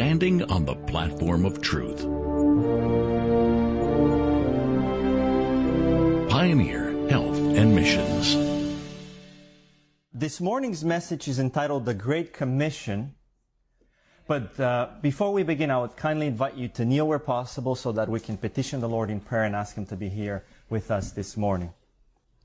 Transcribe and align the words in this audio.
standing 0.00 0.42
on 0.44 0.64
the 0.64 0.74
platform 0.74 1.44
of 1.44 1.60
truth. 1.60 2.00
Pioneer 6.30 7.06
Health 7.10 7.36
and 7.36 7.74
Missions. 7.74 8.34
This 10.14 10.40
morning's 10.40 10.86
message 10.86 11.28
is 11.28 11.38
entitled 11.38 11.84
The 11.84 11.92
Great 11.92 12.32
Commission. 12.32 13.14
But 14.26 14.58
uh, 14.58 14.88
before 15.02 15.34
we 15.34 15.42
begin, 15.42 15.70
I 15.70 15.76
would 15.76 15.96
kindly 15.98 16.28
invite 16.28 16.56
you 16.56 16.68
to 16.68 16.86
kneel 16.86 17.06
where 17.06 17.18
possible 17.18 17.74
so 17.74 17.92
that 17.92 18.08
we 18.08 18.20
can 18.20 18.38
petition 18.38 18.80
the 18.80 18.88
Lord 18.88 19.10
in 19.10 19.20
prayer 19.20 19.44
and 19.44 19.54
ask 19.54 19.76
Him 19.76 19.84
to 19.84 19.96
be 19.96 20.08
here 20.08 20.46
with 20.70 20.90
us 20.90 21.12
this 21.12 21.36
morning. 21.36 21.74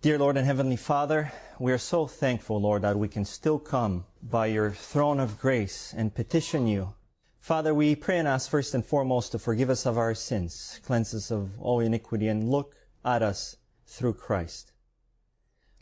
Dear 0.02 0.20
Lord 0.20 0.36
and 0.36 0.46
Heavenly 0.46 0.76
Father, 0.76 1.32
we 1.58 1.72
are 1.72 1.78
so 1.78 2.06
thankful, 2.06 2.60
Lord, 2.60 2.82
that 2.82 3.00
we 3.00 3.08
can 3.08 3.24
still 3.24 3.60
come 3.60 4.04
by 4.22 4.48
your 4.48 4.72
throne 4.72 5.22
of 5.22 5.39
grace 5.39 5.93
and 5.96 6.14
petition 6.14 6.68
you. 6.68 6.96
Father, 7.46 7.76
we 7.76 7.94
pray 7.96 8.18
and 8.18 8.28
ask 8.28 8.50
first 8.50 8.74
and 8.74 8.84
foremost 8.84 9.32
to 9.32 9.38
forgive 9.38 9.70
us 9.70 9.86
of 9.86 10.00
our 10.00 10.16
sins, 10.16 10.80
cleanse 10.84 11.14
us 11.14 11.30
of 11.30 11.52
all 11.60 11.80
iniquity, 11.80 12.28
and 12.28 12.50
look 12.50 12.76
at 13.06 13.21
us 13.21 13.58
through 13.86 14.16
Christ. 14.16 14.71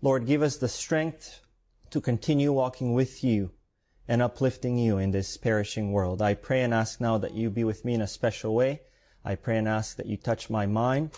Lord, 0.01 0.25
give 0.25 0.41
us 0.41 0.57
the 0.57 0.67
strength 0.67 1.39
to 1.91 2.01
continue 2.01 2.51
walking 2.51 2.93
with 2.93 3.23
you 3.23 3.51
and 4.09 4.21
uplifting 4.21 4.77
you 4.77 4.97
in 4.97 5.11
this 5.11 5.37
perishing 5.37 5.93
world. 5.93 6.21
I 6.21 6.33
pray 6.33 6.63
and 6.63 6.73
ask 6.73 6.99
now 6.99 7.17
that 7.19 7.33
you 7.33 7.49
be 7.49 7.63
with 7.63 7.85
me 7.85 7.93
in 7.93 8.01
a 8.01 8.07
special 8.07 8.53
way. 8.53 8.81
I 9.23 9.35
pray 9.35 9.57
and 9.57 9.69
ask 9.69 9.95
that 9.95 10.07
you 10.07 10.17
touch 10.17 10.49
my 10.49 10.65
mind, 10.65 11.11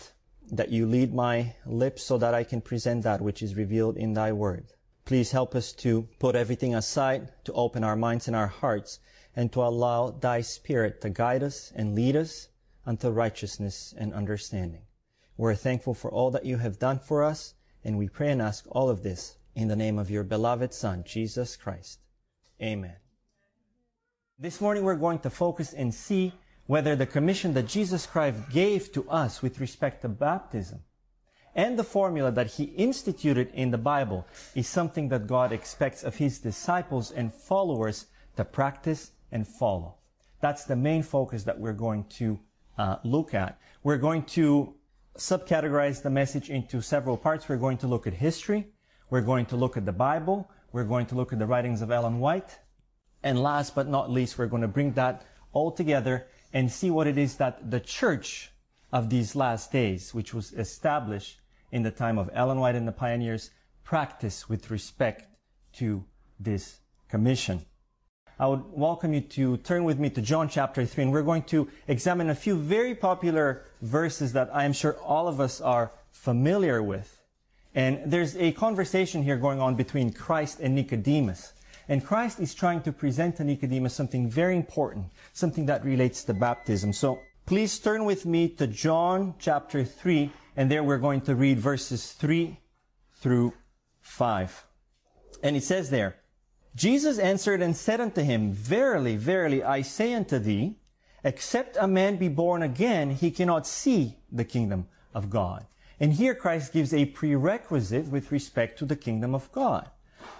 that 0.51 0.69
you 0.69 0.85
lead 0.85 1.11
my 1.11 1.55
lips 1.65 2.03
so 2.03 2.19
that 2.19 2.35
I 2.35 2.43
can 2.43 2.61
present 2.61 3.01
that 3.01 3.19
which 3.19 3.41
is 3.41 3.55
revealed 3.55 3.97
in 3.97 4.13
thy 4.13 4.31
word. 4.31 4.67
Please 5.05 5.31
help 5.31 5.55
us 5.55 5.73
to 5.73 6.07
put 6.19 6.35
everything 6.35 6.75
aside, 6.75 7.31
to 7.45 7.53
open 7.53 7.83
our 7.83 7.95
minds 7.95 8.27
and 8.27 8.35
our 8.35 8.45
hearts, 8.45 8.99
and 9.35 9.51
to 9.51 9.61
allow 9.61 10.11
thy 10.11 10.41
spirit 10.41 11.01
to 11.01 11.09
guide 11.09 11.43
us 11.43 11.71
and 11.75 11.95
lead 11.95 12.15
us 12.15 12.49
unto 12.85 13.09
righteousness 13.09 13.93
and 13.97 14.13
understanding. 14.13 14.81
We're 15.37 15.55
thankful 15.55 15.93
for 15.93 16.11
all 16.11 16.31
that 16.31 16.45
you 16.45 16.57
have 16.57 16.79
done 16.79 16.99
for 16.99 17.23
us, 17.23 17.55
and 17.83 17.97
we 17.97 18.07
pray 18.07 18.31
and 18.31 18.41
ask 18.41 18.65
all 18.69 18.89
of 18.89 19.03
this 19.03 19.37
in 19.53 19.67
the 19.67 19.75
name 19.75 19.99
of 19.99 20.09
your 20.09 20.23
beloved 20.23 20.73
Son, 20.73 21.03
Jesus 21.05 21.55
Christ. 21.57 21.99
Amen. 22.61 22.95
This 24.39 24.61
morning 24.61 24.83
we're 24.83 24.95
going 24.95 25.19
to 25.19 25.29
focus 25.29 25.73
and 25.73 25.93
see 25.93 26.33
whether 26.67 26.95
the 26.95 27.05
commission 27.05 27.53
that 27.53 27.67
Jesus 27.67 28.05
Christ 28.05 28.49
gave 28.49 28.91
to 28.93 29.09
us 29.09 29.41
with 29.41 29.59
respect 29.59 30.01
to 30.01 30.09
baptism 30.09 30.79
and 31.55 31.79
the 31.79 31.83
formula 31.85 32.31
that 32.31 32.51
he 32.51 32.65
instituted 32.65 33.49
in 33.53 33.71
the 33.71 33.77
Bible 33.77 34.27
is 34.55 34.67
something 34.67 35.07
that 35.09 35.25
God 35.25 35.53
expects 35.53 36.03
of 36.03 36.17
his 36.17 36.39
disciples 36.39 37.11
and 37.11 37.33
followers 37.33 38.07
to 38.35 38.43
practice 38.43 39.11
and 39.35 39.45
follow. 39.45 39.95
That's 40.39 40.63
the 40.63 40.77
main 40.77 41.03
focus 41.03 41.43
that 41.43 41.59
we're 41.59 41.73
going 41.87 42.05
to 42.21 42.39
uh, 42.77 42.95
look 43.03 43.33
at. 43.33 43.59
We're 43.83 43.97
going 43.97 44.23
to 44.37 44.73
subcategorize 45.17 46.01
the 46.01 46.09
message 46.09 46.49
into 46.49 46.81
several 46.81 47.17
parts. 47.17 47.49
We're 47.49 47.57
going 47.67 47.79
to 47.79 47.87
look 47.87 48.07
at 48.07 48.13
history. 48.13 48.69
We're 49.09 49.27
going 49.31 49.45
to 49.47 49.57
look 49.57 49.75
at 49.75 49.85
the 49.85 49.91
Bible. 49.91 50.49
We're 50.71 50.85
going 50.85 51.05
to 51.07 51.15
look 51.15 51.33
at 51.33 51.39
the 51.39 51.45
writings 51.45 51.81
of 51.81 51.91
Ellen 51.91 52.19
White. 52.19 52.59
And 53.23 53.43
last 53.43 53.75
but 53.75 53.87
not 53.89 54.09
least, 54.09 54.37
we're 54.37 54.47
going 54.47 54.61
to 54.61 54.75
bring 54.77 54.93
that 54.93 55.25
all 55.51 55.71
together 55.71 56.27
and 56.53 56.71
see 56.71 56.89
what 56.89 57.07
it 57.07 57.17
is 57.17 57.35
that 57.35 57.69
the 57.69 57.81
church 57.81 58.51
of 58.93 59.09
these 59.09 59.35
last 59.35 59.71
days, 59.71 60.13
which 60.13 60.33
was 60.33 60.53
established 60.53 61.41
in 61.73 61.83
the 61.83 61.91
time 61.91 62.17
of 62.17 62.29
Ellen 62.33 62.59
White 62.59 62.75
and 62.75 62.87
the 62.87 62.93
pioneers, 62.93 63.51
practice 63.83 64.47
with 64.47 64.71
respect 64.71 65.27
to 65.73 66.05
this 66.39 66.79
commission. 67.09 67.65
I 68.37 68.47
would 68.47 68.63
welcome 68.73 69.13
you 69.13 69.21
to 69.21 69.55
turn 69.57 69.85
with 69.85 69.97
me 69.97 70.09
to 70.09 70.21
John 70.21 70.49
chapter 70.49 70.85
3, 70.85 71.05
and 71.05 71.13
we're 71.13 71.23
going 71.23 71.43
to 71.43 71.69
examine 71.87 72.29
a 72.29 72.35
few 72.35 72.57
very 72.57 72.93
popular 72.93 73.63
verses 73.81 74.33
that 74.33 74.49
I 74.53 74.65
am 74.65 74.73
sure 74.73 74.97
all 74.97 75.29
of 75.29 75.39
us 75.39 75.61
are 75.61 75.93
familiar 76.11 76.83
with. 76.83 77.21
And 77.73 78.11
there's 78.11 78.35
a 78.35 78.51
conversation 78.51 79.23
here 79.23 79.37
going 79.37 79.61
on 79.61 79.75
between 79.75 80.11
Christ 80.11 80.59
and 80.59 80.75
Nicodemus. 80.75 81.53
And 81.87 82.05
Christ 82.05 82.41
is 82.41 82.53
trying 82.53 82.81
to 82.81 82.91
present 82.91 83.37
to 83.37 83.45
Nicodemus 83.45 83.93
something 83.93 84.29
very 84.29 84.57
important, 84.57 85.05
something 85.31 85.65
that 85.67 85.85
relates 85.85 86.25
to 86.25 86.33
baptism. 86.33 86.91
So 86.91 87.19
please 87.45 87.79
turn 87.79 88.03
with 88.03 88.25
me 88.25 88.49
to 88.49 88.67
John 88.67 89.35
chapter 89.39 89.85
3, 89.85 90.29
and 90.57 90.69
there 90.69 90.83
we're 90.83 90.97
going 90.97 91.21
to 91.21 91.35
read 91.35 91.57
verses 91.59 92.11
3 92.11 92.59
through 93.13 93.53
5. 94.01 94.65
And 95.41 95.55
it 95.55 95.63
says 95.63 95.89
there, 95.89 96.17
Jesus 96.75 97.17
answered 97.17 97.61
and 97.61 97.75
said 97.75 98.01
unto 98.01 98.21
him, 98.21 98.51
Verily, 98.51 99.15
verily, 99.15 99.63
I 99.63 99.81
say 99.81 100.13
unto 100.13 100.37
thee, 100.37 100.75
except 101.23 101.77
a 101.79 101.87
man 101.87 102.17
be 102.17 102.27
born 102.27 102.61
again, 102.61 103.11
he 103.11 103.31
cannot 103.31 103.65
see 103.65 104.17
the 104.31 104.43
kingdom 104.43 104.87
of 105.13 105.29
God. 105.29 105.65
And 105.99 106.13
here 106.13 106.35
Christ 106.35 106.73
gives 106.73 106.93
a 106.93 107.05
prerequisite 107.05 108.07
with 108.07 108.31
respect 108.31 108.77
to 108.79 108.85
the 108.85 108.97
kingdom 108.97 109.33
of 109.33 109.49
God. 109.53 109.89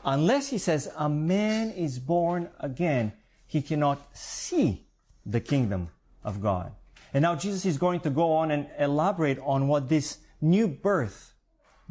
Unless 0.04 0.50
he 0.50 0.58
says 0.58 0.92
a 0.98 1.08
man 1.08 1.72
is 1.72 2.00
born 2.00 2.50
again, 2.60 3.14
he 3.48 3.62
cannot 3.62 4.16
see 4.16 4.86
the 5.26 5.40
kingdom 5.40 5.90
of 6.24 6.42
God. 6.42 6.74
And 7.14 7.22
now 7.22 7.36
Jesus 7.36 7.66
is 7.66 7.78
going 7.78 8.02
to 8.02 8.10
go 8.10 8.34
on 8.34 8.52
and 8.52 8.68
elaborate 8.78 9.40
on 9.40 9.70
what 9.70 9.88
this 9.88 10.18
new 10.42 10.68
birth 10.68 11.34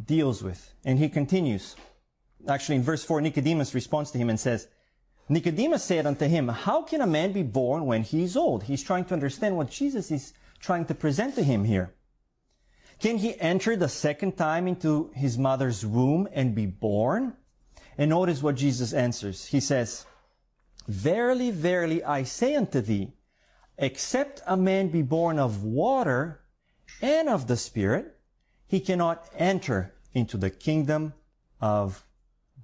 deals 0.04 0.42
with. 0.42 0.74
And 0.84 0.98
he 0.98 1.08
continues. 1.08 1.76
Actually, 2.48 2.76
in 2.76 2.82
verse 2.82 3.04
4, 3.04 3.20
Nicodemus 3.20 3.74
responds 3.74 4.10
to 4.10 4.18
him 4.18 4.30
and 4.30 4.38
says, 4.38 4.68
Nicodemus 5.28 5.84
said 5.84 6.06
unto 6.06 6.26
him, 6.26 6.48
How 6.48 6.82
can 6.82 7.00
a 7.00 7.06
man 7.06 7.32
be 7.32 7.42
born 7.42 7.86
when 7.86 8.02
he 8.02 8.24
is 8.24 8.36
old? 8.36 8.64
He's 8.64 8.82
trying 8.82 9.06
to 9.06 9.14
understand 9.14 9.56
what 9.56 9.70
Jesus 9.70 10.10
is 10.10 10.34
trying 10.60 10.84
to 10.86 10.94
present 10.94 11.34
to 11.36 11.42
him 11.42 11.64
here. 11.64 11.94
Can 13.00 13.18
he 13.18 13.38
enter 13.40 13.76
the 13.76 13.88
second 13.88 14.36
time 14.36 14.68
into 14.68 15.10
his 15.14 15.36
mother's 15.38 15.84
womb 15.84 16.28
and 16.32 16.54
be 16.54 16.66
born? 16.66 17.34
And 17.96 18.10
notice 18.10 18.42
what 18.42 18.56
Jesus 18.56 18.92
answers. 18.92 19.46
He 19.46 19.60
says, 19.60 20.06
Verily, 20.86 21.50
verily, 21.50 22.04
I 22.04 22.24
say 22.24 22.54
unto 22.54 22.80
thee, 22.80 23.12
except 23.78 24.42
a 24.46 24.56
man 24.56 24.88
be 24.88 25.02
born 25.02 25.38
of 25.38 25.64
water 25.64 26.40
and 27.00 27.28
of 27.28 27.46
the 27.46 27.56
Spirit, 27.56 28.16
he 28.66 28.80
cannot 28.80 29.28
enter 29.36 29.94
into 30.12 30.36
the 30.36 30.50
kingdom 30.50 31.14
of 31.60 32.04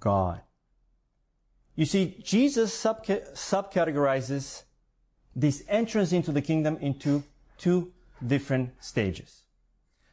God. 0.00 0.40
You 1.76 1.86
see, 1.86 2.20
Jesus 2.22 2.74
sub 2.74 3.06
subcategorizes 3.06 4.64
this 5.36 5.62
entrance 5.68 6.12
into 6.12 6.32
the 6.32 6.42
kingdom 6.42 6.76
into 6.80 7.22
two 7.56 7.92
different 8.26 8.72
stages. 8.80 9.44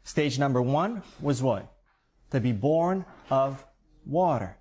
Stage 0.04 0.40
number 0.40 0.62
one 0.62 1.04
was 1.20 1.42
what? 1.42 1.74
To 2.32 2.40
be 2.40 2.52
born 2.52 3.06
of 3.30 3.66
water. 4.06 4.58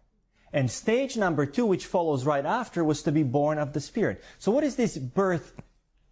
And 0.52 0.70
stage 0.70 1.16
number 1.16 1.44
two, 1.46 1.66
which 1.66 1.86
follows 1.86 2.24
right 2.24 2.46
after, 2.46 2.82
was 2.82 3.02
to 3.02 3.12
be 3.12 3.22
born 3.22 3.58
of 3.58 3.72
the 3.72 3.80
Spirit. 3.80 4.24
So 4.38 4.50
what 4.50 4.64
is 4.64 4.76
this 4.76 4.96
birth 4.96 5.52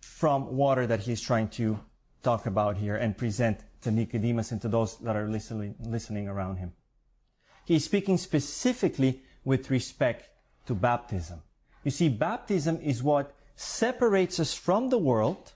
from 0.01 0.57
water 0.57 0.87
that 0.87 1.01
he's 1.01 1.21
trying 1.21 1.49
to 1.49 1.81
talk 2.23 2.47
about 2.47 2.77
here 2.77 2.97
and 2.97 3.17
present 3.17 3.61
to 3.83 3.91
Nicodemus 3.91 4.53
and 4.53 4.61
to 4.63 4.69
those 4.69 4.99
that 4.99 5.17
are 5.17 5.29
listening, 5.29 5.75
listening 5.81 6.29
around 6.29 6.59
him? 6.59 6.73
He's 7.65 7.85
speaking 7.85 8.19
specifically 8.19 9.23
with 9.45 9.71
respect 9.71 10.29
to 10.67 10.75
baptism. 10.75 11.43
You 11.83 11.91
see, 11.91 12.09
baptism 12.09 12.79
is 12.83 13.03
what 13.03 13.35
separates 13.57 14.41
us 14.41 14.55
from 14.55 14.89
the 14.89 14.99
world 14.99 15.53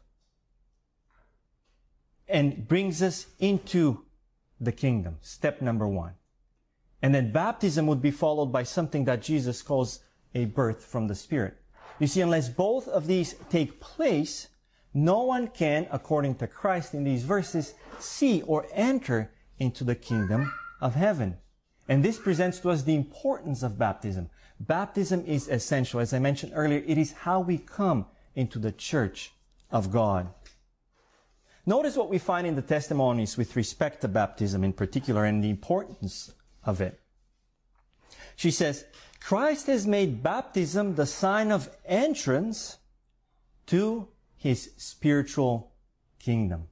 and 2.28 2.68
brings 2.68 3.02
us 3.02 3.26
into 3.38 4.04
the 4.60 4.72
kingdom. 4.72 5.16
Step 5.22 5.62
number 5.62 5.88
one. 5.88 6.14
And 7.00 7.14
then 7.14 7.32
baptism 7.32 7.86
would 7.86 8.02
be 8.02 8.10
followed 8.10 8.46
by 8.46 8.64
something 8.64 9.04
that 9.04 9.22
Jesus 9.22 9.62
calls 9.62 10.00
a 10.34 10.46
birth 10.46 10.84
from 10.84 11.06
the 11.06 11.14
Spirit. 11.14 11.56
You 11.98 12.06
see, 12.06 12.20
unless 12.20 12.48
both 12.48 12.86
of 12.88 13.06
these 13.06 13.34
take 13.50 13.80
place, 13.80 14.48
no 14.92 15.22
one 15.22 15.48
can, 15.48 15.86
according 15.90 16.36
to 16.36 16.46
Christ 16.46 16.94
in 16.94 17.04
these 17.04 17.22
verses, 17.22 17.74
see 17.98 18.42
or 18.42 18.66
enter 18.72 19.30
into 19.58 19.84
the 19.84 19.94
kingdom 19.94 20.52
of 20.80 20.94
heaven. 20.94 21.38
And 21.88 22.04
this 22.04 22.18
presents 22.18 22.58
to 22.60 22.70
us 22.70 22.82
the 22.82 22.94
importance 22.94 23.62
of 23.62 23.78
baptism. 23.78 24.28
Baptism 24.60 25.24
is 25.26 25.48
essential. 25.48 26.00
As 26.00 26.12
I 26.12 26.18
mentioned 26.18 26.52
earlier, 26.54 26.82
it 26.86 26.98
is 26.98 27.12
how 27.12 27.40
we 27.40 27.58
come 27.58 28.06
into 28.34 28.58
the 28.58 28.72
church 28.72 29.32
of 29.70 29.90
God. 29.90 30.28
Notice 31.64 31.96
what 31.96 32.08
we 32.08 32.18
find 32.18 32.46
in 32.46 32.56
the 32.56 32.62
testimonies 32.62 33.36
with 33.36 33.56
respect 33.56 34.00
to 34.00 34.08
baptism 34.08 34.64
in 34.64 34.72
particular 34.72 35.24
and 35.24 35.42
the 35.42 35.50
importance 35.50 36.32
of 36.64 36.80
it. 36.80 37.00
She 38.36 38.50
says, 38.50 38.84
Christ 39.20 39.66
has 39.66 39.86
made 39.86 40.22
baptism 40.22 40.94
the 40.94 41.06
sign 41.06 41.50
of 41.50 41.68
entrance 41.84 42.78
to 43.66 44.08
his 44.36 44.70
spiritual 44.76 45.72
kingdom. 46.18 46.68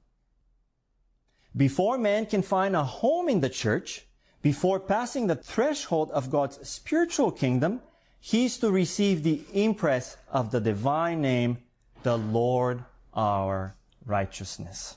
Before 1.55 1.97
man 1.97 2.25
can 2.25 2.41
find 2.41 2.75
a 2.75 2.83
home 2.83 3.29
in 3.29 3.41
the 3.41 3.49
church, 3.49 4.06
before 4.47 4.79
passing 4.79 5.27
the 5.27 5.35
threshold 5.35 6.09
of 6.11 6.31
God's 6.31 6.57
spiritual 6.65 7.33
kingdom, 7.33 7.81
he 8.21 8.45
is 8.45 8.57
to 8.59 8.71
receive 8.71 9.21
the 9.21 9.41
impress 9.53 10.15
of 10.31 10.51
the 10.51 10.61
divine 10.61 11.19
name 11.19 11.57
the 12.03 12.17
Lord 12.17 12.81
our 13.13 13.75
righteousness. 14.05 14.95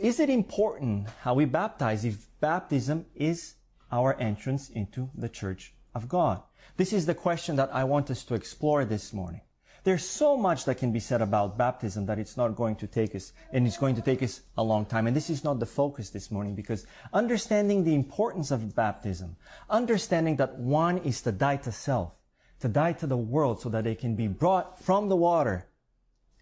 Is 0.00 0.18
it 0.18 0.30
important 0.30 1.08
how 1.20 1.34
we 1.34 1.44
baptize 1.44 2.06
if 2.06 2.26
baptism 2.40 3.04
is 3.14 3.56
our 3.92 4.18
entrance 4.18 4.70
into 4.70 5.10
the 5.14 5.28
church 5.28 5.74
of 5.94 6.08
God? 6.08 6.40
This 6.78 6.94
is 6.94 7.04
the 7.04 7.14
question 7.14 7.56
that 7.56 7.68
I 7.74 7.84
want 7.84 8.10
us 8.10 8.24
to 8.24 8.34
explore 8.34 8.86
this 8.86 9.12
morning. 9.12 9.42
There's 9.88 10.06
so 10.06 10.36
much 10.36 10.66
that 10.66 10.74
can 10.74 10.92
be 10.92 11.00
said 11.00 11.22
about 11.22 11.56
baptism 11.56 12.04
that 12.04 12.18
it's 12.18 12.36
not 12.36 12.54
going 12.54 12.76
to 12.76 12.86
take 12.86 13.14
us, 13.14 13.32
and 13.54 13.66
it's 13.66 13.78
going 13.78 13.94
to 13.94 14.02
take 14.02 14.22
us 14.22 14.42
a 14.58 14.62
long 14.62 14.84
time. 14.84 15.06
And 15.06 15.16
this 15.16 15.30
is 15.30 15.42
not 15.42 15.60
the 15.60 15.64
focus 15.64 16.10
this 16.10 16.30
morning 16.30 16.54
because 16.54 16.86
understanding 17.14 17.84
the 17.84 17.94
importance 17.94 18.50
of 18.50 18.74
baptism, 18.74 19.36
understanding 19.70 20.36
that 20.36 20.58
one 20.58 20.98
is 20.98 21.22
to 21.22 21.32
die 21.32 21.56
to 21.56 21.72
self, 21.72 22.12
to 22.60 22.68
die 22.68 22.92
to 23.00 23.06
the 23.06 23.16
world 23.16 23.62
so 23.62 23.70
that 23.70 23.84
they 23.84 23.94
can 23.94 24.14
be 24.14 24.28
brought 24.28 24.78
from 24.78 25.08
the 25.08 25.16
water 25.16 25.66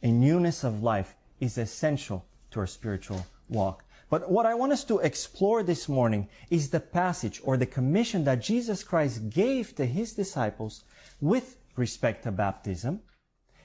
in 0.02 0.18
newness 0.18 0.64
of 0.64 0.82
life 0.82 1.14
is 1.38 1.56
essential 1.56 2.26
to 2.50 2.58
our 2.58 2.66
spiritual 2.66 3.24
walk. 3.48 3.84
But 4.10 4.28
what 4.28 4.46
I 4.46 4.54
want 4.54 4.72
us 4.72 4.82
to 4.86 4.98
explore 4.98 5.62
this 5.62 5.88
morning 5.88 6.28
is 6.50 6.70
the 6.70 6.80
passage 6.80 7.40
or 7.44 7.56
the 7.56 7.64
commission 7.64 8.24
that 8.24 8.42
Jesus 8.42 8.82
Christ 8.82 9.30
gave 9.30 9.76
to 9.76 9.86
his 9.86 10.14
disciples 10.14 10.82
with 11.20 11.58
respect 11.76 12.24
to 12.24 12.32
baptism 12.32 13.02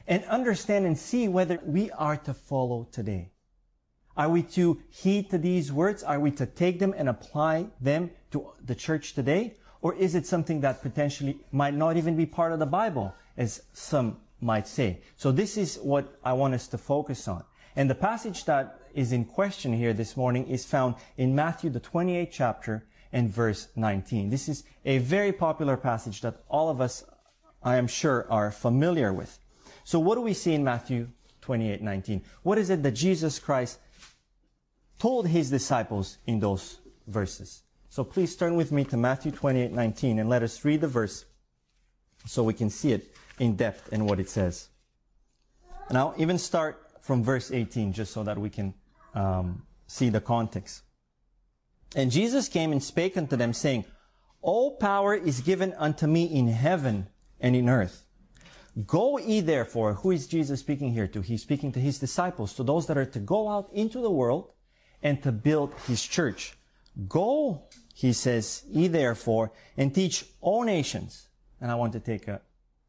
and 0.07 0.23
understand 0.25 0.85
and 0.85 0.97
see 0.97 1.27
whether 1.27 1.59
we 1.65 1.91
are 1.91 2.17
to 2.17 2.33
follow 2.33 2.87
today. 2.91 3.31
Are 4.17 4.29
we 4.29 4.43
to 4.43 4.81
heed 4.89 5.29
to 5.29 5.37
these 5.37 5.71
words? 5.71 6.03
Are 6.03 6.19
we 6.19 6.31
to 6.31 6.45
take 6.45 6.79
them 6.79 6.93
and 6.97 7.07
apply 7.07 7.67
them 7.79 8.11
to 8.31 8.51
the 8.63 8.75
church 8.75 9.13
today? 9.13 9.55
Or 9.81 9.95
is 9.95 10.15
it 10.15 10.27
something 10.27 10.61
that 10.61 10.81
potentially 10.81 11.39
might 11.51 11.73
not 11.73 11.97
even 11.97 12.15
be 12.15 12.25
part 12.25 12.51
of 12.51 12.59
the 12.59 12.65
Bible, 12.65 13.15
as 13.37 13.63
some 13.73 14.17
might 14.39 14.67
say? 14.67 15.01
So 15.15 15.31
this 15.31 15.57
is 15.57 15.77
what 15.77 16.19
I 16.23 16.33
want 16.33 16.53
us 16.53 16.67
to 16.67 16.77
focus 16.77 17.27
on. 17.27 17.43
And 17.75 17.89
the 17.89 17.95
passage 17.95 18.45
that 18.45 18.79
is 18.93 19.13
in 19.13 19.25
question 19.25 19.73
here 19.73 19.93
this 19.93 20.17
morning 20.17 20.47
is 20.47 20.65
found 20.65 20.95
in 21.17 21.33
Matthew, 21.33 21.69
the 21.69 21.79
28th 21.79 22.29
chapter 22.31 22.85
and 23.13 23.29
verse 23.29 23.69
19. 23.75 24.29
This 24.29 24.49
is 24.49 24.63
a 24.85 24.97
very 24.99 25.31
popular 25.31 25.77
passage 25.77 26.21
that 26.21 26.43
all 26.49 26.69
of 26.69 26.81
us, 26.81 27.05
I 27.63 27.77
am 27.77 27.87
sure, 27.87 28.27
are 28.29 28.51
familiar 28.51 29.13
with. 29.13 29.39
So 29.83 29.99
what 29.99 30.15
do 30.15 30.21
we 30.21 30.33
see 30.33 30.53
in 30.53 30.63
Matthew 30.63 31.09
28, 31.41 31.81
19? 31.81 32.21
What 32.43 32.57
is 32.57 32.69
it 32.69 32.83
that 32.83 32.91
Jesus 32.91 33.39
Christ 33.39 33.79
told 34.99 35.27
his 35.27 35.49
disciples 35.49 36.17
in 36.25 36.39
those 36.39 36.79
verses? 37.07 37.63
So 37.89 38.03
please 38.03 38.35
turn 38.35 38.55
with 38.55 38.71
me 38.71 38.85
to 38.85 38.97
Matthew 38.97 39.31
28, 39.31 39.71
19 39.71 40.19
and 40.19 40.29
let 40.29 40.43
us 40.43 40.63
read 40.63 40.81
the 40.81 40.87
verse 40.87 41.25
so 42.25 42.43
we 42.43 42.53
can 42.53 42.69
see 42.69 42.93
it 42.93 43.15
in 43.39 43.55
depth 43.55 43.89
and 43.91 44.07
what 44.07 44.19
it 44.19 44.29
says. 44.29 44.69
Now, 45.89 46.13
even 46.17 46.37
start 46.37 46.87
from 47.01 47.23
verse 47.23 47.51
18 47.51 47.91
just 47.93 48.13
so 48.13 48.23
that 48.23 48.37
we 48.37 48.49
can 48.49 48.73
um, 49.13 49.63
see 49.87 50.09
the 50.09 50.21
context. 50.21 50.83
And 51.95 52.11
Jesus 52.11 52.47
came 52.47 52.71
and 52.71 52.81
spake 52.81 53.17
unto 53.17 53.35
them, 53.35 53.53
saying, 53.53 53.85
All 54.41 54.77
power 54.77 55.13
is 55.13 55.41
given 55.41 55.73
unto 55.77 56.07
me 56.07 56.23
in 56.23 56.47
heaven 56.47 57.07
and 57.39 57.55
in 57.55 57.67
earth. 57.67 58.05
Go 58.85 59.17
ye 59.17 59.41
therefore. 59.41 59.95
Who 59.95 60.11
is 60.11 60.27
Jesus 60.27 60.61
speaking 60.61 60.93
here 60.93 61.07
to? 61.07 61.21
He's 61.21 61.41
speaking 61.41 61.71
to 61.73 61.79
his 61.79 61.99
disciples, 61.99 62.53
to 62.53 62.63
those 62.63 62.87
that 62.87 62.97
are 62.97 63.05
to 63.05 63.19
go 63.19 63.49
out 63.49 63.69
into 63.73 63.99
the 64.01 64.11
world 64.11 64.51
and 65.03 65.21
to 65.23 65.31
build 65.31 65.73
his 65.87 66.01
church. 66.01 66.57
Go, 67.07 67.63
he 67.93 68.13
says, 68.13 68.63
ye 68.69 68.87
therefore, 68.87 69.51
and 69.75 69.93
teach 69.93 70.25
all 70.39 70.63
nations. 70.63 71.27
And 71.59 71.69
I 71.69 71.75
want 71.75 71.93
to 71.93 71.99
take 71.99 72.27
a 72.27 72.41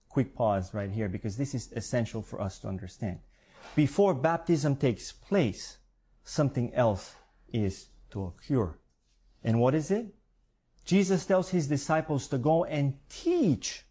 quick 0.09 0.35
pause 0.35 0.73
right 0.73 0.91
here 0.91 1.09
because 1.09 1.37
this 1.37 1.55
is 1.55 1.73
essential 1.73 2.23
for 2.23 2.41
us 2.41 2.59
to 2.61 2.69
understand. 2.69 3.19
Before 3.75 4.15
baptism 4.15 4.77
takes 4.77 5.11
place, 5.11 5.79
something 6.25 6.73
else 6.75 7.15
is 7.53 7.89
to 8.11 8.25
occur. 8.25 8.77
And 9.43 9.61
what 9.61 9.75
is 9.75 9.91
it? 9.91 10.07
Jesus 10.85 11.27
tells 11.27 11.51
his 11.51 11.67
disciples 11.69 12.29
to 12.29 12.39
go 12.39 12.65
and 12.65 12.99
teach 13.09 13.85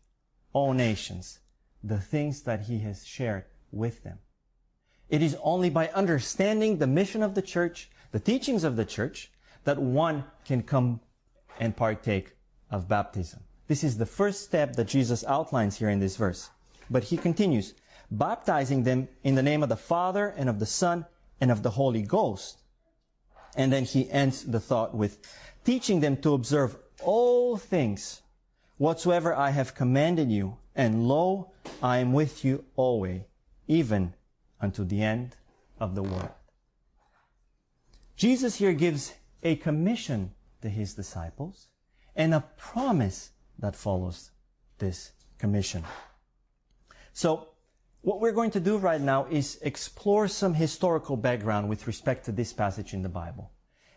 all 0.53 0.73
nations 0.73 1.39
the 1.83 1.99
things 1.99 2.43
that 2.43 2.61
he 2.61 2.79
has 2.79 3.05
shared 3.05 3.45
with 3.71 4.03
them. 4.03 4.19
It 5.09 5.21
is 5.21 5.37
only 5.41 5.69
by 5.69 5.89
understanding 5.89 6.77
the 6.77 6.87
mission 6.87 7.21
of 7.21 7.35
the 7.35 7.41
church, 7.41 7.89
the 8.11 8.19
teachings 8.19 8.63
of 8.63 8.75
the 8.75 8.85
church, 8.85 9.31
that 9.63 9.77
one 9.77 10.23
can 10.45 10.63
come 10.63 11.01
and 11.59 11.75
partake 11.75 12.35
of 12.69 12.87
baptism. 12.87 13.41
This 13.67 13.83
is 13.83 13.97
the 13.97 14.05
first 14.05 14.43
step 14.43 14.75
that 14.75 14.87
Jesus 14.87 15.23
outlines 15.25 15.77
here 15.77 15.89
in 15.89 15.99
this 15.99 16.17
verse. 16.17 16.49
But 16.89 17.05
he 17.05 17.17
continues, 17.17 17.73
baptizing 18.09 18.83
them 18.83 19.07
in 19.23 19.35
the 19.35 19.43
name 19.43 19.63
of 19.63 19.69
the 19.69 19.77
Father 19.77 20.27
and 20.27 20.49
of 20.49 20.59
the 20.59 20.65
Son 20.65 21.05
and 21.39 21.51
of 21.51 21.63
the 21.63 21.71
Holy 21.71 22.01
Ghost. 22.01 22.61
And 23.55 23.71
then 23.71 23.83
he 23.83 24.09
ends 24.09 24.43
the 24.43 24.59
thought 24.59 24.95
with 24.95 25.19
teaching 25.63 25.99
them 25.99 26.17
to 26.17 26.33
observe 26.33 26.77
all 27.01 27.57
things 27.57 28.21
whatsoever 28.77 29.35
I 29.35 29.51
have 29.51 29.75
commanded 29.75 30.31
you. 30.31 30.57
And 30.75 31.07
lo, 31.07 31.51
I 31.81 31.97
am 31.97 32.13
with 32.13 32.45
you 32.45 32.65
always, 32.75 33.21
even 33.67 34.13
unto 34.59 34.83
the 34.83 35.01
end 35.01 35.35
of 35.79 35.95
the 35.95 36.03
world. 36.03 36.31
Jesus 38.15 38.55
here 38.55 38.73
gives 38.73 39.13
a 39.43 39.55
commission 39.55 40.31
to 40.61 40.69
his 40.69 40.93
disciples 40.93 41.67
and 42.15 42.33
a 42.33 42.45
promise 42.57 43.31
that 43.59 43.75
follows 43.75 44.31
this 44.77 45.11
commission. 45.37 45.83
So, 47.13 47.49
what 48.01 48.19
we're 48.19 48.31
going 48.31 48.51
to 48.51 48.59
do 48.59 48.77
right 48.77 49.01
now 49.01 49.27
is 49.29 49.59
explore 49.61 50.27
some 50.27 50.55
historical 50.55 51.15
background 51.15 51.69
with 51.69 51.85
respect 51.85 52.25
to 52.25 52.31
this 52.31 52.51
passage 52.51 52.93
in 52.93 53.03
the 53.03 53.09
Bible. 53.09 53.51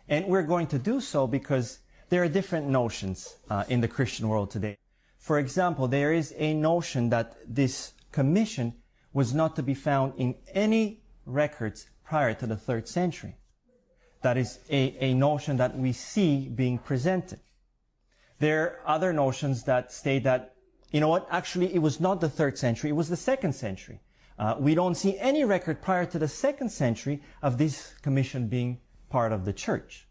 And 0.07 0.27
we're 0.27 0.43
going 0.43 0.67
to 0.67 0.77
do 0.77 1.01
so 1.01 1.25
because 1.25 1.79
there 2.09 2.21
are 2.21 2.27
different 2.27 2.67
notions 2.67 3.37
uh, 3.49 3.63
in 3.67 3.81
the 3.81 3.87
Christian 3.87 4.27
world 4.27 4.51
today. 4.51 4.77
For 5.25 5.39
example, 5.39 5.87
there 5.87 6.13
is 6.13 6.35
a 6.37 6.53
notion 6.53 7.09
that 7.09 7.35
this 7.47 7.93
commission 8.11 8.75
was 9.11 9.33
not 9.33 9.55
to 9.55 9.63
be 9.63 9.73
found 9.73 10.13
in 10.17 10.35
any 10.53 11.01
records 11.25 11.87
prior 12.03 12.35
to 12.35 12.45
the 12.45 12.55
third 12.55 12.87
century. 12.87 13.35
That 14.21 14.37
is 14.37 14.59
a, 14.69 14.95
a 14.99 15.15
notion 15.15 15.57
that 15.57 15.75
we 15.75 15.93
see 15.93 16.47
being 16.47 16.77
presented. 16.77 17.39
There 18.37 18.61
are 18.61 18.79
other 18.85 19.13
notions 19.13 19.63
that 19.63 19.91
state 19.91 20.25
that, 20.25 20.53
you 20.91 20.99
know 20.99 21.09
what, 21.09 21.27
actually 21.31 21.73
it 21.73 21.79
was 21.79 21.99
not 21.99 22.21
the 22.21 22.29
third 22.29 22.55
century, 22.59 22.91
it 22.91 22.93
was 22.93 23.09
the 23.09 23.17
second 23.17 23.53
century. 23.53 24.01
Uh, 24.37 24.57
we 24.59 24.75
don't 24.75 24.93
see 24.93 25.17
any 25.17 25.43
record 25.43 25.81
prior 25.81 26.05
to 26.05 26.19
the 26.19 26.27
second 26.27 26.69
century 26.69 27.23
of 27.41 27.57
this 27.57 27.95
commission 28.03 28.47
being 28.47 28.79
part 29.09 29.31
of 29.31 29.43
the 29.43 29.53
church. 29.53 30.07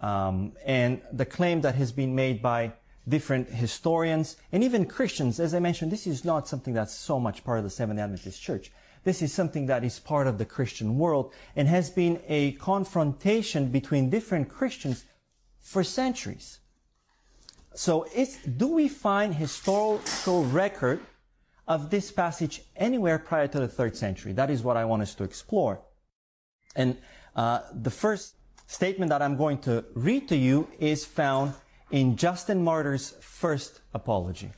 Um, 0.00 0.54
and 0.66 1.02
the 1.12 1.24
claim 1.24 1.60
that 1.60 1.76
has 1.76 1.92
been 1.92 2.16
made 2.16 2.42
by 2.42 2.72
different 3.08 3.48
historians 3.48 4.36
and 4.52 4.62
even 4.62 4.86
Christians. 4.86 5.40
As 5.40 5.54
I 5.54 5.58
mentioned, 5.58 5.90
this 5.90 6.06
is 6.06 6.24
not 6.24 6.48
something 6.48 6.74
that's 6.74 6.94
so 6.94 7.18
much 7.18 7.44
part 7.44 7.58
of 7.58 7.64
the 7.64 7.70
Seventh 7.70 7.98
Adventist 7.98 8.42
Church. 8.42 8.70
This 9.04 9.22
is 9.22 9.32
something 9.32 9.66
that 9.66 9.82
is 9.82 9.98
part 9.98 10.26
of 10.26 10.38
the 10.38 10.44
Christian 10.44 10.98
world 10.98 11.32
and 11.56 11.66
has 11.68 11.90
been 11.90 12.20
a 12.28 12.52
confrontation 12.52 13.70
between 13.70 14.10
different 14.10 14.48
Christians 14.48 15.04
for 15.58 15.82
centuries. 15.82 16.60
So 17.74 18.06
do 18.56 18.68
we 18.68 18.88
find 18.88 19.34
historical 19.34 20.44
record 20.44 21.00
of 21.66 21.90
this 21.90 22.10
passage 22.10 22.62
anywhere 22.76 23.18
prior 23.18 23.46
to 23.46 23.60
the 23.60 23.68
third 23.68 23.96
century? 23.96 24.32
That 24.32 24.50
is 24.50 24.62
what 24.62 24.76
I 24.76 24.84
want 24.84 25.02
us 25.02 25.14
to 25.14 25.24
explore. 25.24 25.80
And 26.76 26.98
uh, 27.36 27.60
the 27.72 27.90
first 27.90 28.34
statement 28.66 29.10
that 29.10 29.22
I'm 29.22 29.36
going 29.36 29.58
to 29.58 29.84
read 29.94 30.28
to 30.28 30.36
you 30.36 30.68
is 30.78 31.04
found 31.04 31.54
in 31.90 32.16
Justin 32.16 32.62
Martyr's 32.62 33.14
first 33.20 33.80
apology. 33.92 34.50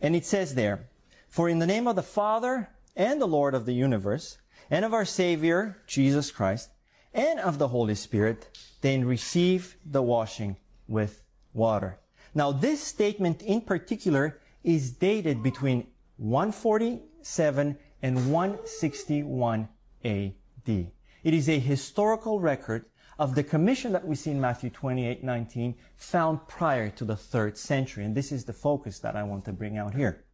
And 0.00 0.14
it 0.14 0.24
says 0.24 0.54
there, 0.54 0.88
For 1.28 1.48
in 1.48 1.58
the 1.58 1.66
name 1.66 1.86
of 1.86 1.96
the 1.96 2.02
Father 2.02 2.70
and 2.96 3.20
the 3.20 3.26
Lord 3.26 3.54
of 3.54 3.66
the 3.66 3.72
universe, 3.72 4.38
and 4.70 4.84
of 4.84 4.94
our 4.94 5.04
Savior, 5.04 5.78
Jesus 5.86 6.30
Christ, 6.30 6.70
and 7.12 7.40
of 7.40 7.58
the 7.58 7.68
Holy 7.68 7.94
Spirit, 7.94 8.56
then 8.82 9.04
receive 9.04 9.76
the 9.84 10.02
washing 10.02 10.56
with 10.86 11.22
water. 11.52 11.98
Now, 12.34 12.52
this 12.52 12.80
statement 12.80 13.42
in 13.42 13.62
particular 13.62 14.38
is 14.62 14.92
dated 14.92 15.42
between 15.42 15.88
147 16.18 17.76
and 18.02 18.32
161 18.32 19.68
AD. 20.04 20.32
It 20.66 21.34
is 21.34 21.48
a 21.48 21.58
historical 21.58 22.40
record 22.40 22.84
of 23.20 23.34
the 23.34 23.44
commission 23.44 23.92
that 23.92 24.06
we 24.06 24.16
see 24.16 24.30
in 24.30 24.40
Matthew 24.40 24.70
28, 24.70 25.22
19, 25.22 25.74
found 25.98 26.48
prior 26.48 26.88
to 26.88 27.04
the 27.04 27.14
third 27.14 27.58
century. 27.58 28.02
And 28.02 28.14
this 28.14 28.32
is 28.32 28.46
the 28.46 28.54
focus 28.54 28.98
that 29.00 29.14
I 29.14 29.22
want 29.24 29.44
to 29.44 29.52
bring 29.52 29.76
out 29.76 29.92
here. 29.92 30.24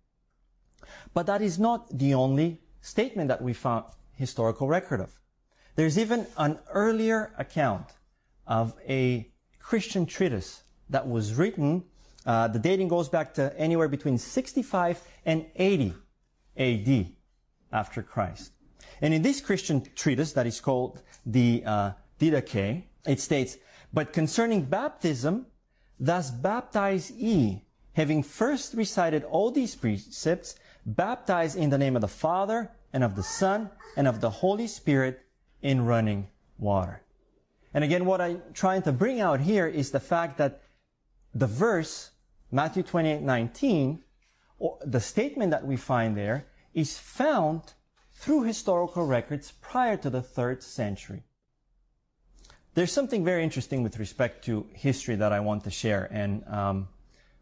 But 1.12 1.26
that 1.26 1.42
is 1.42 1.58
not 1.58 1.98
the 1.98 2.14
only 2.14 2.60
statement 2.80 3.26
that 3.26 3.42
we 3.42 3.54
found 3.54 3.86
historical 4.14 4.68
record 4.68 5.00
of. 5.00 5.18
There's 5.74 5.98
even 5.98 6.28
an 6.38 6.60
earlier 6.72 7.34
account 7.36 7.88
of 8.46 8.72
a 8.88 9.32
Christian 9.58 10.06
treatise 10.06 10.62
that 10.88 11.08
was 11.08 11.34
written, 11.34 11.82
uh, 12.24 12.46
the 12.46 12.60
dating 12.60 12.86
goes 12.86 13.08
back 13.08 13.34
to 13.34 13.52
anywhere 13.58 13.88
between 13.88 14.16
65 14.16 15.02
and 15.26 15.44
80 15.56 15.92
AD. 16.56 17.06
after 17.72 18.00
Christ. 18.00 18.52
And 19.02 19.12
in 19.12 19.22
this 19.22 19.40
Christian 19.40 19.82
treatise 19.96 20.32
that 20.34 20.46
is 20.46 20.60
called 20.60 21.02
the 21.26 21.64
uh, 21.66 21.90
Didache, 22.18 22.85
it 23.06 23.20
states, 23.20 23.56
But 23.92 24.12
concerning 24.12 24.64
baptism, 24.64 25.46
thus 25.99 26.30
baptize 26.30 27.11
ye, 27.11 27.64
having 27.92 28.23
first 28.23 28.75
recited 28.75 29.25
all 29.25 29.50
these 29.50 29.75
precepts, 29.75 30.56
baptize 30.85 31.56
in 31.56 31.70
the 31.70 31.78
name 31.78 31.96
of 31.96 32.02
the 32.02 32.08
Father, 32.08 32.70
and 32.92 33.04
of 33.04 33.16
the 33.16 33.23
Son, 33.23 33.70
and 33.96 34.06
of 34.08 34.20
the 34.20 34.30
Holy 34.30 34.66
Spirit 34.66 35.20
in 35.62 35.85
running 35.85 36.28
water. 36.58 37.02
And 37.75 37.85
again, 37.85 38.06
what 38.06 38.20
I'm 38.20 38.42
trying 38.54 38.82
to 38.82 38.92
bring 38.92 39.20
out 39.20 39.40
here 39.40 39.66
is 39.66 39.90
the 39.90 40.00
fact 40.00 40.38
that 40.38 40.62
the 41.35 41.46
verse, 41.46 42.12
Matthew 42.50 42.82
28, 42.82 43.20
19, 43.20 44.02
or 44.58 44.78
the 44.82 45.00
statement 45.00 45.50
that 45.50 45.66
we 45.66 45.76
find 45.76 46.16
there 46.16 46.46
is 46.73 46.99
found 46.99 47.75
through 48.14 48.44
historical 48.44 49.06
records 49.06 49.52
prior 49.61 49.96
to 49.99 50.08
the 50.08 50.23
third 50.23 50.62
century. 50.62 51.25
There's 52.76 52.92
something 52.92 53.25
very 53.25 53.42
interesting 53.42 53.83
with 53.83 53.99
respect 53.99 54.45
to 54.45 54.66
history 54.75 55.16
that 55.16 55.33
I 55.33 55.40
want 55.40 55.64
to 55.64 55.71
share. 55.71 56.11
And 56.12 56.47
um, 56.47 56.88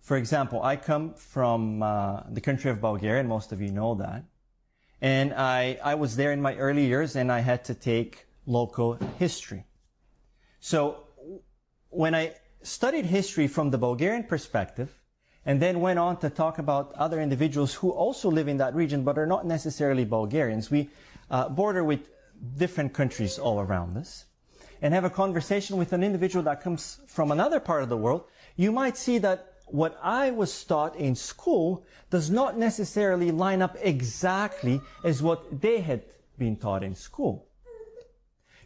for 0.01 0.17
example, 0.17 0.63
I 0.63 0.77
come 0.77 1.15
from 1.15 1.83
uh, 1.83 2.21
the 2.31 2.41
country 2.41 2.71
of 2.71 2.81
Bulgaria, 2.81 3.19
and 3.19 3.29
most 3.29 3.51
of 3.51 3.61
you 3.61 3.73
know 3.73 3.97
that. 3.97 4.23
And 5.01 5.35
I, 5.35 5.77
I 5.83 5.97
was 5.97 6.15
there 6.15 6.31
in 6.31 6.41
my 6.41 6.55
early 6.55 6.87
years, 6.87 7.17
and 7.17 7.33
I 7.33 7.41
had 7.41 7.65
to 7.65 7.75
take 7.75 8.27
local 8.47 8.97
history. 9.19 9.65
So 10.61 11.09
when 11.91 12.15
I 12.15 12.37
studied 12.63 13.07
history 13.07 13.49
from 13.49 13.73
the 13.73 13.79
Bulgarian 13.79 14.23
perspective, 14.23 15.01
and 15.45 15.61
then 15.61 15.81
went 15.81 15.99
on 15.99 16.17
to 16.19 16.31
talk 16.31 16.61
about 16.61 16.93
other 16.93 17.21
individuals 17.21 17.75
who 17.75 17.91
also 17.91 18.31
live 18.31 18.47
in 18.47 18.59
that 18.59 18.73
region 18.73 19.03
but 19.03 19.19
are 19.19 19.27
not 19.27 19.45
necessarily 19.45 20.05
Bulgarians. 20.05 20.71
We 20.71 20.91
uh, 21.29 21.49
border 21.49 21.83
with 21.83 22.09
different 22.57 22.93
countries 22.95 23.37
all 23.37 23.59
around 23.59 23.97
us 23.97 24.27
and 24.83 24.95
have 24.95 25.05
a 25.05 25.11
conversation 25.11 25.77
with 25.77 25.93
an 25.93 26.03
individual 26.03 26.43
that 26.45 26.63
comes 26.63 27.01
from 27.07 27.31
another 27.31 27.61
part 27.61 27.83
of 27.83 27.89
the 27.89 27.97
world, 27.97 28.25
you 28.57 28.73
might 28.73 28.97
see 28.97 29.19
that 29.19 29.55
what 29.67 29.99
I 30.03 30.31
was 30.31 30.65
taught 30.65 30.97
in 30.97 31.15
school 31.15 31.85
does 32.11 32.31
not 32.31 32.59
necessarily 32.59 33.31
line 33.31 33.63
up 33.63 33.77
exactly 33.81 34.81
as 35.03 35.23
what 35.23 35.61
they 35.61 35.81
had 35.81 36.03
been 36.39 36.57
taught 36.57 36.83
in 36.83 36.95
school. 36.95 37.47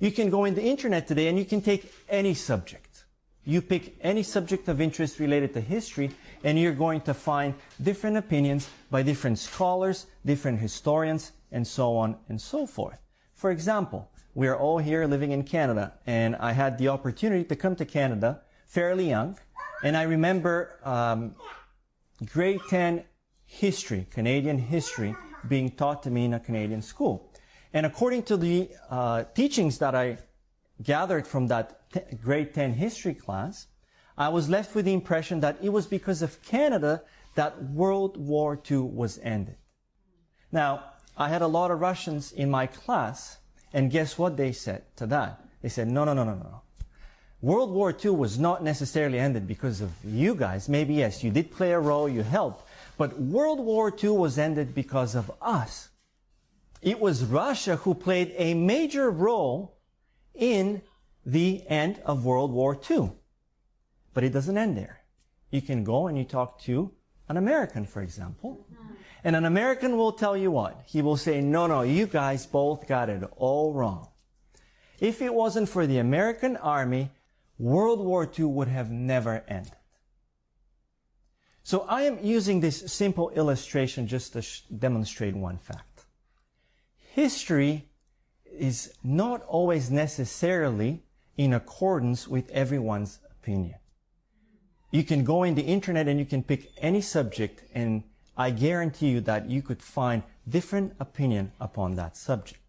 You 0.00 0.12
can 0.12 0.30
go 0.30 0.44
in 0.44 0.54
the 0.54 0.62
internet 0.62 1.06
today 1.06 1.28
and 1.28 1.38
you 1.38 1.44
can 1.44 1.60
take 1.60 1.92
any 2.08 2.34
subject. 2.34 3.04
You 3.44 3.62
pick 3.62 3.96
any 4.00 4.22
subject 4.22 4.68
of 4.68 4.80
interest 4.80 5.18
related 5.18 5.54
to 5.54 5.60
history 5.60 6.10
and 6.44 6.58
you're 6.58 6.72
going 6.72 7.00
to 7.02 7.14
find 7.14 7.54
different 7.82 8.16
opinions 8.16 8.68
by 8.90 9.02
different 9.02 9.38
scholars, 9.38 10.06
different 10.24 10.60
historians, 10.60 11.32
and 11.50 11.66
so 11.66 11.96
on 11.96 12.16
and 12.28 12.40
so 12.40 12.66
forth. 12.66 13.00
For 13.34 13.50
example, 13.50 14.10
we 14.38 14.46
are 14.46 14.56
all 14.56 14.78
here 14.78 15.04
living 15.04 15.32
in 15.32 15.42
Canada 15.42 15.94
and 16.06 16.36
I 16.36 16.52
had 16.52 16.78
the 16.78 16.86
opportunity 16.86 17.42
to 17.42 17.56
come 17.56 17.74
to 17.74 17.84
Canada 17.84 18.40
fairly 18.66 19.08
young 19.08 19.36
and 19.82 19.96
I 19.96 20.04
remember 20.04 20.78
um, 20.84 21.34
grade 22.24 22.60
10 22.68 23.02
history, 23.46 24.06
Canadian 24.12 24.58
history, 24.58 25.16
being 25.48 25.72
taught 25.72 26.04
to 26.04 26.10
me 26.12 26.24
in 26.24 26.34
a 26.34 26.38
Canadian 26.38 26.82
school. 26.82 27.32
And 27.72 27.84
according 27.84 28.22
to 28.30 28.36
the 28.36 28.70
uh, 28.88 29.24
teachings 29.34 29.78
that 29.78 29.96
I 29.96 30.18
gathered 30.84 31.26
from 31.26 31.48
that 31.48 31.80
grade 32.22 32.54
10 32.54 32.74
history 32.74 33.14
class, 33.14 33.66
I 34.16 34.28
was 34.28 34.48
left 34.48 34.72
with 34.72 34.84
the 34.84 34.92
impression 34.92 35.40
that 35.40 35.58
it 35.60 35.70
was 35.70 35.86
because 35.86 36.22
of 36.22 36.40
Canada 36.42 37.02
that 37.34 37.60
World 37.64 38.16
War 38.16 38.56
II 38.70 38.78
was 39.02 39.18
ended. 39.20 39.56
Now, 40.52 40.84
I 41.16 41.28
had 41.28 41.42
a 41.42 41.48
lot 41.48 41.72
of 41.72 41.80
Russians 41.80 42.30
in 42.30 42.48
my 42.48 42.68
class, 42.68 43.38
and 43.72 43.90
guess 43.90 44.18
what 44.18 44.36
they 44.36 44.52
said 44.52 44.82
to 44.96 45.06
that? 45.06 45.44
They 45.62 45.68
said, 45.68 45.88
no, 45.88 46.04
no, 46.04 46.14
no, 46.14 46.24
no, 46.24 46.34
no. 46.34 46.62
World 47.40 47.70
War 47.70 47.94
II 48.04 48.12
was 48.12 48.38
not 48.38 48.64
necessarily 48.64 49.18
ended 49.18 49.46
because 49.46 49.80
of 49.80 49.92
you 50.04 50.34
guys. 50.34 50.68
Maybe 50.68 50.94
yes, 50.94 51.22
you 51.22 51.30
did 51.30 51.52
play 51.52 51.72
a 51.72 51.78
role, 51.78 52.08
you 52.08 52.22
helped. 52.22 52.68
But 52.96 53.18
World 53.20 53.60
War 53.60 53.94
II 54.02 54.10
was 54.10 54.38
ended 54.38 54.74
because 54.74 55.14
of 55.14 55.30
us. 55.40 55.90
It 56.82 57.00
was 57.00 57.24
Russia 57.24 57.76
who 57.76 57.94
played 57.94 58.34
a 58.36 58.54
major 58.54 59.10
role 59.10 59.78
in 60.34 60.82
the 61.24 61.64
end 61.68 62.00
of 62.04 62.24
World 62.24 62.52
War 62.52 62.78
II. 62.90 63.12
But 64.14 64.24
it 64.24 64.32
doesn't 64.32 64.58
end 64.58 64.76
there. 64.76 65.00
You 65.50 65.62
can 65.62 65.84
go 65.84 66.08
and 66.08 66.18
you 66.18 66.24
talk 66.24 66.60
to 66.62 66.92
an 67.28 67.36
American, 67.36 67.84
for 67.84 68.02
example, 68.02 68.66
and 69.24 69.36
an 69.36 69.44
American 69.44 69.96
will 69.96 70.12
tell 70.12 70.36
you 70.36 70.50
what? 70.50 70.82
He 70.86 71.02
will 71.02 71.16
say, 71.16 71.40
no, 71.40 71.66
no, 71.66 71.82
you 71.82 72.06
guys 72.06 72.46
both 72.46 72.86
got 72.86 73.08
it 73.08 73.22
all 73.36 73.72
wrong. 73.74 74.08
If 75.00 75.22
it 75.22 75.34
wasn't 75.34 75.68
for 75.68 75.86
the 75.86 75.98
American 75.98 76.56
army, 76.56 77.10
World 77.58 78.00
War 78.00 78.28
II 78.38 78.46
would 78.46 78.68
have 78.68 78.90
never 78.90 79.44
ended. 79.48 79.72
So 81.62 81.80
I 81.80 82.02
am 82.02 82.18
using 82.22 82.60
this 82.60 82.90
simple 82.90 83.30
illustration 83.30 84.06
just 84.06 84.32
to 84.32 84.42
demonstrate 84.74 85.36
one 85.36 85.58
fact. 85.58 86.06
History 87.12 87.88
is 88.50 88.92
not 89.04 89.42
always 89.42 89.90
necessarily 89.90 91.02
in 91.36 91.52
accordance 91.52 92.26
with 92.26 92.50
everyone's 92.50 93.18
opinion. 93.30 93.76
You 94.90 95.04
can 95.04 95.24
go 95.24 95.42
in 95.42 95.54
the 95.54 95.62
internet 95.62 96.08
and 96.08 96.18
you 96.18 96.26
can 96.26 96.42
pick 96.42 96.72
any 96.78 97.00
subject 97.00 97.62
and 97.74 98.02
I 98.36 98.50
guarantee 98.50 99.08
you 99.08 99.20
that 99.22 99.50
you 99.50 99.62
could 99.62 99.82
find 99.82 100.22
different 100.48 100.94
opinion 101.00 101.52
upon 101.60 101.96
that 101.96 102.16
subject. 102.16 102.60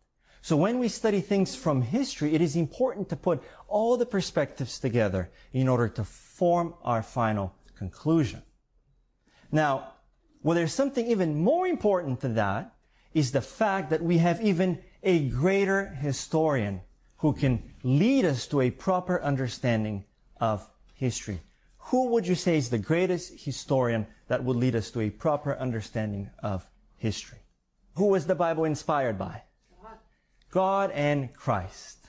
So 0.42 0.58
when 0.58 0.80
we 0.80 0.88
study 0.88 1.22
things 1.22 1.56
from 1.56 1.82
history, 1.82 2.34
it 2.34 2.42
is 2.42 2.56
important 2.56 3.10
to 3.10 3.16
put 3.16 3.44
all 3.68 3.98
the 3.98 4.06
perspectives 4.06 4.80
together 4.80 5.30
in 5.54 5.68
order 5.68 5.88
to 5.90 6.04
form 6.04 6.74
our 6.84 7.04
final 7.04 7.54
conclusion. 7.78 8.42
Now, 9.52 9.94
well, 10.42 10.56
there's 10.56 10.74
something 10.74 11.06
even 11.06 11.36
more 11.36 11.68
important 11.68 12.22
than 12.22 12.36
that 12.36 12.74
is 13.14 13.32
the 13.32 13.42
fact 13.42 13.90
that 13.90 14.02
we 14.02 14.18
have 14.20 14.42
even 14.42 14.80
a 15.04 15.28
greater 15.30 15.88
historian 15.88 16.82
who 17.18 17.34
can 17.34 17.62
lead 17.84 18.26
us 18.26 18.48
to 18.48 18.62
a 18.62 18.72
proper 18.72 19.22
understanding 19.22 20.06
of 20.40 20.68
history. 20.94 21.42
Who 21.90 22.10
would 22.10 22.28
you 22.28 22.36
say 22.36 22.56
is 22.56 22.70
the 22.70 22.78
greatest 22.78 23.46
historian 23.46 24.06
that 24.28 24.44
would 24.44 24.56
lead 24.56 24.76
us 24.76 24.92
to 24.92 25.02
a 25.02 25.10
proper 25.10 25.58
understanding 25.58 26.30
of 26.44 26.68
history? 26.98 27.40
Who 27.96 28.06
was 28.08 28.28
the 28.28 28.36
Bible 28.36 28.66
inspired 28.66 29.18
by? 29.18 29.42
God 30.52 30.92
and 30.92 31.34
Christ. 31.34 32.06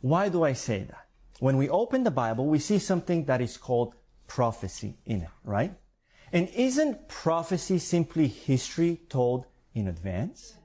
Why 0.00 0.28
do 0.28 0.42
I 0.42 0.52
say 0.52 0.82
that? 0.82 1.06
When 1.38 1.56
we 1.56 1.68
open 1.68 2.02
the 2.02 2.10
Bible, 2.10 2.46
we 2.46 2.58
see 2.58 2.80
something 2.80 3.24
that 3.26 3.40
is 3.40 3.56
called 3.56 3.94
prophecy 4.26 4.98
in 5.06 5.22
it, 5.22 5.30
right? 5.44 5.74
And 6.32 6.48
isn't 6.48 7.08
prophecy 7.08 7.78
simply 7.78 8.26
history 8.26 9.00
told 9.08 9.46
in 9.74 9.86
advance? 9.86 10.56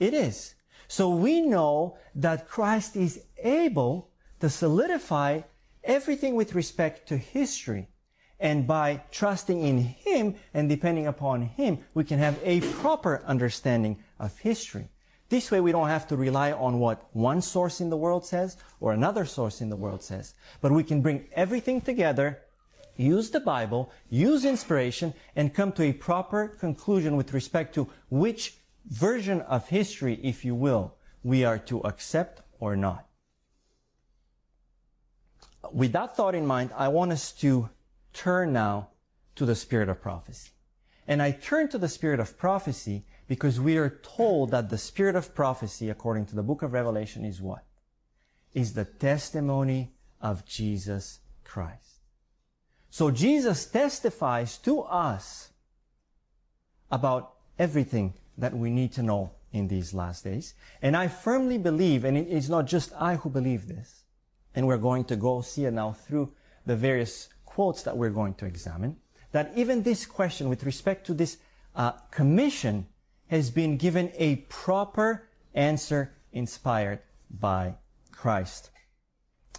It 0.00 0.14
is. 0.14 0.56
So 0.88 1.10
we 1.10 1.40
know 1.42 1.96
that 2.16 2.48
Christ 2.48 2.96
is 2.96 3.22
able 3.38 4.10
to 4.40 4.50
solidify 4.50 5.42
everything 5.84 6.34
with 6.34 6.54
respect 6.54 7.08
to 7.08 7.16
history. 7.16 7.88
And 8.40 8.66
by 8.66 9.02
trusting 9.10 9.62
in 9.62 9.78
Him 9.78 10.34
and 10.52 10.68
depending 10.68 11.06
upon 11.06 11.42
Him, 11.42 11.78
we 11.94 12.04
can 12.04 12.18
have 12.18 12.38
a 12.42 12.60
proper 12.82 13.22
understanding 13.26 14.02
of 14.18 14.36
history. 14.38 14.88
This 15.28 15.50
way 15.50 15.60
we 15.60 15.72
don't 15.72 15.88
have 15.88 16.06
to 16.08 16.16
rely 16.16 16.52
on 16.52 16.78
what 16.78 17.08
one 17.12 17.40
source 17.40 17.80
in 17.80 17.90
the 17.90 17.96
world 17.96 18.26
says 18.26 18.56
or 18.80 18.92
another 18.92 19.24
source 19.24 19.60
in 19.60 19.70
the 19.70 19.76
world 19.76 20.02
says. 20.02 20.34
But 20.60 20.72
we 20.72 20.84
can 20.84 21.00
bring 21.00 21.28
everything 21.32 21.80
together, 21.80 22.42
use 22.96 23.30
the 23.30 23.40
Bible, 23.40 23.90
use 24.10 24.44
inspiration, 24.44 25.14
and 25.34 25.54
come 25.54 25.72
to 25.72 25.82
a 25.84 25.92
proper 25.92 26.48
conclusion 26.48 27.16
with 27.16 27.32
respect 27.32 27.74
to 27.76 27.88
which 28.10 28.58
version 28.86 29.40
of 29.42 29.68
history, 29.68 30.20
if 30.22 30.44
you 30.44 30.54
will, 30.54 30.94
we 31.22 31.44
are 31.44 31.58
to 31.58 31.80
accept 31.80 32.42
or 32.60 32.76
not. 32.76 33.06
With 35.72 35.92
that 35.92 36.16
thought 36.16 36.34
in 36.34 36.46
mind, 36.46 36.70
I 36.76 36.88
want 36.88 37.12
us 37.12 37.32
to 37.32 37.70
turn 38.12 38.52
now 38.52 38.88
to 39.36 39.46
the 39.46 39.54
spirit 39.54 39.88
of 39.88 40.00
prophecy. 40.00 40.50
And 41.06 41.20
I 41.20 41.32
turn 41.32 41.68
to 41.68 41.78
the 41.78 41.88
spirit 41.88 42.20
of 42.20 42.38
prophecy 42.38 43.04
because 43.26 43.60
we 43.60 43.76
are 43.76 44.00
told 44.02 44.50
that 44.50 44.70
the 44.70 44.78
spirit 44.78 45.16
of 45.16 45.34
prophecy, 45.34 45.90
according 45.90 46.26
to 46.26 46.36
the 46.36 46.42
book 46.42 46.62
of 46.62 46.72
Revelation, 46.72 47.24
is 47.24 47.40
what? 47.40 47.64
Is 48.54 48.74
the 48.74 48.84
testimony 48.84 49.92
of 50.20 50.46
Jesus 50.46 51.20
Christ. 51.42 52.00
So 52.90 53.10
Jesus 53.10 53.66
testifies 53.66 54.56
to 54.58 54.80
us 54.82 55.50
about 56.90 57.34
everything 57.58 58.14
that 58.38 58.56
we 58.56 58.70
need 58.70 58.92
to 58.92 59.02
know 59.02 59.32
in 59.52 59.68
these 59.68 59.94
last 59.94 60.24
days. 60.24 60.54
And 60.80 60.96
I 60.96 61.08
firmly 61.08 61.58
believe, 61.58 62.04
and 62.04 62.16
it's 62.16 62.48
not 62.48 62.66
just 62.66 62.92
I 62.98 63.16
who 63.16 63.30
believe 63.30 63.68
this, 63.68 64.03
and 64.54 64.66
we're 64.66 64.78
going 64.78 65.04
to 65.04 65.16
go 65.16 65.40
see 65.40 65.64
it 65.64 65.72
now 65.72 65.92
through 65.92 66.32
the 66.66 66.76
various 66.76 67.28
quotes 67.44 67.82
that 67.82 67.96
we're 67.96 68.10
going 68.10 68.34
to 68.34 68.46
examine, 68.46 68.96
that 69.32 69.52
even 69.56 69.82
this 69.82 70.06
question 70.06 70.48
with 70.48 70.64
respect 70.64 71.06
to 71.06 71.14
this 71.14 71.38
uh, 71.74 71.92
commission 72.10 72.86
has 73.28 73.50
been 73.50 73.76
given 73.76 74.12
a 74.16 74.36
proper 74.48 75.28
answer 75.54 76.14
inspired 76.32 77.00
by 77.30 77.74
Christ. 78.12 78.70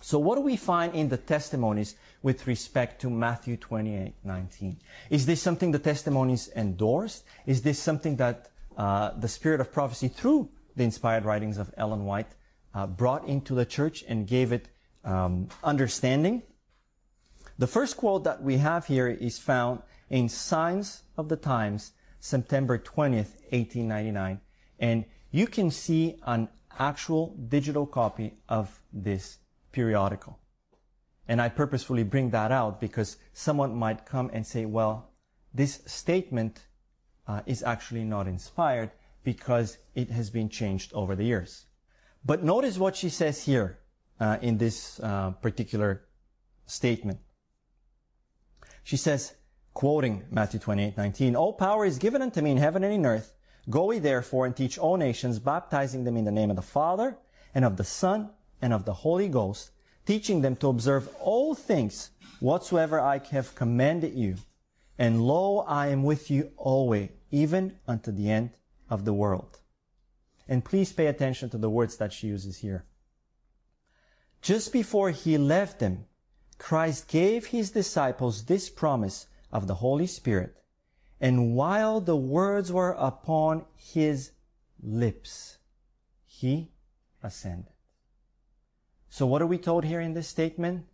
So 0.02 0.20
what 0.20 0.36
do 0.36 0.42
we 0.42 0.56
find 0.56 0.94
in 0.94 1.10
the 1.10 1.18
testimonies 1.18 1.96
with 2.22 2.46
respect 2.48 3.02
to 3.02 3.10
Matthew 3.10 3.58
28, 3.58 4.14
19? 4.24 4.78
Is 5.10 5.26
this 5.26 5.42
something 5.42 5.72
the 5.72 5.80
testimonies 5.80 6.50
endorsed? 6.56 7.24
Is 7.46 7.64
this 7.64 7.80
something 7.80 8.16
that 8.18 8.52
uh, 8.78 9.12
the 9.18 9.28
spirit 9.28 9.62
of 9.62 9.72
prophecy 9.72 10.08
through 10.08 10.50
the 10.76 10.84
inspired 10.84 11.26
writings 11.26 11.58
of 11.58 11.74
Ellen 11.78 12.06
White 12.06 12.36
uh, 12.74 12.86
brought 12.86 13.28
into 13.28 13.56
the 13.56 13.66
church 13.66 14.04
and 14.08 14.28
gave 14.28 14.52
it 14.52 14.68
um, 15.06 15.48
understanding? 15.64 16.44
The 17.58 17.68
first 17.68 17.96
quote 17.96 18.26
that 18.26 18.44
we 18.44 18.58
have 18.58 18.88
here 18.88 19.08
is 19.08 19.40
found 19.40 19.82
in 20.10 20.28
Signs 20.28 21.04
of 21.18 21.30
the 21.30 21.38
Times, 21.38 21.94
September 22.20 22.78
20th, 22.78 23.40
1899. 23.52 24.42
And 24.80 25.06
you 25.32 25.48
can 25.48 25.72
see 25.72 26.18
an 26.26 26.50
actual 26.78 27.36
digital 27.48 27.86
copy 27.86 28.34
of 28.50 28.82
this 28.92 29.38
periodical. 29.72 30.40
And 31.28 31.42
I 31.42 31.50
purposefully 31.50 32.04
bring 32.04 32.32
that 32.32 32.52
out 32.52 32.82
because 32.82 33.18
someone 33.34 33.76
might 33.76 34.06
come 34.06 34.30
and 34.34 34.46
say, 34.46 34.66
well, 34.66 35.12
this 35.54 35.82
statement 35.86 36.68
uh, 37.28 37.42
is 37.46 37.64
actually 37.64 38.04
not 38.04 38.28
inspired 38.28 38.92
because 39.24 39.78
it 39.96 40.12
has 40.12 40.30
been 40.30 40.50
changed 40.50 40.94
over 40.94 41.16
the 41.16 41.24
years. 41.24 41.66
But 42.24 42.44
notice 42.44 42.78
what 42.78 42.96
she 42.96 43.10
says 43.10 43.46
here 43.46 43.80
uh, 44.20 44.38
in 44.42 44.58
this 44.58 45.00
uh, 45.00 45.32
particular 45.42 46.06
statement. 46.66 47.20
She 48.84 48.98
says, 48.98 49.34
quoting 49.74 50.24
Matthew 50.32 50.60
28, 50.60 50.98
19, 50.98 51.36
All 51.36 51.54
power 51.54 51.86
is 51.86 51.98
given 51.98 52.22
unto 52.22 52.42
me 52.42 52.52
in 52.52 52.58
heaven 52.58 52.84
and 52.84 52.94
in 52.94 53.06
earth. 53.06 53.34
Go 53.70 53.92
ye 53.92 54.00
therefore 54.00 54.46
and 54.46 54.56
teach 54.56 54.78
all 54.78 54.98
nations, 54.98 55.40
baptizing 55.40 56.04
them 56.04 56.18
in 56.18 56.26
the 56.26 56.32
name 56.32 56.50
of 56.50 56.56
the 56.56 56.62
Father 56.62 57.18
and 57.54 57.66
of 57.66 57.78
the 57.78 57.84
Son 57.84 58.30
and 58.62 58.74
of 58.74 58.86
the 58.86 58.94
Holy 58.94 59.28
Ghost, 59.28 59.72
teaching 60.06 60.42
them 60.42 60.56
to 60.58 60.68
observe 60.68 61.10
all 61.20 61.56
things 61.56 62.12
whatsoever 62.40 63.00
I 63.00 63.22
have 63.32 63.56
commanded 63.56 64.14
you. 64.14 64.36
And 64.98 65.22
lo, 65.22 65.60
I 65.68 65.88
am 65.88 66.04
with 66.04 66.30
you 66.30 66.52
always, 66.58 67.10
even 67.32 67.78
unto 67.88 68.12
the 68.12 68.30
end 68.30 68.52
of 68.90 69.04
the 69.04 69.14
world. 69.14 69.60
And 70.48 70.64
please 70.64 70.94
pay 70.94 71.08
attention 71.08 71.50
to 71.50 71.58
the 71.58 71.70
words 71.70 71.98
that 71.98 72.14
she 72.14 72.28
uses 72.28 72.60
here. 72.60 72.86
Just 74.46 74.72
before 74.72 75.10
he 75.10 75.40
left 75.40 75.80
them, 75.80 76.06
Christ 76.60 77.08
gave 77.08 77.48
his 77.48 77.72
disciples 77.72 78.46
this 78.46 78.70
promise 78.70 79.26
of 79.52 79.66
the 79.66 79.74
Holy 79.74 80.06
Spirit. 80.06 80.56
And 81.20 81.56
while 81.56 82.00
the 82.00 82.16
words 82.16 82.72
were 82.72 82.92
upon 82.92 83.66
his 83.76 84.34
lips, 84.80 85.58
he 86.28 86.70
ascended. 87.24 87.74
So 89.10 89.26
what 89.26 89.42
are 89.42 89.48
we 89.48 89.58
told 89.58 89.84
here 89.84 90.00
in 90.00 90.14
this 90.14 90.28
statement? 90.28 90.86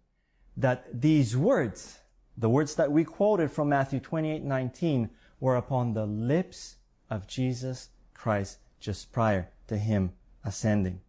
That 0.55 1.01
these 1.01 1.35
words, 1.35 1.99
the 2.37 2.49
words 2.49 2.75
that 2.75 2.93
we 2.93 3.03
quoted 3.03 3.51
from 3.51 3.67
Matthew 3.67 3.99
28, 3.99 4.43
19, 4.43 5.09
were 5.41 5.57
upon 5.57 5.93
the 5.93 6.05
lips 6.05 6.77
of 7.09 7.27
Jesus 7.27 7.89
Christ 8.13 8.59
just 8.79 9.11
prior 9.11 9.49
to 9.67 9.77
him 9.77 10.13
ascending. 10.45 11.01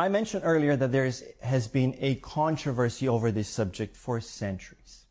I 0.00 0.08
mentioned 0.08 0.44
earlier 0.46 0.76
that 0.76 0.92
there 0.92 1.06
is, 1.06 1.24
has 1.42 1.66
been 1.66 1.96
a 1.98 2.14
controversy 2.16 3.08
over 3.08 3.32
this 3.32 3.48
subject 3.48 3.96
for 3.96 4.20
centuries. 4.20 5.06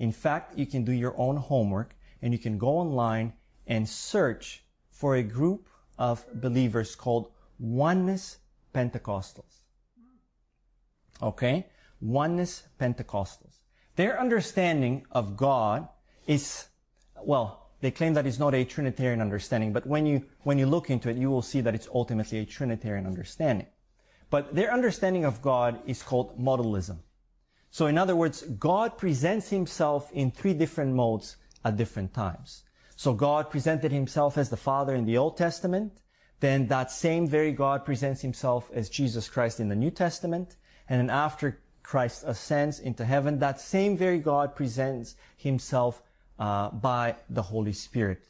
In 0.00 0.10
fact, 0.10 0.58
you 0.58 0.66
can 0.66 0.84
do 0.84 0.90
your 0.90 1.14
own 1.16 1.36
homework 1.36 1.94
and 2.20 2.32
you 2.32 2.38
can 2.38 2.58
go 2.58 2.78
online 2.78 3.34
and 3.64 3.88
search 3.88 4.64
for 4.90 5.14
a 5.14 5.22
group 5.22 5.68
of 5.98 6.24
believers 6.34 6.96
called 6.96 7.30
Oneness 7.60 8.38
Pentecostals. 8.74 9.62
Okay? 11.22 11.68
Oneness 12.00 12.64
Pentecostals. 12.80 13.60
Their 13.94 14.20
understanding 14.20 15.06
of 15.12 15.36
God 15.36 15.86
is, 16.26 16.66
well, 17.22 17.70
they 17.80 17.92
claim 17.92 18.14
that 18.14 18.26
it's 18.26 18.40
not 18.40 18.52
a 18.52 18.64
Trinitarian 18.64 19.20
understanding, 19.20 19.72
but 19.72 19.86
when 19.86 20.06
you, 20.06 20.24
when 20.42 20.58
you 20.58 20.66
look 20.66 20.90
into 20.90 21.08
it, 21.08 21.16
you 21.16 21.30
will 21.30 21.42
see 21.42 21.60
that 21.60 21.74
it's 21.74 21.88
ultimately 21.94 22.38
a 22.38 22.44
Trinitarian 22.44 23.06
understanding. 23.06 23.66
But 24.32 24.54
their 24.54 24.72
understanding 24.72 25.26
of 25.26 25.42
God 25.42 25.78
is 25.84 26.02
called 26.02 26.40
modalism. 26.40 27.00
So 27.70 27.84
in 27.86 27.98
other 27.98 28.16
words, 28.16 28.40
God 28.40 28.96
presents 28.96 29.50
himself 29.50 30.10
in 30.10 30.30
three 30.30 30.54
different 30.54 30.94
modes 30.94 31.36
at 31.62 31.76
different 31.76 32.14
times. 32.14 32.64
So 32.96 33.12
God 33.12 33.50
presented 33.50 33.92
himself 33.92 34.38
as 34.38 34.48
the 34.48 34.56
Father 34.56 34.94
in 34.94 35.04
the 35.04 35.18
Old 35.18 35.36
Testament. 35.36 36.00
Then 36.40 36.68
that 36.68 36.90
same 36.90 37.26
very 37.28 37.52
God 37.52 37.84
presents 37.84 38.22
himself 38.22 38.70
as 38.72 38.88
Jesus 38.88 39.28
Christ 39.28 39.60
in 39.60 39.68
the 39.68 39.76
New 39.76 39.90
Testament. 39.90 40.56
And 40.88 40.98
then 40.98 41.10
after 41.10 41.60
Christ 41.82 42.24
ascends 42.26 42.80
into 42.80 43.04
heaven, 43.04 43.38
that 43.40 43.60
same 43.60 43.98
very 43.98 44.18
God 44.18 44.56
presents 44.56 45.14
himself 45.36 46.02
uh, 46.38 46.70
by 46.70 47.16
the 47.28 47.42
Holy 47.42 47.74
Spirit. 47.74 48.24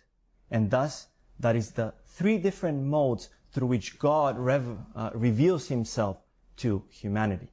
And 0.51 0.69
thus, 0.69 1.07
that 1.39 1.55
is 1.55 1.71
the 1.71 1.95
three 2.07 2.39
different 2.39 2.83
modes 2.83 3.29
through 3.53 3.69
which 3.69 3.99
God 3.99 4.37
uh, 4.39 5.11
reveals 5.15 5.69
himself 5.69 6.19
to 6.57 6.85
humanity. 6.91 7.49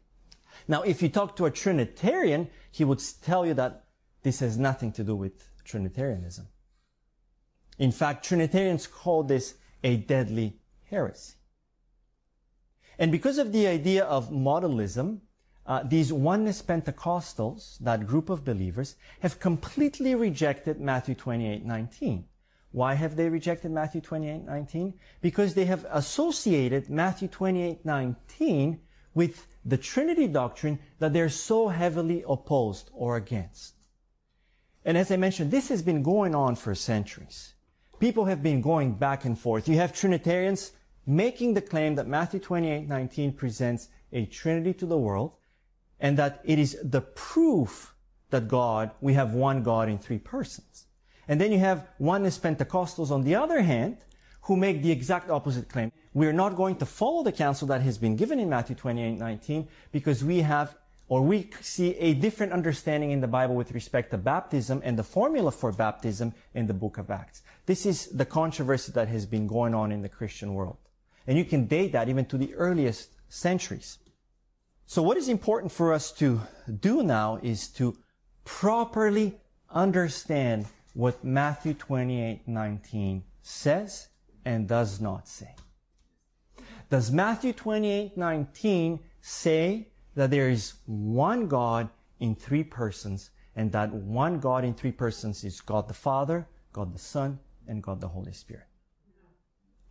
Now, 0.68 0.82
if 0.82 1.02
you 1.02 1.10
talk 1.10 1.36
to 1.38 1.46
a 1.46 1.52
Trinitarian, 1.52 2.50
he 2.72 2.84
would 2.84 3.02
tell 3.22 3.46
you 3.46 3.54
that 3.56 3.86
this 4.24 4.40
has 4.40 4.58
nothing 4.58 4.92
to 4.94 5.04
do 5.04 5.16
with 5.16 5.50
Trinitarianism. 5.64 6.48
In 7.78 7.92
fact, 7.92 8.26
Trinitarians 8.26 8.88
call 8.88 9.24
this 9.24 9.56
a 9.84 9.98
deadly 9.98 10.60
heresy. 10.90 11.36
And 12.98 13.12
because 13.12 13.38
of 13.38 13.54
the 13.54 13.68
idea 13.68 14.04
of 14.04 14.30
modalism, 14.30 15.20
uh, 15.66 15.84
these 15.84 16.12
oneness 16.12 16.62
Pentecostals, 16.62 17.78
that 17.80 18.08
group 18.08 18.30
of 18.30 18.44
believers, 18.44 18.96
have 19.22 19.40
completely 19.40 20.16
rejected 20.16 20.82
Matthew 20.82 21.16
28, 21.16 21.64
19. 21.64 22.26
Why 22.72 22.94
have 22.94 23.16
they 23.16 23.30
rejected 23.30 23.72
Matthew 23.72 24.02
28, 24.02 24.44
19? 24.46 24.94
Because 25.22 25.54
they 25.54 25.66
have 25.66 25.86
associated 25.90 26.90
Matthew 26.90 27.28
28, 27.28 27.84
19 27.84 28.80
with 29.14 29.48
the 29.66 29.78
Trinity 29.78 30.28
doctrine 30.28 30.80
that 31.00 31.14
they're 31.14 31.30
so 31.30 31.70
heavily 31.70 32.24
opposed 32.28 32.92
or 32.94 33.18
against. 33.18 33.74
And 34.86 34.98
as 34.98 35.12
I 35.12 35.18
mentioned, 35.18 35.52
this 35.52 35.70
has 35.70 35.82
been 35.82 36.04
going 36.04 36.36
on 36.36 36.56
for 36.56 36.76
centuries. 36.76 37.54
People 38.00 38.26
have 38.26 38.42
been 38.42 38.62
going 38.62 38.94
back 38.94 39.26
and 39.26 39.38
forth. 39.38 39.68
You 39.68 39.76
have 39.76 39.94
Trinitarians 39.94 40.72
making 41.06 41.56
the 41.56 41.62
claim 41.62 41.96
that 41.96 42.08
Matthew 42.08 42.40
28, 42.40 42.88
19 42.88 43.34
presents 43.34 43.90
a 44.14 44.26
Trinity 44.26 44.74
to 44.76 44.86
the 44.86 44.98
world 44.98 45.34
and 46.00 46.18
that 46.18 46.42
it 46.46 46.60
is 46.60 46.78
the 46.84 47.02
proof 47.02 47.94
that 48.30 48.48
God, 48.48 48.92
we 49.02 49.14
have 49.16 49.34
one 49.34 49.64
God 49.64 49.90
in 49.90 49.98
three 49.98 50.20
persons. 50.20 50.86
And 51.30 51.40
then 51.40 51.52
you 51.52 51.60
have 51.60 51.88
oneness 52.00 52.40
Pentecostals 52.40 53.12
on 53.12 53.24
the 53.24 53.36
other 53.36 53.62
hand, 53.62 53.98
who 54.42 54.58
make 54.58 54.82
the 54.82 54.92
exact 54.92 55.30
opposite 55.30 55.70
claim. 55.70 55.92
We're 56.14 56.34
not 56.34 56.56
going 56.56 56.78
to 56.78 56.86
follow 56.88 57.24
the 57.24 57.32
counsel 57.32 57.68
that 57.68 57.82
has 57.82 58.00
been 58.00 58.16
given 58.16 58.40
in 58.40 58.50
Matthew 58.50 58.76
28, 58.76 59.18
19 59.18 59.68
because 59.92 60.24
we 60.24 60.40
have 60.40 60.76
or 61.08 61.22
we 61.22 61.50
see 61.62 61.96
a 61.98 62.14
different 62.14 62.52
understanding 62.52 63.12
in 63.12 63.20
the 63.20 63.28
Bible 63.28 63.56
with 63.56 63.72
respect 63.72 64.12
to 64.12 64.18
baptism 64.18 64.82
and 64.84 64.98
the 64.98 65.04
formula 65.04 65.52
for 65.52 65.72
baptism 65.72 66.34
in 66.54 66.68
the 66.68 66.74
book 66.74 66.98
of 66.98 67.10
Acts. 67.10 67.42
This 67.66 67.86
is 67.86 68.08
the 68.08 68.26
controversy 68.26 68.92
that 68.94 69.08
has 69.08 69.26
been 69.26 69.48
going 69.48 69.74
on 69.74 69.92
in 69.92 70.04
the 70.04 70.10
Christian 70.10 70.54
world. 70.54 70.78
And 71.26 71.38
you 71.38 71.46
can 71.46 71.66
date 71.66 71.92
that 71.94 72.10
even 72.10 72.26
to 72.26 72.38
the 72.38 72.54
earliest 72.56 73.10
centuries. 73.28 73.98
So 74.86 75.02
what 75.04 75.18
is 75.18 75.30
important 75.30 75.72
for 75.72 75.94
us 75.94 76.12
to 76.14 76.42
do 76.80 77.04
now 77.04 77.40
is 77.42 77.68
to 77.70 77.98
properly 78.46 79.40
understand 79.72 80.66
what 80.94 81.24
Matthew 81.24 81.74
28, 81.74 82.48
19 82.48 83.24
says 83.42 84.08
and 84.46 84.68
does 84.68 85.00
not 85.00 85.28
say. 85.28 85.56
Does 86.90 87.12
Matthew 87.12 87.54
28, 87.54 88.18
19 88.18 89.00
say 89.22 89.88
that 90.16 90.32
there 90.32 90.50
is 90.50 90.74
one 90.86 91.48
God 91.48 91.90
in 92.20 92.36
three 92.36 92.64
persons 92.64 93.30
and 93.56 93.72
that 93.72 93.94
one 93.94 94.40
God 94.40 94.64
in 94.64 94.74
three 94.74 94.92
persons 94.92 95.44
is 95.44 95.62
God 95.62 95.88
the 95.88 95.94
Father, 95.94 96.48
God 96.74 96.94
the 96.94 97.00
Son, 97.00 97.40
and 97.68 97.84
God 97.84 98.02
the 98.02 98.08
Holy 98.08 98.34
Spirit? 98.34 98.66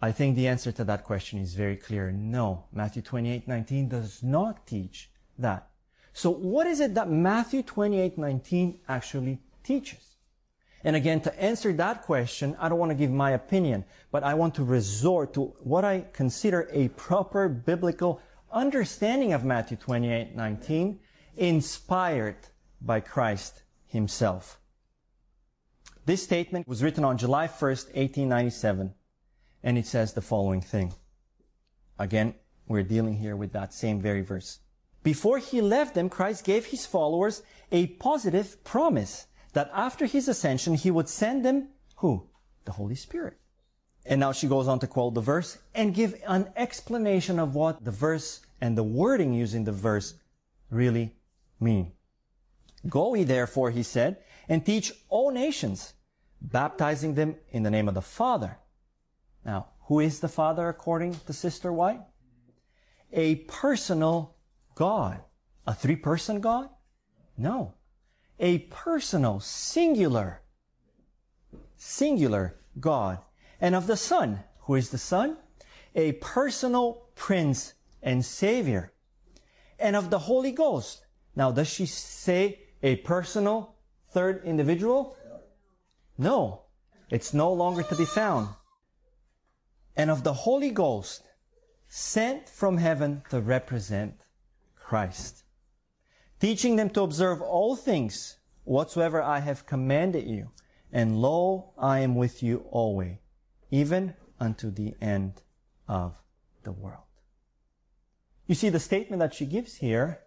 I 0.01 0.13
think 0.13 0.37
the 0.37 0.47
answer 0.47 0.71
to 0.73 0.85
that 0.85 1.05
question 1.05 1.39
is 1.39 1.55
very 1.55 1.77
clear. 1.77 2.13
No, 2.13 2.65
Matthew 2.73 3.03
28, 3.03 3.49
19 3.49 3.89
does 3.89 4.23
not 4.23 4.67
teach 4.67 5.11
that. 5.39 5.71
So 6.13 6.31
what 6.31 6.67
is 6.67 6.81
it 6.81 6.95
that 6.95 7.11
Matthew 7.11 7.63
28, 7.63 8.17
19 8.17 8.81
actually 8.89 9.41
teaches? 9.63 10.18
And 10.85 10.95
again, 10.95 11.21
to 11.23 11.43
answer 11.43 11.73
that 11.73 12.03
question, 12.03 12.57
I 12.61 12.69
don't 12.69 12.79
want 12.79 12.91
to 12.91 12.97
give 12.97 13.11
my 13.11 13.33
opinion, 13.33 13.85
but 14.13 14.23
I 14.23 14.35
want 14.35 14.55
to 14.57 14.65
resort 14.65 15.35
to 15.35 15.55
what 15.61 15.85
I 15.85 16.05
consider 16.13 16.69
a 16.73 16.89
proper 16.89 17.49
biblical 17.49 18.21
understanding 18.53 19.33
of 19.33 19.45
Matthew 19.45 19.77
28, 19.77 20.37
19, 20.37 21.01
inspired 21.37 22.37
by 22.81 23.01
Christ 23.01 23.63
himself. 23.87 24.61
This 26.07 26.23
statement 26.23 26.67
was 26.67 26.83
written 26.83 27.05
on 27.05 27.19
July 27.19 27.49
1st, 27.49 27.95
1897, 27.95 28.95
and 29.63 29.79
it 29.79 29.87
says 29.87 30.15
the 30.15 30.23
following 30.23 30.61
thing. 30.61 30.95
Again, 31.99 32.35
we're 32.69 32.83
dealing 32.83 33.19
here 33.19 33.37
with 33.37 33.53
that 33.53 33.75
same 33.75 34.01
very 34.01 34.23
verse. 34.23 34.61
Before 35.03 35.39
he 35.39 35.61
left 35.61 35.95
them, 35.95 36.09
Christ 36.09 36.45
gave 36.45 36.67
his 36.67 36.87
followers 36.87 37.43
a 37.73 37.89
positive 37.89 38.63
promise 38.65 39.27
that 39.53 39.71
after 39.75 40.07
his 40.07 40.29
ascension, 40.29 40.75
he 40.75 40.91
would 40.91 41.09
send 41.09 41.45
them 41.45 41.69
who? 41.97 42.29
The 42.65 42.73
Holy 42.73 42.95
Spirit. 42.95 43.39
And 44.07 44.21
now 44.21 44.33
she 44.33 44.47
goes 44.47 44.69
on 44.69 44.79
to 44.81 44.87
quote 44.87 45.15
the 45.15 45.21
verse 45.21 45.59
and 45.75 45.95
give 45.95 46.15
an 46.27 46.51
explanation 46.57 47.39
of 47.39 47.55
what 47.55 47.85
the 47.85 47.91
verse 47.91 48.41
and 48.61 48.77
the 48.77 48.83
wording 48.83 49.35
used 49.35 49.55
in 49.55 49.65
the 49.65 49.73
verse 49.73 50.15
really 50.71 51.15
mean. 51.61 51.93
Go 52.89 53.15
ye 53.15 53.25
therefore, 53.25 53.71
he 53.71 53.83
said, 53.83 54.19
and 54.49 54.65
teach 54.65 54.93
all 55.09 55.31
nations, 55.31 55.95
baptizing 56.41 57.15
them 57.15 57.37
in 57.51 57.63
the 57.65 57.71
name 57.71 57.89
of 57.89 57.95
the 57.95 58.03
Father. 58.03 58.59
Now, 59.45 59.69
who 59.83 60.01
is 60.01 60.21
the 60.21 60.29
Father 60.29 60.69
according 60.69 61.17
to 61.27 61.33
Sister 61.33 61.73
White? 61.73 62.01
A 63.13 63.37
personal 63.37 64.37
God. 64.75 65.21
A 65.67 65.75
three-person 65.75 66.41
God? 66.41 66.71
No. 67.37 67.75
A 68.41 68.59
personal, 68.59 69.41
singular, 69.41 70.43
singular 71.77 72.57
God. 72.79 73.19
And 73.61 73.75
of 73.75 73.87
the 73.87 73.97
Son. 73.97 74.45
Who 74.63 74.75
is 74.77 74.91
the 74.91 74.99
Son? 74.99 75.37
A 75.95 76.13
personal 76.13 77.09
Prince 77.15 77.75
and 78.03 78.25
Savior. 78.25 78.93
And 79.79 79.97
of 79.97 80.11
the 80.11 80.21
Holy 80.21 80.53
Ghost. 80.53 81.05
Now, 81.35 81.51
does 81.51 81.69
she 81.69 81.87
say 81.87 82.61
a 82.83 82.97
personal 82.97 83.75
third 84.11 84.45
individual? 84.45 85.17
No. 86.17 86.63
It's 87.11 87.33
no 87.33 87.53
longer 87.53 87.83
to 87.83 87.97
be 87.97 88.05
found. 88.05 88.49
And 89.97 90.11
of 90.11 90.23
the 90.23 90.33
Holy 90.33 90.71
Ghost 90.71 91.23
sent 91.89 92.49
from 92.49 92.77
heaven 92.77 93.23
to 93.31 93.41
represent 93.41 94.15
Christ, 94.77 95.43
teaching 96.41 96.77
them 96.77 96.91
to 96.91 97.03
observe 97.03 97.41
all 97.41 97.77
things 97.77 98.37
whatsoever 98.65 99.23
I 99.23 99.41
have 99.41 99.67
commanded 99.67 100.27
you. 100.27 100.51
And 100.93 101.21
lo, 101.21 101.73
I 101.79 102.01
am 102.01 102.15
with 102.15 102.43
you 102.43 102.65
always, 102.71 103.17
even 103.71 104.15
unto 104.41 104.71
the 104.71 104.95
end 105.01 105.43
of 105.87 106.15
the 106.63 106.73
world. 106.73 107.05
You 108.47 108.55
see, 108.55 108.71
the 108.71 108.81
statement 108.81 109.21
that 109.21 109.35
she 109.35 109.45
gives 109.45 109.77
here 109.77 110.21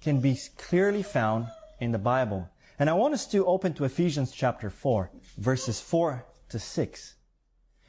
can 0.00 0.20
be 0.20 0.38
clearly 0.56 1.02
found 1.02 1.46
in 1.80 1.92
the 1.92 1.98
Bible. 1.98 2.48
And 2.78 2.90
I 2.90 2.94
want 2.94 3.14
us 3.14 3.26
to 3.28 3.46
open 3.46 3.74
to 3.74 3.84
Ephesians 3.84 4.32
chapter 4.32 4.70
4, 4.70 5.10
verses 5.36 5.80
4 5.80 6.24
to 6.50 6.58
6. 6.58 7.14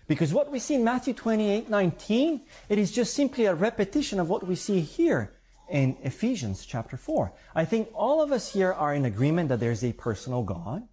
Because 0.07 0.33
what 0.33 0.51
we 0.51 0.59
see 0.59 0.75
in 0.75 0.83
Matthew 0.83 1.13
28, 1.13 1.69
19, 1.69 2.41
it 2.69 2.79
is 2.79 2.91
just 2.91 3.13
simply 3.13 3.45
a 3.45 3.53
repetition 3.53 4.19
of 4.19 4.29
what 4.29 4.45
we 4.45 4.55
see 4.55 4.81
here 4.81 5.38
in 5.69 5.97
Ephesians 6.03 6.65
chapter 6.65 6.97
4. 6.97 7.33
I 7.55 7.65
think 7.65 7.89
all 7.93 8.21
of 8.21 8.31
us 8.31 8.53
here 8.53 8.73
are 8.73 8.93
in 8.93 9.05
agreement 9.05 9.49
that 9.49 9.59
there's 9.59 9.83
a 9.83 9.93
personal 9.93 10.43
God, 10.43 10.87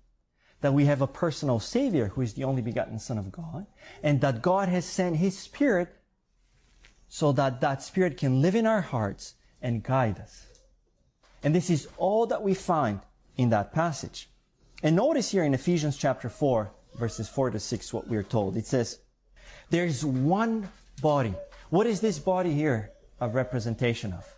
that 0.60 0.74
we 0.74 0.86
have 0.86 1.02
a 1.02 1.06
personal 1.06 1.60
Savior 1.60 2.08
who 2.08 2.20
is 2.20 2.34
the 2.34 2.44
only 2.44 2.62
begotten 2.62 2.98
Son 2.98 3.18
of 3.18 3.32
God, 3.32 3.66
and 4.02 4.20
that 4.20 4.42
God 4.42 4.68
has 4.68 4.84
sent 4.84 5.16
His 5.16 5.38
Spirit 5.38 5.94
so 7.08 7.32
that 7.32 7.60
that 7.60 7.82
Spirit 7.82 8.16
can 8.16 8.42
live 8.42 8.54
in 8.54 8.66
our 8.66 8.80
hearts 8.80 9.34
and 9.62 9.82
guide 9.82 10.18
us. 10.18 10.46
And 11.42 11.54
this 11.54 11.70
is 11.70 11.88
all 11.96 12.26
that 12.26 12.42
we 12.42 12.54
find 12.54 13.00
in 13.36 13.50
that 13.50 13.72
passage. 13.72 14.28
And 14.82 14.96
notice 14.96 15.30
here 15.30 15.44
in 15.44 15.54
Ephesians 15.54 15.96
chapter 15.96 16.28
4, 16.28 16.70
verses 16.98 17.28
4 17.28 17.50
to 17.50 17.60
6, 17.60 17.92
what 17.92 18.08
we 18.08 18.16
are 18.16 18.22
told. 18.22 18.56
It 18.56 18.66
says, 18.66 18.98
There's 19.70 20.04
one 20.04 20.68
body. 21.00 21.34
What 21.70 21.86
is 21.86 22.00
this 22.00 22.18
body 22.18 22.52
here 22.52 22.92
a 23.20 23.28
representation 23.28 24.12
of? 24.12 24.35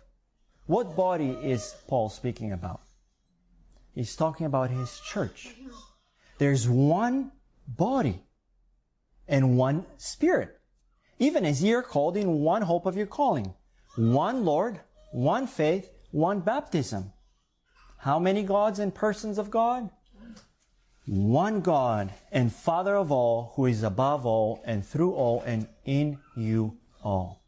What 0.69 0.95
body 0.95 1.35
is 1.41 1.73
Paul 1.87 2.09
speaking 2.09 2.51
about? 2.51 2.81
He's 3.95 4.15
talking 4.15 4.45
about 4.45 4.69
his 4.69 4.99
church. 4.99 5.55
There's 6.37 6.69
one 6.69 7.31
body 7.67 8.21
and 9.27 9.57
one 9.57 9.87
spirit. 9.97 10.59
Even 11.17 11.43
as 11.43 11.63
ye 11.63 11.73
are 11.73 11.81
called 11.81 12.15
in 12.15 12.41
one 12.41 12.61
hope 12.61 12.85
of 12.85 12.95
your 12.95 13.07
calling. 13.07 13.55
One 13.95 14.45
Lord, 14.45 14.79
one 15.11 15.47
faith, 15.47 15.89
one 16.11 16.41
baptism. 16.41 17.13
How 17.97 18.19
many 18.19 18.43
gods 18.43 18.77
and 18.77 18.93
persons 18.93 19.39
of 19.39 19.49
God? 19.49 19.89
One 21.07 21.61
God 21.61 22.13
and 22.31 22.53
Father 22.53 22.95
of 22.95 23.11
all, 23.11 23.53
who 23.55 23.65
is 23.65 23.81
above 23.81 24.23
all 24.23 24.61
and 24.63 24.85
through 24.85 25.13
all 25.13 25.41
and 25.47 25.67
in 25.85 26.19
you 26.37 26.77
all. 27.03 27.38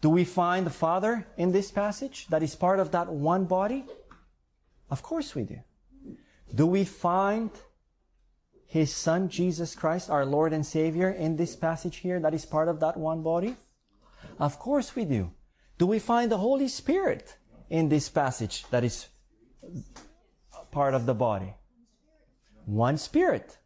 Do 0.00 0.08
we 0.08 0.24
find 0.24 0.64
the 0.64 0.70
Father 0.70 1.26
in 1.36 1.52
this 1.52 1.70
passage 1.70 2.26
that 2.28 2.42
is 2.42 2.54
part 2.54 2.80
of 2.80 2.90
that 2.92 3.08
one 3.08 3.44
body? 3.44 3.84
Of 4.90 5.02
course 5.02 5.34
we 5.34 5.44
do. 5.44 5.58
Do 6.54 6.66
we 6.66 6.84
find 6.84 7.50
His 8.66 8.94
Son, 8.94 9.28
Jesus 9.28 9.74
Christ, 9.74 10.08
our 10.08 10.24
Lord 10.24 10.52
and 10.52 10.64
Savior, 10.64 11.10
in 11.10 11.36
this 11.36 11.54
passage 11.54 11.96
here 11.96 12.18
that 12.20 12.34
is 12.34 12.46
part 12.46 12.68
of 12.68 12.80
that 12.80 12.96
one 12.96 13.22
body? 13.22 13.56
Of 14.38 14.58
course 14.58 14.96
we 14.96 15.04
do. 15.04 15.32
Do 15.78 15.86
we 15.86 15.98
find 15.98 16.30
the 16.30 16.38
Holy 16.38 16.68
Spirit 16.68 17.36
in 17.68 17.88
this 17.88 18.08
passage 18.08 18.64
that 18.70 18.84
is 18.84 19.06
part 20.70 20.94
of 20.94 21.06
the 21.06 21.14
body? 21.14 21.54
One 22.64 22.96
Spirit. 22.96 23.58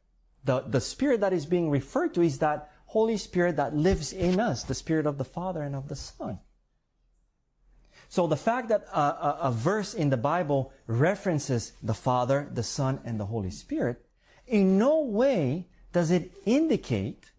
The, 0.44 0.60
the 0.60 0.80
Spirit 0.80 1.20
that 1.20 1.32
is 1.32 1.46
being 1.46 1.70
referred 1.70 2.12
to 2.14 2.22
is 2.22 2.38
that 2.38 2.70
Holy 2.94 3.16
Spirit 3.16 3.56
that 3.56 3.74
lives 3.74 4.12
in 4.12 4.38
us, 4.38 4.62
the 4.62 4.72
Spirit 4.72 5.04
of 5.04 5.18
the 5.18 5.24
Father 5.24 5.62
and 5.62 5.74
of 5.74 5.88
the 5.88 5.96
Son. 5.96 6.38
So 8.08 8.28
the 8.28 8.36
fact 8.36 8.68
that 8.68 8.84
a, 8.94 9.00
a, 9.00 9.38
a, 9.42 9.50
verse 9.50 9.94
in 9.94 10.10
the 10.10 10.16
Bible 10.16 10.72
references 10.86 11.72
the 11.82 11.92
Father, 11.92 12.48
the 12.52 12.62
Son, 12.62 13.00
and 13.04 13.18
the 13.18 13.26
Holy 13.26 13.50
Spirit, 13.50 14.06
in 14.46 14.78
no 14.78 15.00
way 15.00 15.66
does 15.92 16.12
it 16.12 16.30
indicate 16.46 17.32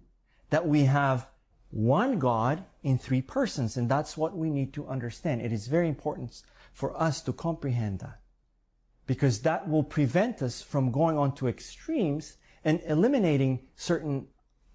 that 0.49 0.67
we 0.67 0.83
have 0.83 1.29
one 1.71 2.19
God 2.19 2.65
in 2.83 2.97
three 2.97 3.21
persons. 3.21 3.77
And 3.77 3.87
that's 3.87 4.17
what 4.17 4.35
we 4.35 4.49
need 4.49 4.73
to 4.73 4.85
understand. 4.89 5.41
It 5.41 5.53
is 5.53 5.67
very 5.67 5.87
important 5.87 6.41
for 6.73 7.01
us 7.01 7.21
to 7.21 7.31
comprehend 7.31 7.99
that. 7.99 8.19
Because 9.07 9.39
that 9.43 9.69
will 9.69 9.85
prevent 9.85 10.41
us 10.41 10.61
from 10.61 10.91
going 10.91 11.17
on 11.17 11.33
to 11.35 11.47
extremes 11.47 12.35
and 12.65 12.81
eliminating 12.85 13.61
certain 13.77 14.27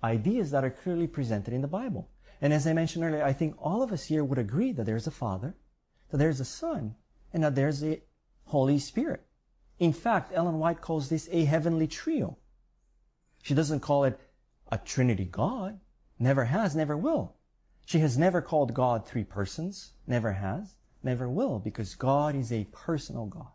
ideas 0.02 0.50
that 0.50 0.64
are 0.64 0.70
clearly 0.70 1.06
presented 1.06 1.54
in 1.54 1.62
the 1.62 1.68
Bible. 1.68 2.08
And 2.40 2.52
as 2.52 2.66
I 2.66 2.72
mentioned 2.72 3.04
earlier, 3.04 3.22
I 3.22 3.32
think 3.32 3.54
all 3.58 3.82
of 3.82 3.92
us 3.92 4.06
here 4.06 4.24
would 4.24 4.38
agree 4.38 4.72
that 4.72 4.84
there's 4.86 5.06
a 5.06 5.10
Father, 5.10 5.54
that 6.10 6.16
there's 6.16 6.40
a 6.40 6.44
Son, 6.44 6.94
and 7.32 7.44
that 7.44 7.54
there's 7.54 7.84
a 7.84 8.00
Holy 8.44 8.78
Spirit. 8.78 9.24
In 9.78 9.92
fact, 9.92 10.32
Ellen 10.34 10.58
White 10.58 10.80
calls 10.80 11.08
this 11.08 11.28
a 11.30 11.44
heavenly 11.44 11.86
trio. 11.86 12.38
She 13.42 13.54
doesn't 13.54 13.80
call 13.80 14.04
it 14.04 14.20
a 14.70 14.78
Trinity 14.78 15.24
God. 15.24 15.80
Never 16.18 16.44
has, 16.44 16.76
never 16.76 16.96
will. 16.96 17.36
She 17.86 17.98
has 18.00 18.18
never 18.18 18.42
called 18.42 18.74
God 18.74 19.06
three 19.06 19.24
persons. 19.24 19.92
Never 20.06 20.32
has, 20.32 20.76
never 21.02 21.28
will, 21.28 21.58
because 21.58 21.94
God 21.94 22.34
is 22.34 22.52
a 22.52 22.68
personal 22.72 23.26
God. 23.26 23.48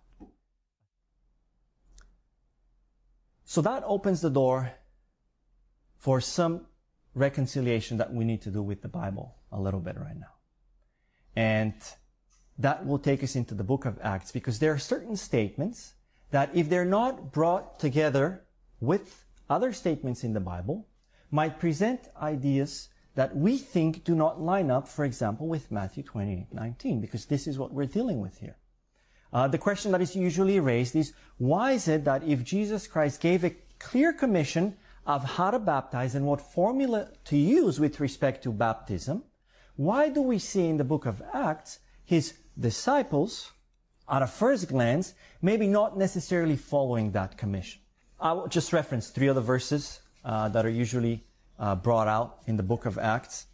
So 3.46 3.62
that 3.62 3.84
opens 3.86 4.22
the 4.22 4.30
door 4.30 4.74
for 6.06 6.22
some 6.22 6.62
reconciliation 7.16 7.98
that 7.98 8.14
we 8.14 8.24
need 8.24 8.40
to 8.40 8.52
do 8.52 8.62
with 8.62 8.84
the 8.84 8.88
Bible 8.88 9.34
a 9.52 9.60
little 9.60 9.80
bit 9.80 9.98
right 9.98 10.16
now. 10.16 10.36
And 11.36 11.74
that 12.60 12.86
will 12.86 13.00
take 13.00 13.24
us 13.24 13.36
into 13.36 13.56
the 13.56 13.64
book 13.64 13.86
of 13.86 13.98
Acts 14.04 14.32
because 14.32 14.60
there 14.60 14.72
are 14.72 14.78
certain 14.78 15.16
statements 15.16 15.96
that 16.30 16.52
if 16.54 16.70
they're 16.70 16.86
not 16.86 17.34
brought 17.34 17.80
together 17.80 18.44
with 18.80 19.26
other 19.50 19.74
statements 19.74 20.24
in 20.24 20.34
the 20.34 20.40
Bible, 20.40 20.86
might 21.32 21.60
present 21.60 22.02
ideas 22.22 22.90
that 23.16 23.36
we 23.36 23.58
think 23.58 24.04
do 24.04 24.14
not 24.14 24.40
line 24.40 24.70
up, 24.70 24.88
for 24.88 25.06
example, 25.06 25.48
with 25.48 25.72
Matthew 25.72 26.04
28, 26.04 26.54
19, 26.54 27.02
because 27.02 27.26
this 27.26 27.48
is 27.48 27.58
what 27.58 27.74
we're 27.74 27.88
dealing 27.88 28.22
with 28.22 28.38
here. 28.38 28.58
Uh, 29.34 29.48
the 29.48 29.58
question 29.58 29.92
that 29.92 30.04
is 30.04 30.16
usually 30.16 30.60
raised 30.60 30.96
is, 30.96 31.14
why 31.40 31.72
is 31.72 31.88
it 31.88 32.06
that 32.06 32.24
if 32.24 32.44
Jesus 32.44 32.86
Christ 32.86 33.20
gave 33.22 33.44
a 33.44 33.56
clear 33.80 34.14
commission 34.14 34.78
of 35.06 35.24
how 35.24 35.52
to 35.52 35.60
baptize 35.60 36.16
and 36.16 36.26
what 36.26 36.42
formula 36.42 37.10
to 37.26 37.38
use 37.38 37.80
with 37.80 38.00
respect 38.00 38.44
to 38.44 38.52
baptism, 38.52 39.24
why 39.76 40.10
do 40.10 40.22
we 40.22 40.40
see 40.40 40.68
in 40.68 40.78
the 40.78 40.84
book 40.84 41.06
of 41.06 41.22
Acts 41.34 41.80
his 42.04 42.34
disciples, 42.60 43.52
at 44.08 44.22
a 44.22 44.28
first 44.28 44.68
glance, 44.70 45.14
maybe 45.42 45.68
not 45.68 45.98
necessarily 45.98 46.56
following 46.56 47.12
that 47.12 47.38
commission? 47.38 47.82
I 48.20 48.34
will 48.34 48.48
just 48.48 48.72
reference 48.72 49.10
three 49.10 49.30
other 49.30 49.42
verses 49.42 50.00
uh, 50.24 50.50
that 50.50 50.66
are 50.66 50.70
usually 50.70 51.26
uh, 51.60 51.76
brought 51.76 52.08
out 52.08 52.40
in 52.48 52.58
the 52.58 52.64
book 52.64 52.86
of 52.86 52.98
Acts. 52.98 53.48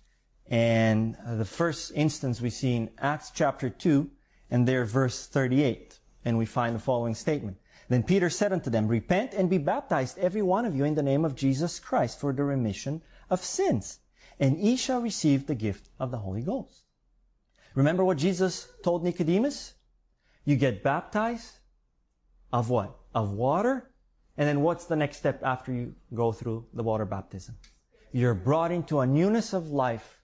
And 0.47 1.17
uh, 1.25 1.35
the 1.35 1.45
first 1.45 1.91
instance 1.95 2.41
we 2.41 2.49
see 2.49 2.75
in 2.75 2.91
Acts 2.99 3.31
chapter 3.33 3.69
2 3.69 4.09
and 4.49 4.67
there 4.67 4.85
verse 4.85 5.25
38. 5.27 5.99
And 6.23 6.37
we 6.37 6.45
find 6.45 6.75
the 6.75 6.79
following 6.79 7.15
statement. 7.15 7.57
Then 7.91 8.03
Peter 8.03 8.29
said 8.29 8.53
unto 8.53 8.69
them, 8.69 8.87
Repent 8.87 9.33
and 9.33 9.49
be 9.49 9.57
baptized, 9.57 10.17
every 10.17 10.41
one 10.41 10.63
of 10.63 10.73
you, 10.73 10.85
in 10.85 10.95
the 10.95 11.03
name 11.03 11.25
of 11.25 11.35
Jesus 11.35 11.77
Christ 11.77 12.21
for 12.21 12.31
the 12.31 12.45
remission 12.45 13.01
of 13.29 13.43
sins, 13.43 13.99
and 14.39 14.57
ye 14.57 14.77
shall 14.77 15.01
receive 15.01 15.45
the 15.45 15.55
gift 15.55 15.89
of 15.99 16.09
the 16.09 16.19
Holy 16.19 16.41
Ghost. 16.41 16.85
Remember 17.75 18.05
what 18.05 18.17
Jesus 18.17 18.69
told 18.81 19.03
Nicodemus? 19.03 19.73
You 20.45 20.55
get 20.55 20.83
baptized 20.83 21.59
of 22.53 22.69
what? 22.69 22.97
Of 23.13 23.31
water. 23.31 23.91
And 24.37 24.47
then 24.47 24.61
what's 24.61 24.85
the 24.85 24.95
next 24.95 25.17
step 25.17 25.43
after 25.43 25.73
you 25.73 25.93
go 26.13 26.31
through 26.31 26.67
the 26.73 26.83
water 26.83 27.03
baptism? 27.03 27.57
You're 28.13 28.33
brought 28.33 28.71
into 28.71 29.01
a 29.01 29.05
newness 29.05 29.51
of 29.51 29.69
life 29.69 30.21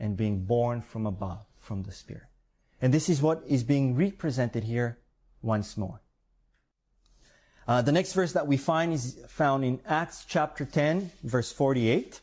and 0.00 0.16
being 0.16 0.46
born 0.46 0.80
from 0.80 1.04
above, 1.04 1.44
from 1.58 1.82
the 1.82 1.92
Spirit. 1.92 2.28
And 2.80 2.94
this 2.94 3.10
is 3.10 3.20
what 3.20 3.42
is 3.46 3.62
being 3.62 3.94
represented 3.94 4.64
here 4.64 5.00
once 5.42 5.76
more. 5.76 6.00
Uh, 7.66 7.80
the 7.80 7.92
next 7.92 8.12
verse 8.12 8.32
that 8.32 8.46
we 8.46 8.56
find 8.56 8.92
is 8.92 9.18
found 9.28 9.64
in 9.64 9.80
Acts 9.86 10.24
chapter 10.28 10.64
10, 10.64 11.10
verse 11.22 11.50
48. 11.50 12.20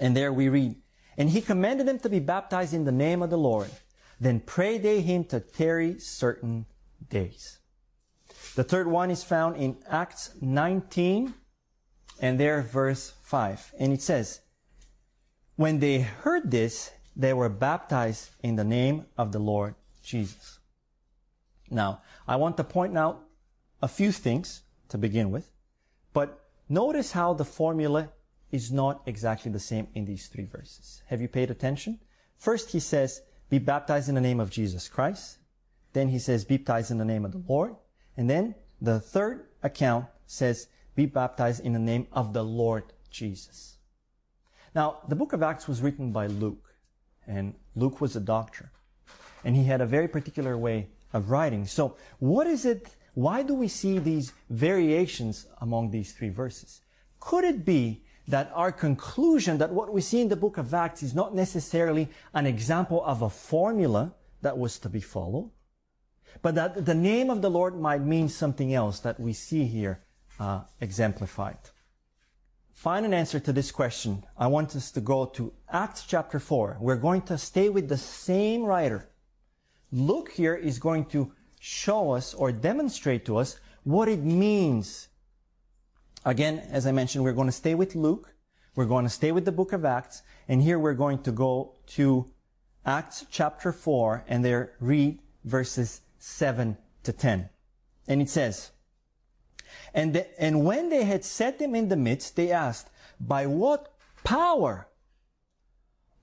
And 0.00 0.16
there 0.16 0.32
we 0.32 0.48
read, 0.48 0.76
And 1.16 1.30
he 1.30 1.40
commanded 1.40 1.86
them 1.86 1.98
to 2.00 2.08
be 2.08 2.18
baptized 2.18 2.74
in 2.74 2.84
the 2.84 2.92
name 2.92 3.22
of 3.22 3.30
the 3.30 3.38
Lord. 3.38 3.70
Then 4.20 4.40
pray 4.40 4.78
they 4.78 5.00
him 5.00 5.24
to 5.26 5.40
tarry 5.40 5.98
certain 5.98 6.66
days. 7.08 7.58
The 8.54 8.64
third 8.64 8.86
one 8.86 9.10
is 9.10 9.24
found 9.24 9.56
in 9.56 9.78
Acts 9.88 10.30
19, 10.40 11.32
and 12.20 12.38
there 12.38 12.60
verse 12.60 13.14
5. 13.22 13.72
And 13.78 13.92
it 13.92 14.02
says, 14.02 14.40
When 15.56 15.78
they 15.78 16.00
heard 16.00 16.50
this, 16.50 16.90
they 17.16 17.32
were 17.32 17.48
baptized 17.48 18.30
in 18.42 18.56
the 18.56 18.64
name 18.64 19.06
of 19.16 19.32
the 19.32 19.38
Lord 19.38 19.74
Jesus. 20.02 20.58
Now, 21.70 22.02
I 22.28 22.36
want 22.36 22.58
to 22.58 22.64
point 22.64 22.96
out 22.98 23.22
a 23.82 23.88
few 23.88 24.12
things 24.12 24.62
to 24.88 24.96
begin 24.96 25.30
with, 25.30 25.50
but 26.12 26.48
notice 26.68 27.12
how 27.12 27.34
the 27.34 27.44
formula 27.44 28.10
is 28.52 28.70
not 28.70 29.02
exactly 29.06 29.50
the 29.50 29.58
same 29.58 29.88
in 29.94 30.04
these 30.04 30.28
three 30.28 30.44
verses. 30.44 31.02
Have 31.06 31.20
you 31.20 31.28
paid 31.28 31.50
attention? 31.50 31.98
First, 32.38 32.70
he 32.70 32.80
says, 32.80 33.22
be 33.50 33.58
baptized 33.58 34.08
in 34.08 34.14
the 34.14 34.20
name 34.20 34.40
of 34.40 34.50
Jesus 34.50 34.88
Christ. 34.88 35.38
Then 35.92 36.08
he 36.08 36.18
says, 36.18 36.44
be 36.44 36.56
baptized 36.56 36.90
in 36.90 36.98
the 36.98 37.04
name 37.04 37.24
of 37.24 37.32
the 37.32 37.42
Lord. 37.48 37.74
And 38.16 38.30
then 38.30 38.54
the 38.80 39.00
third 39.00 39.46
account 39.62 40.06
says, 40.26 40.68
be 40.94 41.06
baptized 41.06 41.64
in 41.64 41.72
the 41.72 41.78
name 41.78 42.06
of 42.12 42.32
the 42.32 42.44
Lord 42.44 42.84
Jesus. 43.10 43.78
Now, 44.74 44.98
the 45.08 45.16
book 45.16 45.32
of 45.32 45.42
Acts 45.42 45.68
was 45.68 45.82
written 45.82 46.12
by 46.12 46.26
Luke, 46.26 46.74
and 47.26 47.54
Luke 47.74 48.00
was 48.00 48.16
a 48.16 48.20
doctor, 48.20 48.70
and 49.44 49.54
he 49.54 49.64
had 49.64 49.80
a 49.80 49.86
very 49.86 50.08
particular 50.08 50.56
way 50.56 50.88
of 51.12 51.30
writing. 51.30 51.66
So, 51.66 51.96
what 52.18 52.46
is 52.46 52.64
it 52.64 52.88
why 53.14 53.42
do 53.42 53.54
we 53.54 53.68
see 53.68 53.98
these 53.98 54.32
variations 54.48 55.46
among 55.60 55.90
these 55.90 56.12
three 56.12 56.30
verses? 56.30 56.80
Could 57.20 57.44
it 57.44 57.64
be 57.64 58.04
that 58.28 58.50
our 58.54 58.72
conclusion 58.72 59.58
that 59.58 59.72
what 59.72 59.92
we 59.92 60.00
see 60.00 60.20
in 60.20 60.28
the 60.28 60.36
book 60.36 60.56
of 60.56 60.72
Acts 60.72 61.02
is 61.02 61.14
not 61.14 61.34
necessarily 61.34 62.08
an 62.34 62.46
example 62.46 63.04
of 63.04 63.22
a 63.22 63.30
formula 63.30 64.14
that 64.40 64.56
was 64.56 64.78
to 64.78 64.88
be 64.88 65.00
followed, 65.00 65.50
but 66.40 66.54
that 66.54 66.86
the 66.86 66.94
name 66.94 67.30
of 67.30 67.42
the 67.42 67.50
Lord 67.50 67.78
might 67.78 68.02
mean 68.02 68.28
something 68.28 68.72
else 68.72 69.00
that 69.00 69.20
we 69.20 69.32
see 69.32 69.66
here 69.66 70.04
uh, 70.40 70.62
exemplified? 70.80 71.58
Find 72.72 73.04
an 73.04 73.14
answer 73.14 73.38
to 73.40 73.52
this 73.52 73.70
question. 73.70 74.24
I 74.36 74.46
want 74.46 74.74
us 74.74 74.90
to 74.92 75.00
go 75.00 75.26
to 75.26 75.52
Acts 75.70 76.04
chapter 76.04 76.40
4. 76.40 76.78
We're 76.80 76.96
going 76.96 77.22
to 77.22 77.38
stay 77.38 77.68
with 77.68 77.88
the 77.88 77.98
same 77.98 78.64
writer. 78.64 79.08
Luke 79.92 80.32
here 80.32 80.54
is 80.54 80.78
going 80.78 81.04
to 81.06 81.32
show 81.64 82.10
us 82.10 82.34
or 82.34 82.50
demonstrate 82.50 83.24
to 83.24 83.36
us 83.36 83.60
what 83.84 84.08
it 84.08 84.18
means. 84.18 85.06
Again, 86.24 86.58
as 86.58 86.88
I 86.88 86.92
mentioned, 86.92 87.22
we're 87.22 87.34
going 87.34 87.46
to 87.46 87.52
stay 87.52 87.76
with 87.76 87.94
Luke. 87.94 88.34
We're 88.74 88.86
going 88.86 89.04
to 89.04 89.10
stay 89.10 89.30
with 89.30 89.44
the 89.44 89.52
book 89.52 89.72
of 89.72 89.84
Acts. 89.84 90.22
And 90.48 90.60
here 90.60 90.76
we're 90.76 90.94
going 90.94 91.22
to 91.22 91.30
go 91.30 91.74
to 91.94 92.28
Acts 92.84 93.26
chapter 93.30 93.70
4 93.70 94.24
and 94.26 94.44
there 94.44 94.72
read 94.80 95.20
verses 95.44 96.00
7 96.18 96.76
to 97.04 97.12
10. 97.12 97.48
And 98.08 98.20
it 98.20 98.28
says, 98.28 98.72
and, 99.94 100.14
the, 100.14 100.42
and 100.42 100.64
when 100.64 100.88
they 100.88 101.04
had 101.04 101.24
set 101.24 101.60
them 101.60 101.76
in 101.76 101.88
the 101.88 101.96
midst, 101.96 102.34
they 102.34 102.50
asked, 102.50 102.90
by 103.20 103.46
what 103.46 103.94
power 104.24 104.88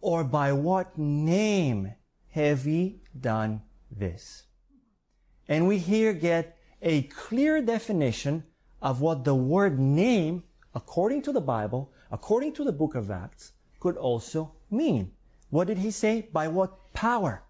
or 0.01 0.25
by 0.25 0.51
what 0.51 0.97
name 0.97 1.93
have 2.31 2.67
ye 2.67 2.99
done 3.17 3.61
this? 3.89 4.43
And 5.49 5.67
we 5.67 5.79
here 5.79 6.13
get 6.13 6.55
a 6.81 7.01
clear 7.01 7.59
definition 7.59 8.43
of 8.81 9.01
what 9.01 9.25
the 9.25 9.33
word 9.33 9.79
name, 9.79 10.43
according 10.75 11.23
to 11.23 11.33
the 11.33 11.41
Bible, 11.41 11.91
according 12.11 12.53
to 12.53 12.63
the 12.63 12.71
book 12.71 12.93
of 12.93 13.09
Acts, 13.09 13.53
could 13.79 13.97
also 13.97 14.53
mean. 14.69 15.11
What 15.49 15.65
did 15.65 15.79
he 15.79 15.89
say? 15.89 16.29
By 16.31 16.47
what 16.47 16.93
power? 16.93 17.43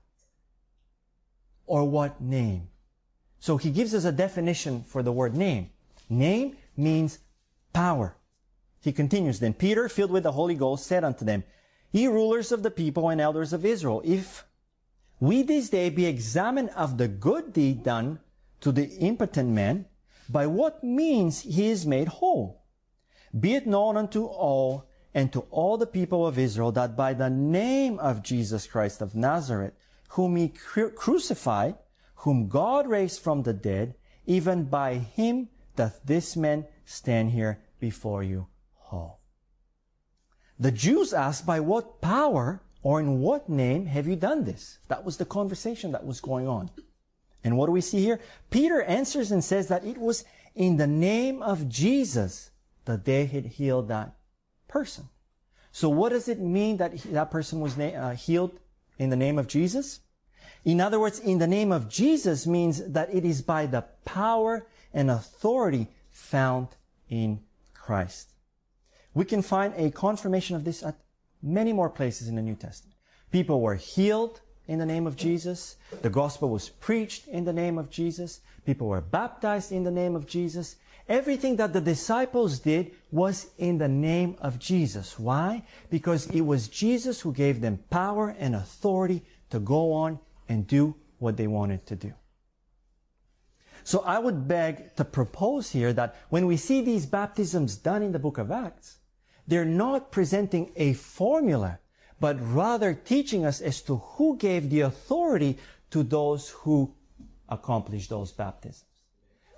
Or 1.65 1.83
what 1.83 2.21
name? 2.21 2.69
So 3.37 3.57
he 3.57 3.69
gives 3.69 3.93
us 3.93 4.05
a 4.05 4.13
definition 4.13 4.83
for 4.83 5.03
the 5.03 5.11
word 5.11 5.35
name. 5.35 5.69
Name 6.09 6.55
means 6.77 7.19
power. 7.73 8.15
He 8.79 8.93
continues, 8.93 9.39
Then 9.39 9.53
Peter, 9.53 9.89
filled 9.89 10.11
with 10.11 10.23
the 10.23 10.31
Holy 10.31 10.55
Ghost, 10.55 10.87
said 10.87 11.03
unto 11.03 11.25
them, 11.25 11.43
Ye 11.91 12.07
rulers 12.07 12.53
of 12.53 12.63
the 12.63 12.71
people 12.71 13.09
and 13.09 13.19
elders 13.19 13.51
of 13.51 13.65
Israel, 13.65 14.01
if 14.05 14.45
we 15.19 15.43
this 15.43 15.69
day 15.69 15.89
be 15.89 16.05
examined 16.05 16.69
of 16.75 16.97
the 16.97 17.07
good 17.07 17.53
deed 17.53 17.83
done 17.83 18.19
to 18.61 18.71
the 18.71 18.89
impotent 18.97 19.49
man, 19.49 19.85
by 20.29 20.45
what 20.45 20.83
means 20.83 21.41
he 21.41 21.69
is 21.69 21.85
made 21.85 22.07
whole. 22.07 22.63
Be 23.37 23.55
it 23.55 23.67
known 23.67 23.97
unto 23.97 24.25
all 24.25 24.87
and 25.13 25.33
to 25.33 25.41
all 25.49 25.77
the 25.77 25.87
people 25.87 26.25
of 26.25 26.37
Israel 26.37 26.71
that 26.73 26.95
by 26.95 27.13
the 27.13 27.29
name 27.29 27.99
of 27.99 28.23
Jesus 28.23 28.67
Christ 28.67 29.01
of 29.01 29.15
Nazareth, 29.15 29.73
whom 30.09 30.35
he 30.35 30.49
cru- 30.49 30.91
crucified, 30.91 31.75
whom 32.15 32.47
God 32.47 32.87
raised 32.87 33.21
from 33.21 33.43
the 33.43 33.53
dead, 33.53 33.95
even 34.25 34.65
by 34.65 34.95
him 34.95 35.49
doth 35.75 36.01
this 36.05 36.35
man 36.35 36.65
stand 36.85 37.31
here 37.31 37.59
before 37.79 38.23
you 38.23 38.47
whole. 38.73 39.19
The 40.59 40.71
Jews 40.71 41.13
asked, 41.13 41.45
by 41.45 41.59
what 41.59 42.01
power 42.01 42.61
or 42.81 42.99
in 42.99 43.19
what 43.19 43.49
name 43.49 43.85
have 43.87 44.07
you 44.07 44.15
done 44.15 44.45
this? 44.45 44.79
That 44.87 45.03
was 45.03 45.17
the 45.17 45.25
conversation 45.25 45.91
that 45.91 46.05
was 46.05 46.21
going 46.21 46.47
on. 46.47 46.69
And 47.43 47.57
what 47.57 47.67
do 47.67 47.71
we 47.71 47.81
see 47.81 48.01
here? 48.01 48.19
Peter 48.49 48.81
answers 48.83 49.31
and 49.31 49.43
says 49.43 49.67
that 49.67 49.85
it 49.85 49.97
was 49.97 50.25
in 50.55 50.77
the 50.77 50.87
name 50.87 51.41
of 51.41 51.69
Jesus 51.69 52.51
that 52.85 53.05
they 53.05 53.25
had 53.25 53.45
healed 53.45 53.87
that 53.87 54.15
person. 54.67 55.09
So 55.71 55.89
what 55.89 56.09
does 56.09 56.27
it 56.27 56.39
mean 56.39 56.77
that 56.77 56.97
that 57.03 57.31
person 57.31 57.59
was 57.59 57.77
uh, 57.77 58.15
healed 58.17 58.59
in 58.97 59.09
the 59.09 59.15
name 59.15 59.37
of 59.37 59.47
Jesus? 59.47 60.01
In 60.65 60.81
other 60.81 60.99
words, 60.99 61.19
in 61.19 61.37
the 61.37 61.47
name 61.47 61.71
of 61.71 61.89
Jesus 61.89 62.45
means 62.45 62.83
that 62.85 63.13
it 63.13 63.23
is 63.23 63.41
by 63.41 63.65
the 63.65 63.83
power 64.03 64.67
and 64.93 65.09
authority 65.09 65.87
found 66.11 66.67
in 67.07 67.39
Christ. 67.73 68.33
We 69.13 69.25
can 69.25 69.41
find 69.41 69.73
a 69.77 69.91
confirmation 69.91 70.55
of 70.55 70.63
this 70.63 70.83
at 70.83 70.97
many 71.41 71.73
more 71.73 71.89
places 71.89 72.27
in 72.27 72.35
the 72.35 72.41
New 72.41 72.55
Testament. 72.55 72.95
People 73.31 73.61
were 73.61 73.75
healed 73.75 74.41
in 74.67 74.79
the 74.79 74.85
name 74.85 75.07
of 75.07 75.15
Jesus. 75.15 75.77
The 76.01 76.09
gospel 76.09 76.49
was 76.49 76.69
preached 76.69 77.27
in 77.27 77.45
the 77.45 77.53
name 77.53 77.77
of 77.77 77.89
Jesus. 77.89 78.41
People 78.65 78.87
were 78.87 79.01
baptized 79.01 79.71
in 79.71 79.83
the 79.83 79.91
name 79.91 80.15
of 80.15 80.27
Jesus. 80.27 80.75
Everything 81.07 81.55
that 81.55 81.73
the 81.73 81.81
disciples 81.81 82.59
did 82.59 82.91
was 83.11 83.47
in 83.57 83.79
the 83.79 83.87
name 83.87 84.35
of 84.41 84.59
Jesus. 84.59 85.17
Why? 85.17 85.63
Because 85.89 86.27
it 86.27 86.41
was 86.41 86.67
Jesus 86.67 87.21
who 87.21 87.33
gave 87.33 87.61
them 87.61 87.83
power 87.89 88.35
and 88.37 88.55
authority 88.55 89.23
to 89.49 89.59
go 89.59 89.91
on 89.91 90.19
and 90.47 90.67
do 90.67 90.95
what 91.17 91.35
they 91.35 91.47
wanted 91.47 91.87
to 91.87 91.95
do. 91.95 92.13
So 93.83 94.01
I 94.01 94.19
would 94.19 94.47
beg 94.47 94.95
to 94.97 95.03
propose 95.03 95.71
here 95.71 95.93
that 95.93 96.15
when 96.29 96.45
we 96.45 96.57
see 96.57 96.81
these 96.81 97.07
baptisms 97.07 97.75
done 97.75 98.03
in 98.03 98.11
the 98.11 98.19
book 98.19 98.37
of 98.37 98.51
Acts, 98.51 98.98
they're 99.49 99.65
not 99.65 100.11
presenting 100.11 100.71
a 100.75 100.93
formula, 100.93 101.79
but 102.19 102.37
rather 102.39 102.93
teaching 102.93 103.45
us 103.45 103.61
as 103.61 103.81
to 103.81 103.97
who 103.97 104.37
gave 104.37 104.69
the 104.69 104.81
authority 104.81 105.57
to 105.89 106.03
those 106.03 106.49
who 106.49 106.93
accomplished 107.49 108.11
those 108.11 108.31
baptisms. 108.31 108.85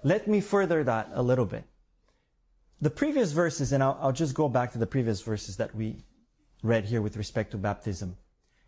Let 0.02 0.28
me 0.28 0.40
further 0.40 0.84
that 0.86 1.10
a 1.14 1.22
little 1.22 1.46
bit. 1.46 1.66
The 2.80 2.90
previous 2.90 3.34
verses, 3.34 3.74
and 3.74 3.84
I'll, 3.84 3.98
I'll 4.02 4.14
just 4.14 4.34
go 4.34 4.48
back 4.48 4.72
to 4.72 4.78
the 4.78 4.88
previous 4.88 5.22
verses 5.22 5.58
that 5.58 5.76
we 5.76 6.06
read 6.64 6.86
here 6.86 7.02
with 7.02 7.18
respect 7.18 7.52
to 7.52 7.58
baptism. 7.58 8.16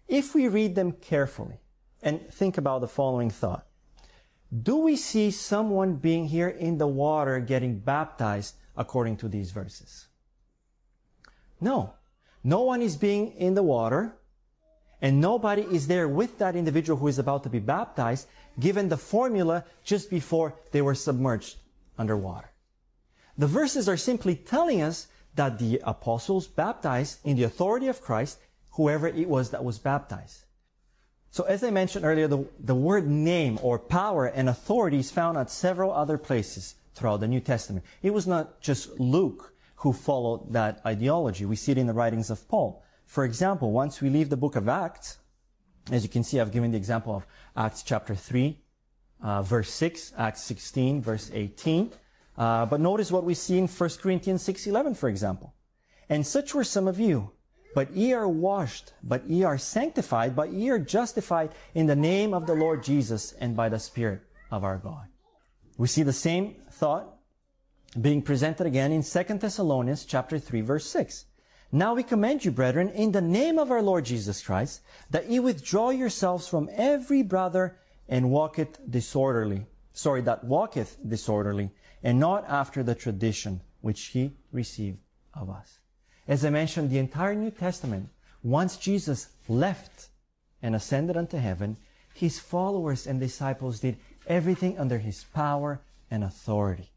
If 0.10 0.36
we 0.36 0.50
read 0.50 0.76
them 0.76 0.92
carefully 0.92 1.62
and 2.02 2.22
think 2.32 2.58
about 2.58 2.82
the 2.82 2.88
following 2.88 3.30
thought, 3.30 3.66
do 4.62 4.76
we 4.76 4.98
see 4.98 5.32
someone 5.32 5.96
being 5.96 6.28
here 6.28 6.50
in 6.50 6.78
the 6.78 6.88
water 6.88 7.40
getting 7.40 7.80
baptized 7.80 8.56
according 8.76 9.18
to 9.18 9.30
these 9.30 9.52
verses? 9.52 10.08
No. 11.62 11.94
No 12.44 12.62
one 12.62 12.82
is 12.82 12.98
being 12.98 13.32
in 13.34 13.54
the 13.54 13.64
water, 13.64 14.16
and 15.02 15.22
nobody 15.22 15.62
is 15.64 15.88
there 15.88 16.08
with 16.08 16.38
that 16.40 16.56
individual 16.56 17.00
who 17.00 17.08
is 17.08 17.20
about 17.20 17.44
to 17.44 17.50
be 17.50 17.60
baptized, 17.60 18.28
given 18.60 18.90
the 18.90 18.98
formula 18.98 19.64
just 19.84 20.10
before 20.10 20.54
they 20.72 20.82
were 20.82 20.96
submerged 20.96 21.58
underwater. 21.98 22.52
The 23.38 23.48
verses 23.48 23.90
are 23.90 23.98
simply 23.98 24.36
telling 24.36 24.82
us 24.82 25.08
that 25.36 25.58
the 25.58 25.82
apostles 25.84 26.48
baptized 26.48 27.20
in 27.24 27.36
the 27.36 27.44
authority 27.44 27.88
of 27.88 28.02
Christ 28.02 28.40
whoever 28.72 29.08
it 29.08 29.28
was 29.28 29.52
that 29.52 29.64
was 29.64 29.80
baptized. 29.80 30.46
So 31.32 31.44
as 31.46 31.64
I 31.64 31.72
mentioned 31.72 32.06
earlier, 32.06 32.28
the, 32.28 32.46
the 32.60 32.76
word 32.76 33.08
name 33.08 33.58
or 33.64 33.80
power 33.80 34.28
and 34.28 34.48
authority 34.48 35.00
is 35.00 35.10
found 35.10 35.38
at 35.38 35.50
several 35.50 35.92
other 35.92 36.18
places 36.18 36.76
throughout 36.94 37.22
the 37.22 37.28
New 37.28 37.40
Testament. 37.40 37.86
It 38.04 38.14
was 38.14 38.28
not 38.28 38.62
just 38.62 39.00
Luke 39.00 39.53
who 39.84 39.92
followed 39.92 40.54
that 40.54 40.80
ideology. 40.86 41.44
We 41.46 41.58
see 41.58 41.74
it 41.74 41.78
in 41.78 41.88
the 41.88 41.94
writings 41.94 42.30
of 42.30 42.48
Paul. 42.48 42.82
For 43.06 43.26
example, 43.26 43.72
once 43.72 44.00
we 44.00 44.10
leave 44.10 44.30
the 44.30 44.38
book 44.38 44.56
of 44.56 44.70
Acts, 44.70 45.18
as 45.92 46.04
you 46.04 46.10
can 46.10 46.24
see, 46.24 46.40
I've 46.40 46.54
given 46.54 46.72
the 46.72 46.78
example 46.78 47.14
of 47.14 47.28
Acts 47.58 47.84
chapter 47.84 48.16
3, 48.16 48.58
uh, 49.22 49.42
verse 49.42 49.70
6, 49.72 50.14
Acts 50.18 50.42
16, 50.44 51.02
verse 51.02 51.30
18. 51.34 51.92
Uh, 52.38 52.66
but 52.66 52.80
notice 52.80 53.12
what 53.12 53.26
we 53.26 53.34
see 53.34 53.58
in 53.58 53.68
1 53.68 53.90
Corinthians 54.02 54.48
6.11, 54.48 54.96
for 54.96 55.10
example. 55.10 55.54
And 56.08 56.26
such 56.26 56.56
were 56.56 56.64
some 56.64 56.88
of 56.88 56.98
you, 56.98 57.32
but 57.76 57.92
ye 57.92 58.14
are 58.14 58.28
washed, 58.28 58.94
but 59.04 59.28
ye 59.30 59.44
are 59.44 59.58
sanctified, 59.58 60.34
but 60.34 60.54
ye 60.54 60.70
are 60.70 60.80
justified 60.80 61.52
in 61.76 61.88
the 61.88 61.96
name 61.96 62.34
of 62.34 62.48
the 62.48 62.56
Lord 62.56 62.84
Jesus 62.84 63.34
and 63.34 63.54
by 63.54 63.68
the 63.68 63.80
Spirit 63.80 64.22
of 64.50 64.64
our 64.64 64.78
God. 64.78 65.08
We 65.78 65.88
see 65.88 66.04
the 66.04 66.14
same 66.14 66.56
thought 66.72 67.18
being 68.02 68.22
presented 68.22 68.66
again 68.66 68.92
in 68.92 69.04
2 69.04 69.24
Thessalonians 69.38 70.06
chapter 70.06 70.40
3 70.40 70.62
verse 70.62 70.86
6. 70.90 71.26
Now 71.72 71.96
we 71.96 72.04
commend 72.04 72.46
you, 72.46 72.52
brethren, 72.52 72.90
in 72.90 73.12
the 73.12 73.22
name 73.22 73.58
of 73.58 73.72
our 73.72 73.82
Lord 73.82 74.06
Jesus 74.06 74.44
Christ, 74.44 74.82
that 75.10 75.30
ye 75.30 75.40
withdraw 75.40 75.90
yourselves 75.90 76.48
from 76.48 76.70
every 76.72 77.24
brother 77.24 77.78
and 78.08 78.30
walketh 78.30 78.80
disorderly. 78.90 79.66
Sorry, 79.92 80.22
that 80.22 80.44
walketh 80.44 80.98
disorderly, 81.08 81.72
and 82.04 82.20
not 82.20 82.46
after 82.48 82.84
the 82.84 82.96
tradition 82.96 83.62
which 83.82 84.02
he 84.08 84.34
received 84.52 85.00
of 85.34 85.50
us. 85.50 85.80
As 86.28 86.46
I 86.46 86.52
mentioned, 86.52 86.90
the 86.90 87.00
entire 87.00 87.36
New 87.36 87.52
Testament, 87.52 88.10
once 88.44 88.78
Jesus 88.78 89.30
left 89.48 90.10
and 90.62 90.76
ascended 90.76 91.18
unto 91.18 91.38
heaven, 91.38 91.78
his 92.14 92.40
followers 92.40 93.08
and 93.08 93.20
disciples 93.20 93.80
did 93.80 93.98
everything 94.28 94.78
under 94.78 95.00
his 95.00 95.24
power 95.34 95.82
and 96.12 96.24
authority. 96.24 96.93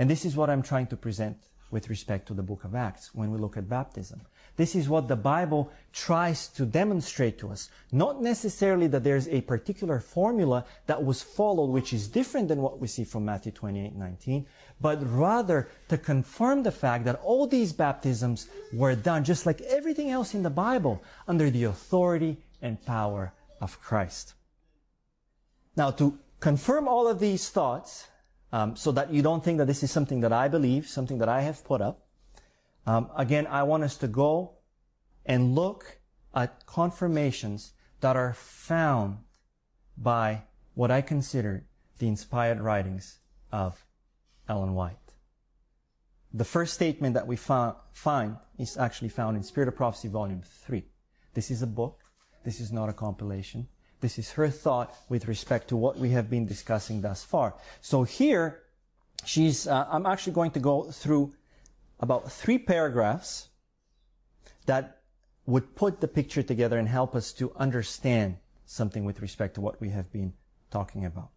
And 0.00 0.08
this 0.08 0.24
is 0.24 0.34
what 0.34 0.48
I'm 0.48 0.62
trying 0.62 0.86
to 0.86 0.96
present 0.96 1.36
with 1.70 1.90
respect 1.90 2.26
to 2.28 2.32
the 2.32 2.42
book 2.42 2.64
of 2.64 2.74
Acts 2.74 3.14
when 3.14 3.30
we 3.30 3.38
look 3.38 3.58
at 3.58 3.68
baptism. 3.68 4.22
This 4.56 4.74
is 4.74 4.88
what 4.88 5.08
the 5.08 5.14
Bible 5.14 5.70
tries 5.92 6.48
to 6.48 6.64
demonstrate 6.64 7.38
to 7.40 7.50
us. 7.50 7.68
Not 7.92 8.22
necessarily 8.22 8.86
that 8.86 9.04
there's 9.04 9.28
a 9.28 9.42
particular 9.42 10.00
formula 10.00 10.64
that 10.86 11.04
was 11.04 11.22
followed 11.22 11.66
which 11.66 11.92
is 11.92 12.08
different 12.08 12.48
than 12.48 12.62
what 12.62 12.80
we 12.80 12.88
see 12.88 13.04
from 13.04 13.26
Matthew 13.26 13.52
28, 13.52 13.94
19, 13.94 14.46
but 14.80 14.98
rather 15.06 15.68
to 15.88 15.98
confirm 15.98 16.62
the 16.62 16.72
fact 16.72 17.04
that 17.04 17.20
all 17.22 17.46
these 17.46 17.74
baptisms 17.74 18.48
were 18.72 18.94
done 18.94 19.22
just 19.22 19.44
like 19.44 19.60
everything 19.60 20.08
else 20.08 20.32
in 20.32 20.42
the 20.42 20.48
Bible 20.48 21.02
under 21.28 21.50
the 21.50 21.64
authority 21.64 22.38
and 22.62 22.82
power 22.86 23.34
of 23.60 23.78
Christ. 23.82 24.32
Now 25.76 25.90
to 25.90 26.18
confirm 26.40 26.88
all 26.88 27.06
of 27.06 27.20
these 27.20 27.50
thoughts, 27.50 28.06
um, 28.52 28.76
so 28.76 28.92
that 28.92 29.12
you 29.12 29.22
don't 29.22 29.44
think 29.44 29.58
that 29.58 29.66
this 29.66 29.82
is 29.82 29.90
something 29.90 30.20
that 30.20 30.32
I 30.32 30.48
believe, 30.48 30.88
something 30.88 31.18
that 31.18 31.28
I 31.28 31.42
have 31.42 31.64
put 31.64 31.80
up. 31.80 32.06
Um, 32.86 33.10
again, 33.16 33.46
I 33.46 33.62
want 33.62 33.84
us 33.84 33.96
to 33.98 34.08
go 34.08 34.58
and 35.24 35.54
look 35.54 36.00
at 36.34 36.66
confirmations 36.66 37.72
that 38.00 38.16
are 38.16 38.34
found 38.34 39.18
by 39.96 40.44
what 40.74 40.90
I 40.90 41.00
consider 41.00 41.66
the 41.98 42.08
inspired 42.08 42.60
writings 42.60 43.18
of 43.52 43.84
Ellen 44.48 44.74
White. 44.74 44.96
The 46.32 46.44
first 46.44 46.74
statement 46.74 47.14
that 47.14 47.26
we 47.26 47.36
found, 47.36 47.76
find 47.92 48.36
is 48.58 48.76
actually 48.76 49.08
found 49.08 49.36
in 49.36 49.42
Spirit 49.42 49.68
of 49.68 49.76
Prophecy, 49.76 50.08
Volume 50.08 50.42
3. 50.42 50.84
This 51.34 51.50
is 51.50 51.62
a 51.62 51.66
book. 51.66 52.00
This 52.44 52.60
is 52.60 52.72
not 52.72 52.88
a 52.88 52.92
compilation. 52.92 53.68
This 54.00 54.18
is 54.18 54.32
her 54.32 54.48
thought 54.48 54.94
with 55.08 55.28
respect 55.28 55.68
to 55.68 55.76
what 55.76 55.98
we 55.98 56.10
have 56.10 56.30
been 56.30 56.46
discussing 56.46 57.02
thus 57.02 57.22
far. 57.22 57.54
So 57.80 58.02
here, 58.02 58.62
she's, 59.24 59.66
uh, 59.66 59.86
I'm 59.90 60.06
actually 60.06 60.32
going 60.32 60.52
to 60.52 60.60
go 60.60 60.90
through 60.90 61.34
about 62.00 62.32
three 62.32 62.58
paragraphs 62.58 63.48
that 64.66 65.02
would 65.46 65.74
put 65.74 66.00
the 66.00 66.08
picture 66.08 66.42
together 66.42 66.78
and 66.78 66.88
help 66.88 67.14
us 67.14 67.32
to 67.34 67.52
understand 67.56 68.36
something 68.64 69.04
with 69.04 69.20
respect 69.20 69.54
to 69.54 69.60
what 69.60 69.80
we 69.80 69.90
have 69.90 70.10
been 70.12 70.32
talking 70.70 71.04
about. 71.04 71.30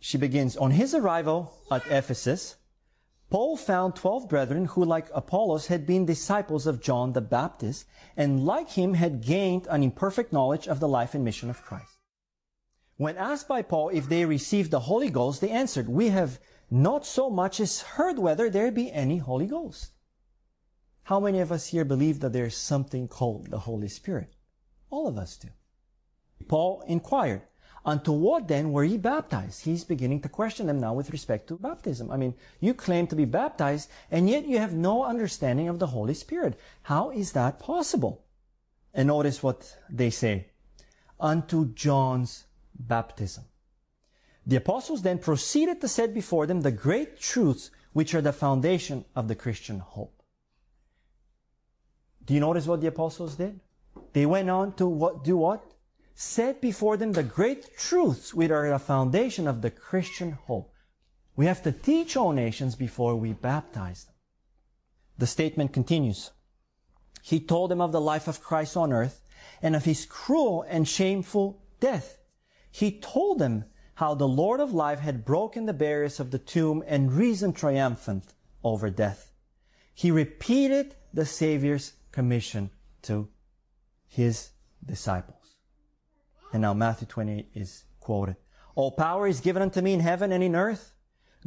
She 0.00 0.18
begins, 0.18 0.56
on 0.56 0.70
his 0.72 0.94
arrival 0.94 1.52
at 1.70 1.86
Ephesus, 1.90 2.56
Paul 3.32 3.56
found 3.56 3.96
12 3.96 4.28
brethren 4.28 4.66
who, 4.66 4.84
like 4.84 5.08
Apollos, 5.14 5.68
had 5.68 5.86
been 5.86 6.04
disciples 6.04 6.66
of 6.66 6.82
John 6.82 7.14
the 7.14 7.22
Baptist 7.22 7.86
and, 8.14 8.44
like 8.44 8.68
him, 8.68 8.92
had 8.92 9.22
gained 9.22 9.66
an 9.68 9.82
imperfect 9.82 10.34
knowledge 10.34 10.68
of 10.68 10.80
the 10.80 10.88
life 10.88 11.14
and 11.14 11.24
mission 11.24 11.48
of 11.48 11.62
Christ. 11.62 11.96
When 12.98 13.16
asked 13.16 13.48
by 13.48 13.62
Paul 13.62 13.88
if 13.88 14.06
they 14.06 14.26
received 14.26 14.70
the 14.70 14.80
Holy 14.80 15.08
Ghost, 15.08 15.40
they 15.40 15.48
answered, 15.48 15.88
We 15.88 16.10
have 16.10 16.40
not 16.70 17.06
so 17.06 17.30
much 17.30 17.58
as 17.58 17.80
heard 17.80 18.18
whether 18.18 18.50
there 18.50 18.70
be 18.70 18.92
any 18.92 19.16
Holy 19.16 19.46
Ghost. 19.46 19.92
How 21.04 21.18
many 21.18 21.38
of 21.38 21.50
us 21.50 21.68
here 21.68 21.86
believe 21.86 22.20
that 22.20 22.34
there 22.34 22.44
is 22.44 22.54
something 22.54 23.08
called 23.08 23.50
the 23.50 23.60
Holy 23.60 23.88
Spirit? 23.88 24.34
All 24.90 25.08
of 25.08 25.16
us 25.16 25.38
do. 25.38 25.48
Paul 26.48 26.82
inquired, 26.86 27.44
Unto 27.84 28.12
what 28.12 28.46
then 28.46 28.70
were 28.70 28.84
ye 28.84 28.96
baptized? 28.96 29.64
He's 29.64 29.82
beginning 29.82 30.20
to 30.20 30.28
question 30.28 30.68
them 30.68 30.78
now 30.78 30.94
with 30.94 31.10
respect 31.10 31.48
to 31.48 31.56
baptism. 31.56 32.10
I 32.10 32.16
mean, 32.16 32.34
you 32.60 32.74
claim 32.74 33.08
to 33.08 33.16
be 33.16 33.24
baptized, 33.24 33.90
and 34.10 34.30
yet 34.30 34.46
you 34.46 34.58
have 34.58 34.72
no 34.72 35.04
understanding 35.04 35.68
of 35.68 35.80
the 35.80 35.88
Holy 35.88 36.14
Spirit. 36.14 36.58
How 36.82 37.10
is 37.10 37.32
that 37.32 37.58
possible? 37.58 38.24
And 38.94 39.08
notice 39.08 39.42
what 39.42 39.76
they 39.90 40.10
say. 40.10 40.46
Unto 41.18 41.72
John's 41.72 42.44
baptism. 42.78 43.44
The 44.46 44.56
apostles 44.56 45.02
then 45.02 45.18
proceeded 45.18 45.80
to 45.80 45.88
set 45.88 46.14
before 46.14 46.46
them 46.46 46.60
the 46.60 46.72
great 46.72 47.18
truths 47.18 47.70
which 47.92 48.14
are 48.14 48.22
the 48.22 48.32
foundation 48.32 49.04
of 49.16 49.28
the 49.28 49.34
Christian 49.34 49.80
hope. 49.80 50.22
Do 52.24 52.34
you 52.34 52.40
notice 52.40 52.66
what 52.66 52.80
the 52.80 52.86
apostles 52.86 53.34
did? 53.36 53.58
They 54.12 54.26
went 54.26 54.50
on 54.50 54.74
to 54.74 54.86
what, 54.86 55.24
do 55.24 55.36
what? 55.36 55.71
Set 56.14 56.60
before 56.60 56.96
them 56.96 57.12
the 57.12 57.22
great 57.22 57.76
truths 57.76 58.34
which 58.34 58.50
are 58.50 58.68
the 58.68 58.78
foundation 58.78 59.46
of 59.46 59.62
the 59.62 59.70
Christian 59.70 60.32
hope. 60.32 60.72
We 61.36 61.46
have 61.46 61.62
to 61.62 61.72
teach 61.72 62.16
all 62.16 62.32
nations 62.32 62.74
before 62.74 63.16
we 63.16 63.32
baptize 63.32 64.04
them. 64.04 64.14
The 65.18 65.26
statement 65.26 65.72
continues. 65.72 66.30
He 67.22 67.40
told 67.40 67.70
them 67.70 67.80
of 67.80 67.92
the 67.92 68.00
life 68.00 68.28
of 68.28 68.42
Christ 68.42 68.76
on 68.76 68.92
earth 68.92 69.22
and 69.62 69.76
of 69.76 69.84
his 69.84 70.04
cruel 70.06 70.64
and 70.68 70.86
shameful 70.86 71.62
death. 71.80 72.18
He 72.70 72.98
told 72.98 73.38
them 73.38 73.64
how 73.94 74.14
the 74.14 74.28
Lord 74.28 74.60
of 74.60 74.72
life 74.72 75.00
had 75.00 75.24
broken 75.24 75.66
the 75.66 75.72
barriers 75.72 76.18
of 76.18 76.30
the 76.30 76.38
tomb 76.38 76.82
and 76.86 77.12
risen 77.12 77.52
triumphant 77.52 78.34
over 78.64 78.90
death. 78.90 79.32
He 79.94 80.10
repeated 80.10 80.96
the 81.12 81.26
Savior's 81.26 81.92
commission 82.10 82.70
to 83.02 83.28
his 84.08 84.50
disciples. 84.84 85.41
And 86.52 86.62
now 86.62 86.74
Matthew 86.74 87.06
28 87.06 87.48
is 87.54 87.84
quoted. 88.00 88.36
All 88.74 88.90
power 88.90 89.26
is 89.26 89.40
given 89.40 89.62
unto 89.62 89.80
me 89.80 89.94
in 89.94 90.00
heaven 90.00 90.32
and 90.32 90.42
in 90.42 90.54
earth. 90.54 90.92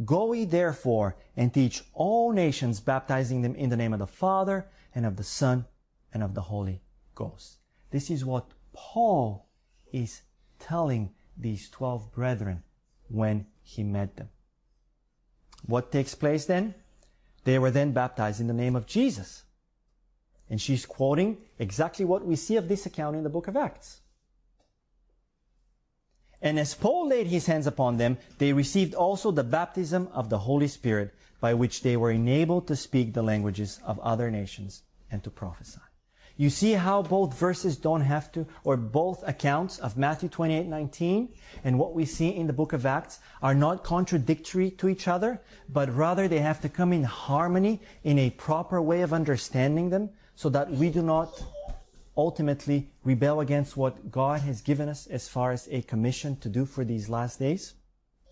Go 0.04 0.34
ye 0.34 0.46
therefore 0.46 1.16
and 1.38 1.54
teach 1.54 1.84
all 1.94 2.32
nations, 2.32 2.80
baptizing 2.80 3.42
them 3.42 3.56
in 3.56 3.70
the 3.70 3.78
name 3.78 3.94
of 3.94 4.00
the 4.00 4.08
Father 4.08 4.68
and 4.94 5.06
of 5.06 5.16
the 5.16 5.24
Son 5.24 5.66
and 6.14 6.24
of 6.24 6.34
the 6.34 6.42
Holy 6.42 6.82
Ghost. 7.14 7.58
This 7.92 8.10
is 8.10 8.26
what 8.26 8.52
Paul 8.74 9.48
is 9.92 10.22
telling 10.60 11.14
these 11.38 11.70
12 11.70 12.12
brethren 12.12 12.64
when 13.08 13.48
he 13.62 13.84
met 13.84 14.18
them. 14.18 14.30
What 15.66 15.92
takes 15.92 16.16
place 16.16 16.46
then? 16.46 16.76
They 17.44 17.60
were 17.60 17.72
then 17.72 17.92
baptized 17.92 18.42
in 18.42 18.48
the 18.48 18.54
name 18.54 18.76
of 18.76 18.86
Jesus. 18.86 19.44
And 20.50 20.62
she's 20.62 20.86
quoting 20.86 21.38
exactly 21.58 22.06
what 22.06 22.26
we 22.26 22.36
see 22.36 22.56
of 22.56 22.68
this 22.68 22.86
account 22.86 23.16
in 23.16 23.24
the 23.24 23.30
book 23.30 23.48
of 23.48 23.56
Acts. 23.56 24.02
And 26.46 26.60
as 26.60 26.76
Paul 26.76 27.08
laid 27.08 27.26
his 27.26 27.48
hands 27.48 27.66
upon 27.66 27.98
them, 27.98 28.20
they 28.38 28.54
received 28.54 28.94
also 28.94 29.32
the 29.32 29.44
baptism 29.44 30.10
of 30.14 30.30
the 30.30 30.38
Holy 30.38 30.68
Spirit, 30.68 31.12
by 31.42 31.56
which 31.56 31.82
they 31.82 31.98
were 31.98 32.12
enabled 32.12 32.68
to 32.68 32.76
speak 32.76 33.14
the 33.14 33.24
languages 33.24 33.80
of 33.84 34.00
other 34.00 34.30
nations 34.30 34.84
and 35.10 35.24
to 35.24 35.32
prophesy. 35.32 35.82
You 36.38 36.52
see 36.52 36.74
how 36.74 37.02
both 37.02 37.34
verses 37.34 37.78
don't 37.78 38.02
have 38.02 38.32
to, 38.34 38.46
or 38.64 38.78
both 38.78 39.28
accounts 39.28 39.80
of 39.80 39.98
Matthew 39.98 40.30
28, 40.30 40.68
19 40.68 41.30
and 41.64 41.80
what 41.80 41.96
we 41.96 42.06
see 42.06 42.30
in 42.30 42.46
the 42.46 42.54
book 42.54 42.74
of 42.74 42.86
Acts 42.86 43.20
are 43.42 43.56
not 43.56 43.84
contradictory 43.84 44.70
to 44.72 44.88
each 44.88 45.08
other, 45.08 45.42
but 45.68 45.92
rather 45.96 46.28
they 46.28 46.42
have 46.42 46.62
to 46.62 46.70
come 46.70 46.94
in 46.94 47.06
harmony 47.06 47.82
in 48.04 48.20
a 48.20 48.30
proper 48.30 48.80
way 48.80 49.02
of 49.02 49.14
understanding 49.14 49.90
them 49.90 50.12
so 50.36 50.50
that 50.50 50.70
we 50.70 50.92
do 50.92 51.02
not 51.02 51.42
ultimately 52.18 52.90
rebel 53.04 53.40
against 53.40 53.78
what 53.78 54.12
God 54.12 54.42
has 54.42 54.62
given 54.62 54.90
us 54.90 55.08
as 55.08 55.28
far 55.28 55.52
as 55.52 55.68
a 55.72 55.82
commission 55.82 56.38
to 56.38 56.50
do 56.50 56.66
for 56.66 56.84
these 56.86 57.10
last 57.10 57.40
days? 57.40 57.74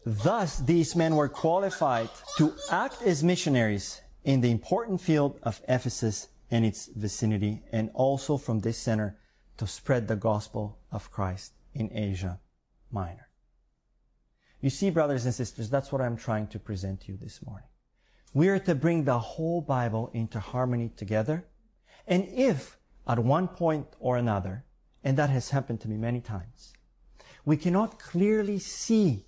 Thus, 0.06 0.60
these 0.60 0.96
men 0.96 1.16
were 1.16 1.30
qualified 1.30 2.10
to 2.38 2.54
act 2.72 3.02
as 3.02 3.24
missionaries 3.24 4.02
in 4.24 4.42
the 4.42 4.52
important 4.52 5.02
field 5.02 5.40
of 5.44 5.62
Ephesus 5.68 6.28
and 6.52 6.66
its 6.66 6.88
vicinity, 6.88 7.64
and 7.72 7.90
also 7.94 8.38
from 8.38 8.60
this 8.60 8.78
center 8.78 9.18
to 9.58 9.66
spread 9.66 10.08
the 10.08 10.16
gospel 10.16 10.78
of 10.92 11.12
Christ 11.12 11.54
in 11.74 11.90
Asia 11.94 12.40
Minor. 12.92 13.28
You 14.62 14.70
see, 14.70 14.90
brothers 14.90 15.26
and 15.26 15.34
sisters, 15.34 15.70
that's 15.70 15.92
what 15.92 16.02
I'm 16.02 16.16
trying 16.16 16.48
to 16.48 16.60
present 16.60 17.02
to 17.02 17.12
you 17.12 17.18
this 17.18 17.46
morning. 17.46 17.68
We 18.34 18.50
are 18.50 18.60
to 18.60 18.76
bring 18.76 19.04
the 19.04 19.20
whole 19.20 19.62
Bible 19.62 20.10
into 20.14 20.40
harmony 20.40 20.92
together. 20.96 21.46
And 22.08 22.28
if 22.30 22.78
at 23.08 23.20
one 23.20 23.47
point 23.47 23.88
or 23.99 24.18
another, 24.18 24.64
and 25.04 25.18
that 25.18 25.30
has 25.30 25.49
happened 25.49 25.82
to 25.82 25.89
me 25.89 25.97
many 25.97 26.22
times, 26.22 26.74
we 27.45 27.58
cannot 27.58 27.99
clearly 27.99 28.60
see 28.60 29.26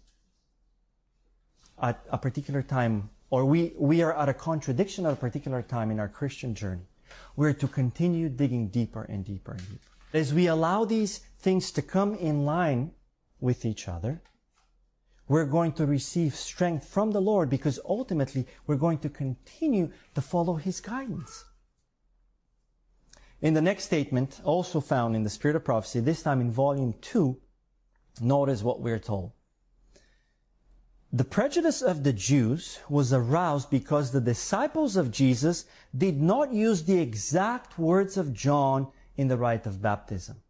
at 1.81 2.05
a 2.09 2.17
particular 2.17 2.61
time, 2.61 3.09
or 3.29 3.45
we, 3.45 3.73
we 3.77 4.01
are 4.01 4.17
at 4.17 4.29
a 4.29 4.33
contradiction 4.33 5.05
at 5.05 5.13
a 5.13 5.17
particular 5.17 5.61
time 5.61 5.91
in 5.91 5.99
our 5.99 6.07
Christian 6.07 6.55
journey, 6.55 6.87
we're 7.35 7.53
to 7.53 7.67
continue 7.67 8.29
digging 8.29 8.69
deeper 8.69 9.03
and 9.03 9.25
deeper 9.25 9.51
and 9.51 9.69
deeper. 9.69 9.91
As 10.13 10.33
we 10.33 10.47
allow 10.47 10.85
these 10.85 11.19
things 11.39 11.71
to 11.71 11.81
come 11.81 12.15
in 12.15 12.45
line 12.45 12.91
with 13.41 13.65
each 13.65 13.87
other, 13.87 14.21
we're 15.27 15.45
going 15.45 15.73
to 15.73 15.85
receive 15.85 16.35
strength 16.35 16.87
from 16.87 17.11
the 17.11 17.21
Lord 17.21 17.49
because 17.49 17.79
ultimately 17.83 18.47
we're 18.67 18.75
going 18.75 18.99
to 18.99 19.09
continue 19.09 19.91
to 20.13 20.21
follow 20.21 20.55
His 20.55 20.79
guidance. 20.79 21.45
In 23.41 23.53
the 23.53 23.61
next 23.61 23.83
statement, 23.83 24.39
also 24.43 24.79
found 24.79 25.15
in 25.15 25.23
the 25.23 25.29
Spirit 25.29 25.55
of 25.55 25.65
Prophecy, 25.65 25.99
this 25.99 26.23
time 26.23 26.41
in 26.41 26.51
volume 26.51 26.93
2, 27.01 27.37
notice 28.21 28.63
what 28.63 28.81
we're 28.81 28.99
told. 28.99 29.33
The 31.11 31.23
prejudice 31.23 31.81
of 31.81 32.03
the 32.03 32.13
Jews 32.13 32.79
was 32.89 33.13
aroused 33.13 33.69
because 33.69 34.11
the 34.11 34.21
disciples 34.21 34.97
of 34.97 35.11
Jesus 35.11 35.65
did 35.97 36.21
not 36.21 36.53
use 36.53 36.83
the 36.83 36.99
exact 36.99 37.77
words 37.77 38.17
of 38.17 38.33
John 38.33 38.87
in 39.15 39.27
the 39.27 39.37
rite 39.37 39.65
of 39.65 39.81
baptism. 39.81 40.41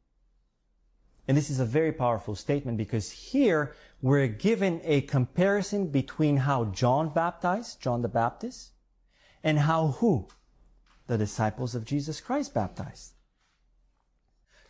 And 1.27 1.35
this 1.35 1.49
is 1.49 1.59
a 1.59 1.65
very 1.65 1.91
powerful 1.91 2.35
statement 2.35 2.77
because 2.77 3.11
here 3.11 3.75
we're 4.01 4.27
given 4.27 4.81
a 4.83 5.01
comparison 5.01 5.87
between 5.87 6.37
how 6.37 6.65
John 6.65 7.09
baptized, 7.09 7.81
John 7.81 8.01
the 8.01 8.07
Baptist, 8.07 8.71
and 9.43 9.59
how 9.59 9.87
who? 9.99 10.27
The 11.07 11.17
disciples 11.17 11.75
of 11.75 11.85
Jesus 11.85 12.19
Christ 12.19 12.53
baptized. 12.53 13.13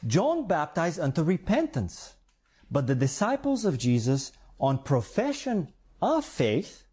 John 0.06 0.48
baptized 0.48 1.00
unto 1.00 1.24
repentance, 1.24 2.16
but 2.70 2.88
the 2.88 2.96
disciples 2.96 3.66
of 3.66 3.78
Jesus 3.78 4.32
on 4.60 4.80
profession 4.80 5.70
of 6.02 6.26
faith, 6.26 6.84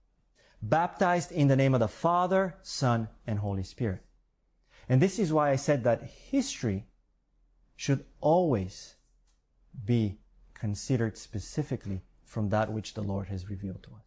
baptized 0.62 1.32
in 1.32 1.48
the 1.48 1.56
name 1.56 1.74
of 1.74 1.80
the 1.80 1.88
Father, 1.88 2.56
Son, 2.62 3.08
and 3.26 3.40
Holy 3.40 3.62
Spirit. 3.62 4.02
And 4.88 5.00
this 5.00 5.18
is 5.18 5.32
why 5.32 5.50
I 5.50 5.56
said 5.56 5.84
that 5.84 6.02
history 6.02 6.86
should 7.76 8.04
always 8.20 8.94
be 9.84 10.18
considered 10.54 11.18
specifically 11.18 12.02
from 12.24 12.50
that 12.50 12.72
which 12.72 12.94
the 12.94 13.02
Lord 13.02 13.28
has 13.28 13.50
revealed 13.50 13.82
to 13.82 13.90
us. 13.90 14.06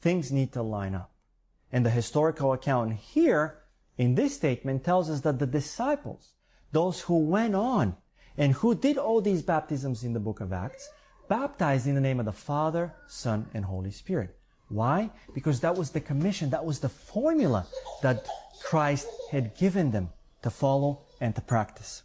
Things 0.00 0.32
need 0.32 0.52
to 0.52 0.62
line 0.62 0.94
up. 0.94 1.12
And 1.72 1.84
the 1.84 1.90
historical 1.90 2.52
account 2.52 2.94
here 2.94 3.58
in 3.96 4.14
this 4.14 4.34
statement 4.34 4.84
tells 4.84 5.10
us 5.10 5.20
that 5.22 5.38
the 5.38 5.46
disciples, 5.46 6.32
those 6.72 7.00
who 7.02 7.18
went 7.18 7.54
on 7.54 7.96
and 8.36 8.52
who 8.54 8.74
did 8.74 8.96
all 8.96 9.20
these 9.20 9.42
baptisms 9.42 10.04
in 10.04 10.12
the 10.12 10.20
book 10.20 10.40
of 10.40 10.52
Acts, 10.52 10.88
baptized 11.28 11.86
in 11.86 11.94
the 11.94 12.00
name 12.00 12.20
of 12.20 12.26
the 12.26 12.32
Father, 12.32 12.94
Son, 13.06 13.46
and 13.52 13.64
Holy 13.64 13.90
Spirit. 13.90 14.38
Why? 14.68 15.10
Because 15.34 15.60
that 15.60 15.76
was 15.76 15.90
the 15.90 16.00
commission, 16.00 16.50
that 16.50 16.64
was 16.64 16.80
the 16.80 16.88
formula 16.88 17.66
that 18.02 18.26
Christ 18.62 19.08
had 19.30 19.56
given 19.56 19.90
them 19.90 20.10
to 20.42 20.50
follow 20.50 21.00
and 21.20 21.34
to 21.34 21.40
practice. 21.40 22.02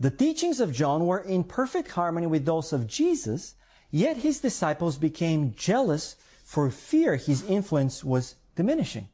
The 0.00 0.10
teachings 0.10 0.60
of 0.60 0.72
John 0.72 1.06
were 1.06 1.20
in 1.20 1.44
perfect 1.44 1.90
harmony 1.92 2.26
with 2.26 2.44
those 2.44 2.72
of 2.72 2.86
Jesus, 2.86 3.54
yet 3.90 4.18
his 4.18 4.40
disciples 4.40 4.96
became 4.96 5.54
jealous 5.54 6.16
for 6.48 6.70
fear 6.70 7.16
his 7.16 7.44
influence 7.44 8.02
was 8.02 8.36
diminishing. 8.56 9.06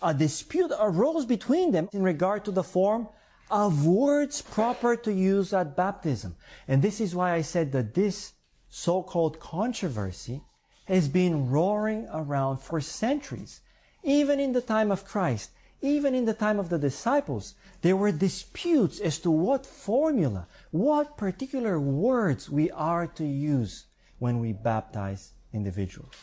A 0.00 0.14
dispute 0.14 0.72
arose 0.80 1.26
between 1.26 1.72
them 1.72 1.90
in 1.92 2.02
regard 2.02 2.42
to 2.46 2.50
the 2.50 2.62
form 2.62 3.06
of 3.50 3.84
words 3.84 4.40
proper 4.40 4.96
to 4.96 5.12
use 5.12 5.52
at 5.52 5.76
baptism. 5.76 6.34
And 6.66 6.80
this 6.80 7.02
is 7.02 7.14
why 7.14 7.34
I 7.34 7.42
said 7.42 7.72
that 7.72 7.92
this 7.92 8.32
so-called 8.70 9.40
controversy 9.40 10.40
has 10.86 11.06
been 11.06 11.50
roaring 11.50 12.08
around 12.10 12.62
for 12.62 12.80
centuries. 12.80 13.60
Even 14.02 14.40
in 14.40 14.54
the 14.54 14.62
time 14.62 14.90
of 14.90 15.04
Christ, 15.04 15.50
even 15.82 16.14
in 16.14 16.24
the 16.24 16.32
time 16.32 16.58
of 16.58 16.70
the 16.70 16.78
disciples, 16.78 17.54
there 17.82 17.94
were 17.94 18.10
disputes 18.10 19.00
as 19.00 19.18
to 19.18 19.30
what 19.30 19.66
formula, 19.66 20.48
what 20.70 21.18
particular 21.18 21.78
words 21.78 22.48
we 22.48 22.70
are 22.70 23.06
to 23.06 23.26
use 23.26 23.84
when 24.18 24.40
we 24.40 24.54
baptize 24.54 25.34
individuals. 25.52 26.14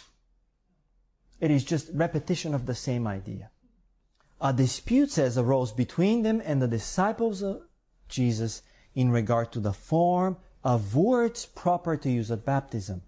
It 1.39 1.51
is 1.51 1.63
just 1.63 1.89
repetition 1.93 2.53
of 2.53 2.65
the 2.65 2.75
same 2.75 3.07
idea 3.07 3.51
a 4.41 4.53
dispute 4.53 5.11
says 5.11 5.37
arose 5.37 5.71
between 5.71 6.23
them 6.23 6.41
and 6.45 6.61
the 6.61 6.67
disciples 6.67 7.41
of 7.43 7.61
Jesus 8.07 8.61
in 8.95 9.11
regard 9.11 9.51
to 9.51 9.59
the 9.59 9.73
form 9.73 10.37
of 10.63 10.95
words 10.95 11.45
proper 11.45 11.97
to 11.97 12.09
use 12.09 12.31
at 12.31 12.45
baptism, 12.45 13.01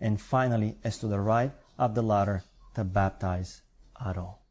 and 0.00 0.20
finally 0.20 0.76
as 0.84 0.98
to 0.98 1.06
the 1.06 1.20
right 1.20 1.52
of 1.78 1.94
the 1.94 2.02
latter 2.02 2.44
to 2.74 2.84
baptize 2.84 3.62
at 4.04 4.16
all. 4.16 4.46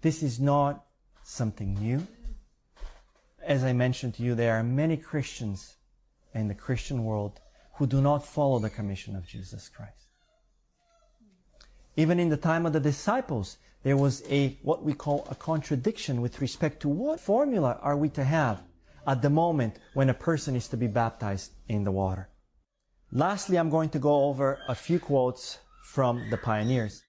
This 0.00 0.22
is 0.22 0.40
not 0.40 0.84
something 1.22 1.74
new. 1.74 2.06
As 3.44 3.62
I 3.64 3.72
mentioned 3.72 4.14
to 4.14 4.22
you, 4.22 4.34
there 4.34 4.56
are 4.56 4.62
many 4.62 4.96
Christians 4.96 5.76
in 6.34 6.48
the 6.48 6.54
Christian 6.54 7.04
world 7.04 7.40
who 7.74 7.86
do 7.86 8.00
not 8.00 8.26
follow 8.26 8.58
the 8.58 8.70
commission 8.70 9.14
of 9.14 9.26
Jesus 9.26 9.68
Christ. 9.68 10.05
Even 11.96 12.20
in 12.20 12.28
the 12.28 12.36
time 12.36 12.66
of 12.66 12.72
the 12.72 12.80
disciples, 12.80 13.56
there 13.82 13.96
was 13.96 14.22
a 14.28 14.58
what 14.62 14.84
we 14.84 14.92
call 14.92 15.26
a 15.30 15.34
contradiction 15.34 16.20
with 16.20 16.40
respect 16.40 16.80
to 16.80 16.88
what 16.88 17.20
formula 17.20 17.78
are 17.80 17.96
we 17.96 18.08
to 18.10 18.24
have 18.24 18.62
at 19.06 19.22
the 19.22 19.30
moment 19.30 19.78
when 19.94 20.10
a 20.10 20.14
person 20.14 20.56
is 20.56 20.68
to 20.68 20.76
be 20.76 20.86
baptized 20.86 21.52
in 21.68 21.84
the 21.84 21.92
water. 21.92 22.28
Lastly, 23.12 23.56
I'm 23.56 23.70
going 23.70 23.88
to 23.90 23.98
go 23.98 24.24
over 24.24 24.58
a 24.68 24.74
few 24.74 24.98
quotes 24.98 25.58
from 25.84 26.28
the 26.30 26.36
pioneers. 26.36 27.02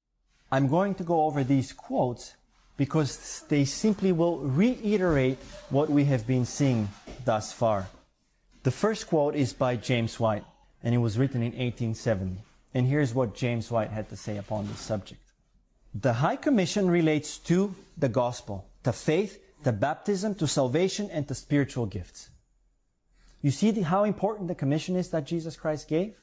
I'm 0.51 0.67
going 0.67 0.95
to 0.95 1.03
go 1.03 1.23
over 1.23 1.43
these 1.43 1.73
quotes 1.73 2.35
because 2.77 3.43
they 3.49 3.65
simply 3.65 4.11
will 4.11 4.37
reiterate 4.39 5.39
what 5.69 5.89
we 5.89 6.05
have 6.05 6.25
been 6.25 6.45
seeing 6.45 6.87
thus 7.25 7.51
far. 7.51 7.87
The 8.63 8.71
first 8.71 9.07
quote 9.07 9.35
is 9.35 9.51
by 9.51 9.75
James 9.75 10.19
White, 10.19 10.45
and 10.83 10.93
it 10.93 10.99
was 10.99 11.17
written 11.17 11.41
in 11.41 11.51
1870. 11.51 12.37
And 12.77 12.85
here's 12.85 13.11
what 13.11 13.33
James 13.33 13.71
White 13.71 13.89
had 13.89 14.07
to 14.09 14.15
say 14.15 14.37
upon 14.37 14.67
this 14.67 14.79
subject. 14.79 15.33
The 15.95 16.13
High 16.13 16.35
Commission 16.35 16.91
relates 16.91 17.39
to 17.39 17.73
the 17.97 18.07
gospel, 18.07 18.69
to 18.83 18.93
faith, 18.93 19.43
to 19.63 19.71
baptism, 19.71 20.35
to 20.35 20.47
salvation, 20.47 21.09
and 21.09 21.27
to 21.27 21.33
spiritual 21.33 21.87
gifts. 21.87 22.29
You 23.41 23.49
see 23.49 23.71
the, 23.71 23.81
how 23.81 24.03
important 24.03 24.47
the 24.47 24.53
commission 24.53 24.95
is 24.95 25.09
that 25.09 25.25
Jesus 25.25 25.55
Christ 25.57 25.87
gave? 25.87 26.21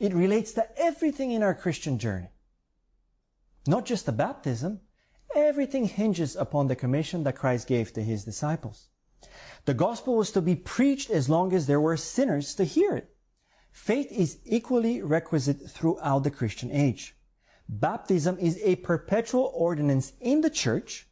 It 0.00 0.14
relates 0.14 0.54
to 0.54 0.66
everything 0.80 1.30
in 1.30 1.42
our 1.42 1.54
Christian 1.54 1.98
journey. 1.98 2.30
Not 3.66 3.84
just 3.84 4.06
the 4.06 4.12
baptism, 4.12 4.80
everything 5.36 5.84
hinges 5.84 6.36
upon 6.36 6.68
the 6.68 6.76
commission 6.76 7.22
that 7.24 7.36
Christ 7.36 7.66
gave 7.66 7.92
to 7.92 8.02
his 8.02 8.24
disciples. 8.24 8.88
The 9.66 9.74
gospel 9.74 10.16
was 10.16 10.30
to 10.30 10.40
be 10.40 10.56
preached 10.56 11.10
as 11.10 11.28
long 11.28 11.52
as 11.52 11.66
there 11.66 11.82
were 11.82 11.98
sinners 11.98 12.54
to 12.54 12.64
hear 12.64 12.96
it. 12.96 13.13
Faith 13.74 14.10
is 14.12 14.38
equally 14.44 15.02
requisite 15.02 15.68
throughout 15.68 16.22
the 16.22 16.30
Christian 16.30 16.70
age. 16.70 17.16
Baptism 17.68 18.38
is 18.38 18.56
a 18.62 18.76
perpetual 18.76 19.50
ordinance 19.52 20.12
in 20.20 20.42
the 20.42 20.48
church, 20.48 21.08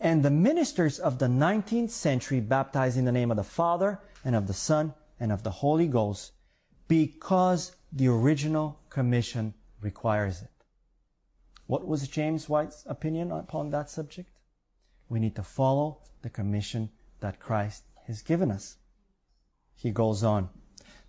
and 0.00 0.22
the 0.22 0.30
ministers 0.30 0.98
of 0.98 1.18
the 1.18 1.26
19th 1.26 1.90
century 1.90 2.40
baptized 2.40 2.96
in 2.96 3.04
the 3.04 3.12
name 3.12 3.30
of 3.30 3.36
the 3.36 3.44
Father 3.44 4.00
and 4.24 4.34
of 4.34 4.46
the 4.46 4.54
Son 4.54 4.94
and 5.20 5.30
of 5.30 5.42
the 5.42 5.50
Holy 5.50 5.86
Ghost 5.86 6.32
because 6.88 7.76
the 7.92 8.08
original 8.08 8.80
commission 8.88 9.52
requires 9.82 10.40
it. 10.40 10.50
What 11.66 11.86
was 11.86 12.08
James 12.08 12.48
White's 12.48 12.82
opinion 12.86 13.30
upon 13.30 13.68
that 13.70 13.90
subject? 13.90 14.30
We 15.10 15.20
need 15.20 15.36
to 15.36 15.42
follow 15.42 16.00
the 16.22 16.30
commission 16.30 16.88
that 17.20 17.40
Christ 17.40 17.84
has 18.06 18.22
given 18.22 18.50
us. 18.50 18.78
He 19.74 19.90
goes 19.90 20.24
on. 20.24 20.48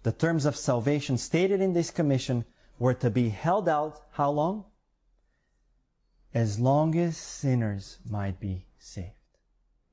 The 0.03 0.11
terms 0.11 0.45
of 0.45 0.55
salvation 0.55 1.17
stated 1.17 1.61
in 1.61 1.73
this 1.73 1.91
commission 1.91 2.45
were 2.79 2.93
to 2.95 3.09
be 3.09 3.29
held 3.29 3.67
out 3.67 4.01
how 4.11 4.31
long? 4.31 4.65
as 6.37 6.59
long 6.59 6.95
as 6.95 7.17
sinners 7.17 7.97
might 8.07 8.39
be 8.39 8.65
saved. 8.77 9.09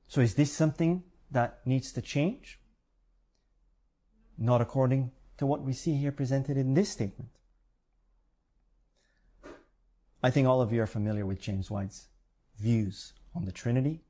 So 0.07 0.21
is 0.21 0.35
this 0.35 0.51
something 0.51 1.03
that 1.31 1.59
needs 1.65 1.91
to 1.93 2.01
change? 2.01 2.59
Not 4.37 4.61
according 4.61 5.11
to 5.37 5.47
what 5.47 5.63
we 5.63 5.73
see 5.73 5.95
here 5.95 6.11
presented 6.11 6.55
in 6.55 6.75
this 6.75 6.89
statement. 6.89 7.31
I 10.21 10.29
think 10.29 10.47
all 10.47 10.61
of 10.61 10.71
you 10.71 10.81
are 10.81 10.87
familiar 10.87 11.25
with 11.25 11.41
James 11.41 11.71
White's 11.71 12.09
views 12.59 13.13
on 13.33 13.45
the 13.45 13.51
Trinity, 13.51 14.01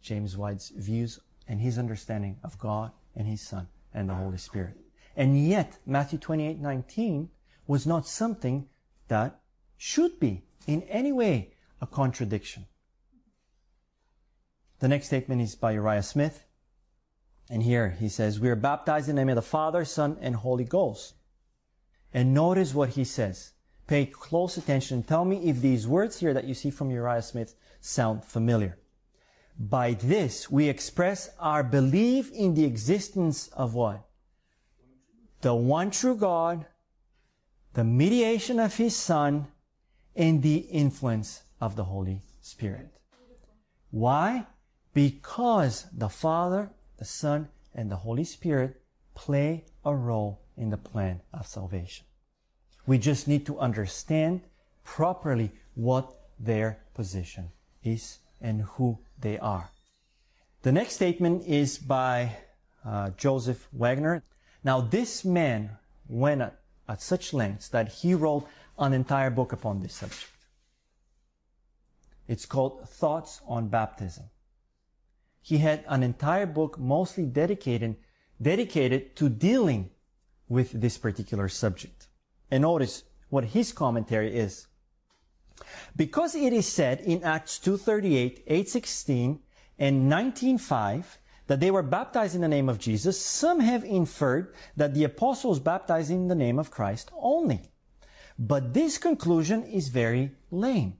James 0.00 0.36
White's 0.36 0.70
views 0.70 1.18
and 1.48 1.60
his 1.60 1.78
understanding 1.78 2.38
of 2.44 2.58
God 2.58 2.92
and 3.16 3.26
his 3.26 3.40
Son 3.40 3.68
and 3.92 4.08
the 4.08 4.14
Holy 4.14 4.38
Spirit. 4.38 4.76
And 5.16 5.46
yet, 5.46 5.78
Matthew 5.86 6.18
28, 6.18 6.58
19 6.58 7.30
was 7.66 7.86
not 7.86 8.06
something 8.06 8.68
that 9.08 9.40
should 9.76 10.20
be 10.20 10.42
in 10.66 10.82
any 10.82 11.12
way 11.12 11.54
a 11.80 11.86
contradiction. 11.86 12.66
The 14.80 14.88
next 14.88 15.06
statement 15.06 15.42
is 15.42 15.54
by 15.54 15.72
Uriah 15.72 16.02
Smith. 16.02 16.44
And 17.50 17.62
here 17.62 17.90
he 17.98 18.08
says, 18.08 18.40
We 18.40 18.48
are 18.48 18.56
baptized 18.56 19.08
in 19.08 19.16
the 19.16 19.20
name 19.20 19.30
of 19.30 19.36
the 19.36 19.42
Father, 19.42 19.84
Son, 19.84 20.16
and 20.20 20.36
Holy 20.36 20.64
Ghost. 20.64 21.14
And 22.14 22.32
notice 22.32 22.74
what 22.74 22.90
he 22.90 23.04
says. 23.04 23.52
Pay 23.86 24.06
close 24.06 24.56
attention. 24.56 25.02
Tell 25.02 25.24
me 25.24 25.48
if 25.48 25.60
these 25.60 25.86
words 25.86 26.20
here 26.20 26.32
that 26.32 26.44
you 26.44 26.54
see 26.54 26.70
from 26.70 26.90
Uriah 26.90 27.22
Smith 27.22 27.54
sound 27.80 28.24
familiar. 28.24 28.78
By 29.58 29.94
this, 29.94 30.50
we 30.50 30.68
express 30.68 31.30
our 31.38 31.62
belief 31.62 32.30
in 32.30 32.54
the 32.54 32.64
existence 32.64 33.48
of 33.48 33.74
what? 33.74 34.06
The 35.40 35.54
one 35.54 35.90
true 35.90 36.16
God, 36.16 36.66
the 37.74 37.84
mediation 37.84 38.60
of 38.60 38.76
His 38.76 38.94
Son, 38.94 39.46
and 40.14 40.42
the 40.42 40.56
influence 40.56 41.42
of 41.60 41.76
the 41.76 41.84
Holy 41.84 42.22
Spirit. 42.40 42.88
Why? 43.90 44.46
Because 44.92 45.86
the 45.92 46.08
Father, 46.08 46.70
the 46.98 47.04
Son, 47.04 47.48
and 47.74 47.90
the 47.90 47.96
Holy 47.96 48.24
Spirit 48.24 48.80
play 49.14 49.64
a 49.84 49.94
role 49.94 50.42
in 50.56 50.70
the 50.70 50.76
plan 50.76 51.20
of 51.32 51.46
salvation. 51.46 52.06
We 52.86 52.98
just 52.98 53.28
need 53.28 53.46
to 53.46 53.58
understand 53.58 54.42
properly 54.84 55.52
what 55.74 56.12
their 56.38 56.78
position 56.94 57.52
is 57.82 58.18
and 58.40 58.62
who 58.62 58.98
they 59.18 59.38
are. 59.38 59.70
The 60.62 60.72
next 60.72 60.94
statement 60.94 61.46
is 61.46 61.78
by 61.78 62.36
uh, 62.84 63.10
Joseph 63.10 63.68
Waggoner. 63.72 64.22
Now, 64.62 64.80
this 64.80 65.24
man 65.24 65.70
went 66.08 66.42
at, 66.42 66.58
at 66.88 67.00
such 67.00 67.32
lengths 67.32 67.68
that 67.68 67.88
he 67.88 68.14
wrote 68.14 68.46
an 68.78 68.92
entire 68.92 69.30
book 69.30 69.52
upon 69.52 69.80
this 69.80 69.94
subject. 69.94 70.30
It's 72.28 72.46
called 72.46 72.88
Thoughts 72.88 73.40
on 73.46 73.68
Baptism. 73.68 74.24
He 75.42 75.58
had 75.58 75.84
an 75.88 76.02
entire 76.02 76.46
book 76.46 76.78
mostly 76.78 77.24
dedicated, 77.24 77.96
dedicated 78.40 79.16
to 79.16 79.28
dealing 79.28 79.90
with 80.48 80.72
this 80.72 80.98
particular 80.98 81.48
subject. 81.48 82.08
And 82.50 82.62
notice 82.62 83.04
what 83.30 83.44
his 83.46 83.72
commentary 83.72 84.36
is. 84.36 84.66
Because 85.96 86.34
it 86.34 86.52
is 86.52 86.66
said 86.66 87.00
in 87.00 87.24
Acts 87.24 87.58
2.38, 87.58 88.46
8.16, 88.46 89.38
and 89.78 90.12
19.5 90.12 91.04
that 91.50 91.58
they 91.58 91.72
were 91.72 91.82
baptized 91.82 92.36
in 92.36 92.42
the 92.42 92.46
name 92.46 92.68
of 92.68 92.78
Jesus, 92.78 93.20
some 93.20 93.58
have 93.58 93.82
inferred 93.82 94.54
that 94.76 94.94
the 94.94 95.02
apostles 95.02 95.58
baptized 95.58 96.08
in 96.08 96.28
the 96.28 96.34
name 96.36 96.60
of 96.60 96.70
Christ 96.70 97.10
only. 97.20 97.72
But 98.38 98.72
this 98.72 98.98
conclusion 98.98 99.64
is 99.64 99.88
very 99.88 100.30
lame. 100.52 100.94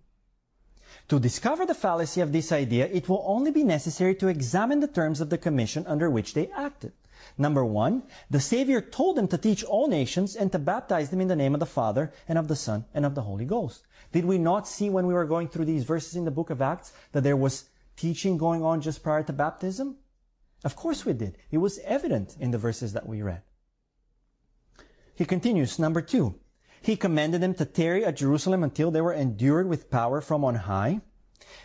To 1.07 1.21
discover 1.21 1.65
the 1.65 1.73
fallacy 1.73 2.21
of 2.21 2.33
this 2.33 2.51
idea, 2.51 2.87
it 2.87 3.09
will 3.09 3.23
only 3.29 3.53
be 3.53 3.63
necessary 3.63 4.17
to 4.17 4.27
examine 4.27 4.81
the 4.81 4.89
terms 4.89 5.21
of 5.21 5.31
the 5.31 5.39
commission 5.39 5.87
under 5.87 6.11
which 6.11 6.35
they 6.35 6.51
acted. 6.51 6.95
Number 7.39 7.65
one, 7.65 8.03
the 8.29 8.41
Savior 8.41 8.81
told 8.81 9.15
them 9.15 9.29
to 9.29 9.39
teach 9.39 9.63
all 9.63 9.87
nations 9.87 10.35
and 10.35 10.51
to 10.51 10.59
baptize 10.59 11.11
them 11.11 11.21
in 11.21 11.29
the 11.29 11.37
name 11.37 11.55
of 11.55 11.61
the 11.61 11.65
Father 11.65 12.13
and 12.27 12.37
of 12.37 12.49
the 12.49 12.57
Son 12.57 12.87
and 12.93 13.07
of 13.07 13.15
the 13.15 13.23
Holy 13.23 13.45
Ghost. 13.45 13.87
Did 14.11 14.25
we 14.25 14.37
not 14.37 14.67
see 14.67 14.91
when 14.91 15.07
we 15.07 15.15
were 15.15 15.27
going 15.27 15.47
through 15.47 15.67
these 15.67 15.85
verses 15.85 16.17
in 16.17 16.25
the 16.25 16.33
book 16.33 16.51
of 16.51 16.61
Acts 16.61 16.93
that 17.13 17.23
there 17.23 17.37
was 17.37 17.69
teaching 17.97 18.37
going 18.37 18.65
on 18.65 18.81
just 18.81 19.05
prior 19.05 19.23
to 19.23 19.33
baptism? 19.33 19.95
Of 20.65 20.77
course 20.77 21.05
we 21.05 21.13
did. 21.13 21.39
It 21.51 21.59
was 21.59 21.79
evident 21.85 22.37
in 22.39 22.51
the 22.51 22.59
verses 22.59 22.93
that 22.93 23.07
we 23.07 23.23
read. 23.23 23.43
He 25.15 25.25
continues, 25.25 25.79
number 25.79 26.01
two, 26.01 26.39
he 26.83 26.97
commanded 26.97 27.43
them 27.43 27.55
to 27.55 27.65
tarry 27.65 28.05
at 28.05 28.17
Jerusalem 28.17 28.63
until 28.63 28.91
they 28.91 29.01
were 29.01 29.13
endured 29.13 29.69
with 29.69 29.91
power 29.91 30.21
from 30.21 30.45
on 30.45 30.55
high. 30.55 31.01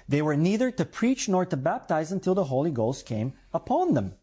They 0.08 0.22
were 0.22 0.36
neither 0.36 0.72
to 0.72 0.86
preach 0.86 1.30
nor 1.30 1.46
to 1.46 1.58
baptize 1.58 2.12
until 2.12 2.36
the 2.36 2.46
Holy 2.46 2.72
Ghost 2.72 3.06
came 3.06 3.34
upon 3.54 3.94
them. 3.94 4.16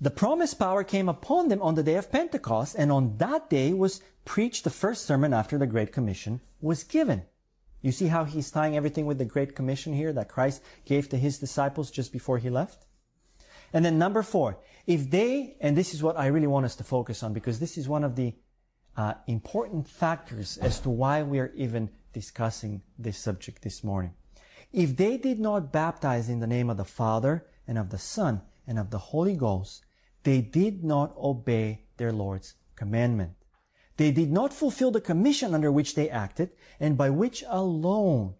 The 0.00 0.10
promised 0.10 0.58
power 0.58 0.84
came 0.84 1.08
upon 1.08 1.48
them 1.48 1.62
on 1.62 1.74
the 1.74 1.82
day 1.82 1.96
of 1.96 2.10
Pentecost, 2.10 2.74
and 2.78 2.90
on 2.90 3.16
that 3.18 3.48
day 3.48 3.72
was 3.72 4.02
preached 4.24 4.64
the 4.64 4.70
first 4.70 5.06
sermon 5.06 5.32
after 5.32 5.56
the 5.56 5.66
Great 5.66 5.92
Commission 5.92 6.40
was 6.60 6.84
given. 6.84 7.24
You 7.80 7.92
see 7.92 8.08
how 8.08 8.24
he's 8.24 8.50
tying 8.50 8.76
everything 8.76 9.06
with 9.06 9.18
the 9.18 9.24
Great 9.24 9.54
Commission 9.54 9.92
here 9.92 10.12
that 10.12 10.28
Christ 10.28 10.62
gave 10.84 11.08
to 11.08 11.18
his 11.18 11.38
disciples 11.38 11.90
just 11.90 12.12
before 12.12 12.38
he 12.38 12.50
left? 12.50 12.86
And 13.74 13.84
then 13.84 13.98
number 13.98 14.22
four, 14.22 14.60
if 14.86 15.10
they, 15.10 15.56
and 15.60 15.76
this 15.76 15.94
is 15.94 16.02
what 16.02 16.16
I 16.16 16.28
really 16.28 16.46
want 16.46 16.64
us 16.64 16.76
to 16.76 16.84
focus 16.84 17.24
on 17.24 17.32
because 17.32 17.58
this 17.58 17.76
is 17.76 17.88
one 17.88 18.04
of 18.04 18.14
the 18.14 18.34
uh, 18.96 19.14
important 19.26 19.88
factors 19.88 20.56
as 20.58 20.78
to 20.80 20.90
why 20.90 21.24
we 21.24 21.40
are 21.40 21.52
even 21.56 21.90
discussing 22.12 22.82
this 22.96 23.18
subject 23.18 23.62
this 23.62 23.82
morning. 23.82 24.14
If 24.72 24.96
they 24.96 25.16
did 25.16 25.40
not 25.40 25.72
baptize 25.72 26.28
in 26.28 26.38
the 26.38 26.46
name 26.46 26.70
of 26.70 26.76
the 26.76 26.84
Father 26.84 27.46
and 27.66 27.76
of 27.76 27.90
the 27.90 27.98
Son 27.98 28.42
and 28.64 28.78
of 28.78 28.90
the 28.90 28.98
Holy 28.98 29.34
Ghost, 29.34 29.84
they 30.22 30.40
did 30.40 30.84
not 30.84 31.12
obey 31.16 31.86
their 31.96 32.12
Lord's 32.12 32.54
commandment. 32.76 33.32
They 33.96 34.12
did 34.12 34.30
not 34.30 34.52
fulfill 34.52 34.92
the 34.92 35.00
commission 35.00 35.52
under 35.52 35.72
which 35.72 35.96
they 35.96 36.08
acted 36.08 36.50
and 36.78 36.96
by 36.96 37.10
which 37.10 37.42
alone 37.48 38.34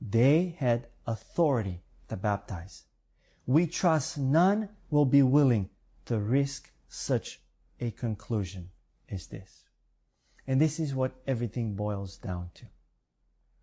they 0.00 0.56
had 0.58 0.88
authority 1.06 1.82
to 2.08 2.16
baptize. 2.16 2.84
We 3.46 3.66
trust 3.66 4.18
none 4.18 4.68
will 4.90 5.04
be 5.04 5.22
willing 5.22 5.70
to 6.06 6.18
risk 6.18 6.70
such 6.88 7.40
a 7.80 7.90
conclusion 7.92 8.70
as 9.10 9.28
this. 9.28 9.64
And 10.46 10.60
this 10.60 10.80
is 10.80 10.94
what 10.94 11.12
everything 11.26 11.74
boils 11.74 12.16
down 12.16 12.50
to. 12.54 12.64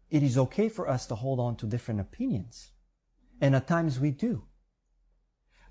It 0.10 0.24
is 0.24 0.38
okay 0.38 0.70
for 0.70 0.90
us 0.90 1.06
to 1.08 1.16
hold 1.16 1.40
on 1.40 1.58
to 1.58 1.66
different 1.66 2.00
opinions. 2.00 2.72
And 3.42 3.56
at 3.56 3.68
times 3.68 4.00
we 4.00 4.12
do. 4.12 4.44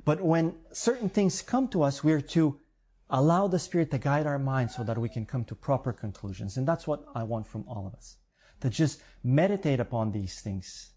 But 0.05 0.21
when 0.21 0.55
certain 0.73 1.09
things 1.09 1.43
come 1.43 1.69
to 1.69 1.83
us, 1.83 2.05
we're 2.05 2.21
to 2.21 2.61
allow 3.09 3.49
the 3.49 3.59
Spirit 3.59 3.91
to 3.93 3.99
guide 3.99 4.27
our 4.27 4.39
minds 4.39 4.77
so 4.77 4.85
that 4.85 4.99
we 4.99 5.09
can 5.09 5.27
come 5.27 5.45
to 5.45 5.55
proper 5.55 5.93
conclusions. 5.93 6.57
And 6.57 6.69
that's 6.69 6.87
what 6.87 7.05
I 7.15 7.23
want 7.23 7.47
from 7.47 7.65
all 7.67 7.87
of 7.87 7.95
us. 7.95 8.17
To 8.61 8.71
just 8.71 9.01
meditate 9.25 9.81
upon 9.81 10.13
these 10.13 10.41
things 10.41 10.91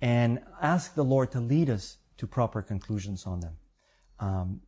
and 0.00 0.40
ask 0.60 0.94
the 0.94 1.04
Lord 1.04 1.30
to 1.32 1.40
lead 1.40 1.70
us 1.70 1.98
to 2.18 2.26
proper 2.26 2.62
conclusions 2.62 3.26
on 3.26 3.40
them. 3.40 3.56
Um, 4.18 4.60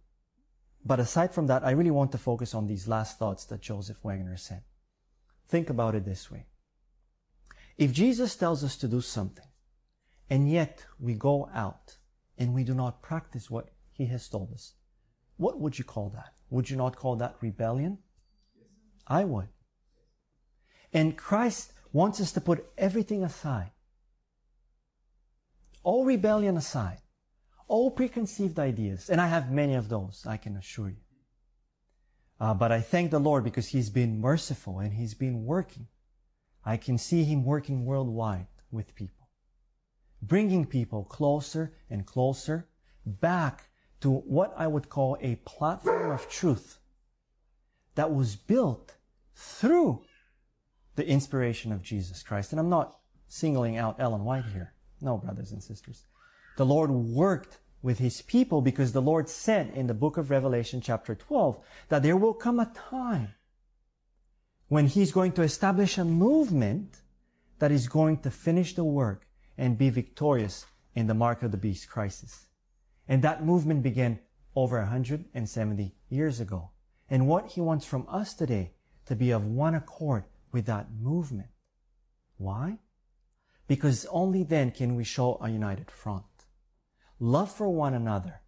but 0.84 1.00
aside 1.00 1.32
from 1.32 1.46
that, 1.46 1.64
I 1.64 1.70
really 1.70 1.90
want 1.90 2.12
to 2.12 2.18
focus 2.18 2.54
on 2.54 2.66
these 2.66 2.88
last 2.88 3.18
thoughts 3.18 3.44
that 3.46 3.60
Joseph 3.60 3.98
Waggoner 4.02 4.36
said. 4.36 4.62
Think 5.48 5.70
about 5.70 5.94
it 5.94 6.04
this 6.04 6.30
way. 6.30 6.46
If 7.78 7.92
Jesus 7.92 8.36
tells 8.36 8.62
us 8.62 8.76
to 8.76 8.88
do 8.88 9.00
something, 9.00 9.46
and 10.30 10.50
yet 10.50 10.84
we 10.98 11.14
go 11.14 11.48
out 11.54 11.96
and 12.38 12.54
we 12.54 12.64
do 12.64 12.74
not 12.74 13.02
practice 13.02 13.50
what 13.50 13.70
he 13.92 14.06
has 14.06 14.28
told 14.28 14.52
us. 14.52 14.74
What 15.36 15.60
would 15.60 15.78
you 15.78 15.84
call 15.84 16.10
that? 16.10 16.34
Would 16.50 16.70
you 16.70 16.76
not 16.76 16.96
call 16.96 17.16
that 17.16 17.36
rebellion? 17.40 17.98
I 19.06 19.24
would. 19.24 19.48
And 20.92 21.16
Christ 21.16 21.72
wants 21.92 22.20
us 22.20 22.32
to 22.32 22.40
put 22.40 22.66
everything 22.78 23.24
aside. 23.24 23.70
All 25.82 26.04
rebellion 26.04 26.56
aside. 26.56 26.98
All 27.66 27.90
preconceived 27.90 28.58
ideas. 28.58 29.08
And 29.10 29.20
I 29.20 29.28
have 29.28 29.50
many 29.50 29.74
of 29.74 29.88
those, 29.88 30.24
I 30.26 30.36
can 30.36 30.56
assure 30.56 30.88
you. 30.88 30.96
Uh, 32.40 32.52
but 32.54 32.72
I 32.72 32.80
thank 32.80 33.10
the 33.10 33.18
Lord 33.18 33.44
because 33.44 33.68
He's 33.68 33.90
been 33.90 34.20
merciful 34.20 34.80
and 34.80 34.94
He's 34.94 35.14
been 35.14 35.44
working. 35.44 35.86
I 36.64 36.76
can 36.76 36.98
see 36.98 37.24
Him 37.24 37.44
working 37.44 37.84
worldwide 37.84 38.48
with 38.70 38.94
people. 38.94 39.28
Bringing 40.20 40.66
people 40.66 41.04
closer 41.04 41.74
and 41.88 42.06
closer 42.06 42.68
back 43.06 43.68
to 44.00 44.10
what 44.10 44.52
I 44.56 44.66
would 44.66 44.88
call 44.88 45.16
a 45.20 45.36
platform 45.36 46.10
of 46.10 46.28
truth 46.28 46.78
that 47.94 48.12
was 48.12 48.36
built 48.36 48.96
through 49.34 50.02
the 50.96 51.06
inspiration 51.06 51.72
of 51.72 51.82
Jesus 51.82 52.22
Christ. 52.22 52.52
And 52.52 52.60
I'm 52.60 52.68
not 52.68 52.98
singling 53.28 53.76
out 53.76 53.96
Ellen 53.98 54.24
White 54.24 54.44
here. 54.46 54.74
No, 55.00 55.18
brothers 55.18 55.52
and 55.52 55.62
sisters. 55.62 56.04
The 56.56 56.66
Lord 56.66 56.90
worked 56.90 57.58
with 57.82 57.98
his 57.98 58.22
people 58.22 58.62
because 58.62 58.92
the 58.92 59.02
Lord 59.02 59.28
said 59.28 59.70
in 59.74 59.86
the 59.86 59.94
book 59.94 60.16
of 60.16 60.30
Revelation 60.30 60.80
chapter 60.80 61.14
12 61.14 61.58
that 61.88 62.02
there 62.02 62.16
will 62.16 62.34
come 62.34 62.58
a 62.58 62.72
time 62.74 63.34
when 64.68 64.86
he's 64.86 65.12
going 65.12 65.32
to 65.32 65.42
establish 65.42 65.98
a 65.98 66.04
movement 66.04 67.00
that 67.58 67.70
is 67.70 67.88
going 67.88 68.18
to 68.18 68.30
finish 68.30 68.74
the 68.74 68.84
work 68.84 69.26
and 69.58 69.78
be 69.78 69.90
victorious 69.90 70.66
in 70.94 71.06
the 71.06 71.14
mark 71.14 71.42
of 71.42 71.50
the 71.50 71.56
beast 71.56 71.88
crisis. 71.88 72.48
And 73.06 73.22
that 73.22 73.44
movement 73.44 73.82
began 73.82 74.20
over 74.56 74.78
170 74.78 75.94
years 76.08 76.40
ago. 76.40 76.70
and 77.10 77.28
what 77.28 77.52
He 77.52 77.60
wants 77.60 77.84
from 77.84 78.06
us 78.08 78.34
today 78.34 78.72
to 79.06 79.14
be 79.14 79.30
of 79.30 79.46
one 79.46 79.74
accord 79.74 80.24
with 80.52 80.66
that 80.66 80.86
movement. 81.00 81.48
Why? 82.38 82.78
Because 83.66 84.06
only 84.06 84.42
then 84.42 84.70
can 84.70 84.96
we 84.96 85.04
show 85.04 85.38
a 85.40 85.48
united 85.50 85.90
front. 85.90 86.24
Love 87.24 87.50
for 87.50 87.70
one 87.70 87.94
another 87.94 88.42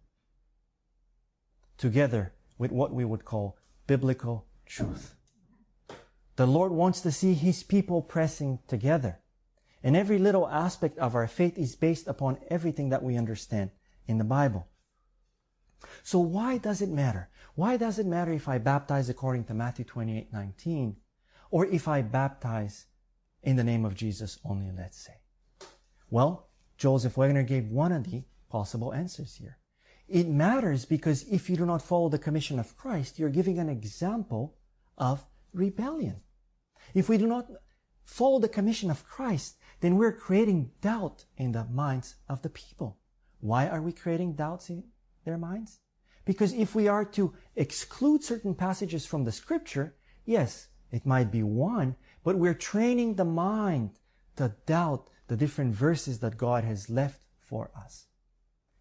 together 1.79 2.31
with 2.59 2.71
what 2.71 2.93
we 2.93 3.03
would 3.03 3.25
call 3.25 3.57
biblical 3.87 4.45
truth. 4.67 5.15
The 6.35 6.45
Lord 6.45 6.71
wants 6.71 7.01
to 7.01 7.11
see 7.11 7.33
His 7.33 7.63
people 7.63 8.03
pressing 8.03 8.59
together. 8.67 9.17
And 9.81 9.95
every 9.95 10.19
little 10.19 10.47
aspect 10.47 10.99
of 10.99 11.15
our 11.15 11.25
faith 11.25 11.57
is 11.57 11.75
based 11.75 12.07
upon 12.07 12.37
everything 12.51 12.89
that 12.89 13.01
we 13.01 13.17
understand 13.17 13.71
in 14.05 14.19
the 14.19 14.23
Bible. 14.23 14.67
So 16.03 16.19
why 16.19 16.59
does 16.59 16.79
it 16.79 16.89
matter? 16.89 17.29
Why 17.55 17.77
does 17.77 17.97
it 17.97 18.05
matter 18.05 18.31
if 18.31 18.47
I 18.47 18.59
baptize 18.59 19.09
according 19.09 19.45
to 19.45 19.55
Matthew 19.55 19.85
28, 19.85 20.31
19, 20.31 20.97
or 21.49 21.65
if 21.65 21.87
I 21.87 22.03
baptize 22.03 22.85
in 23.41 23.55
the 23.55 23.63
name 23.63 23.85
of 23.85 23.95
Jesus 23.95 24.37
only, 24.45 24.71
let's 24.71 25.03
say? 25.03 25.15
Well, 26.11 26.49
Joseph 26.77 27.17
Waggoner 27.17 27.41
gave 27.41 27.69
one 27.69 27.91
of 27.91 28.03
the 28.03 28.23
possible 28.49 28.93
answers 28.93 29.35
here. 29.35 29.57
It 30.07 30.27
matters 30.27 30.85
because 30.85 31.27
if 31.29 31.49
you 31.49 31.57
do 31.57 31.65
not 31.65 31.81
follow 31.81 32.09
the 32.09 32.19
commission 32.19 32.59
of 32.59 32.77
Christ, 32.77 33.19
you're 33.19 33.29
giving 33.29 33.59
an 33.59 33.69
example 33.69 34.55
of 34.97 35.25
rebellion. 35.53 36.21
If 36.93 37.09
we 37.09 37.17
do 37.17 37.27
not 37.27 37.49
follow 38.05 38.39
the 38.39 38.47
commission 38.47 38.89
of 38.89 39.05
Christ, 39.05 39.57
then 39.81 39.97
we're 39.97 40.13
creating 40.13 40.71
doubt 40.81 41.25
in 41.35 41.51
the 41.51 41.65
minds 41.65 42.15
of 42.29 42.41
the 42.41 42.49
people. 42.49 42.97
Why 43.39 43.67
are 43.67 43.81
we 43.81 43.91
creating 43.91 44.33
doubts 44.33 44.69
in 44.69 44.85
their 45.25 45.37
minds? 45.37 45.79
Because 46.25 46.53
if 46.53 46.73
we 46.73 46.87
are 46.87 47.05
to 47.05 47.33
exclude 47.55 48.23
certain 48.23 48.55
passages 48.55 49.05
from 49.05 49.23
the 49.23 49.31
scripture, 49.31 49.95
yes, 50.25 50.67
it 50.91 51.05
might 51.05 51.31
be 51.31 51.43
one, 51.43 51.95
but 52.23 52.37
we're 52.37 52.53
training 52.53 53.15
the 53.15 53.25
mind 53.25 53.91
to 54.37 54.55
doubt 54.65 55.09
the 55.27 55.37
different 55.37 55.75
verses 55.75 56.19
that 56.19 56.37
God 56.37 56.63
has 56.63 56.89
left 56.89 57.23
for 57.39 57.71
us. 57.75 58.06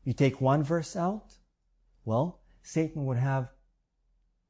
You 0.06 0.12
take 0.12 0.40
one 0.40 0.62
verse 0.62 0.94
out, 0.94 1.34
well, 2.04 2.40
Satan 2.62 3.06
would 3.06 3.18
have 3.18 3.50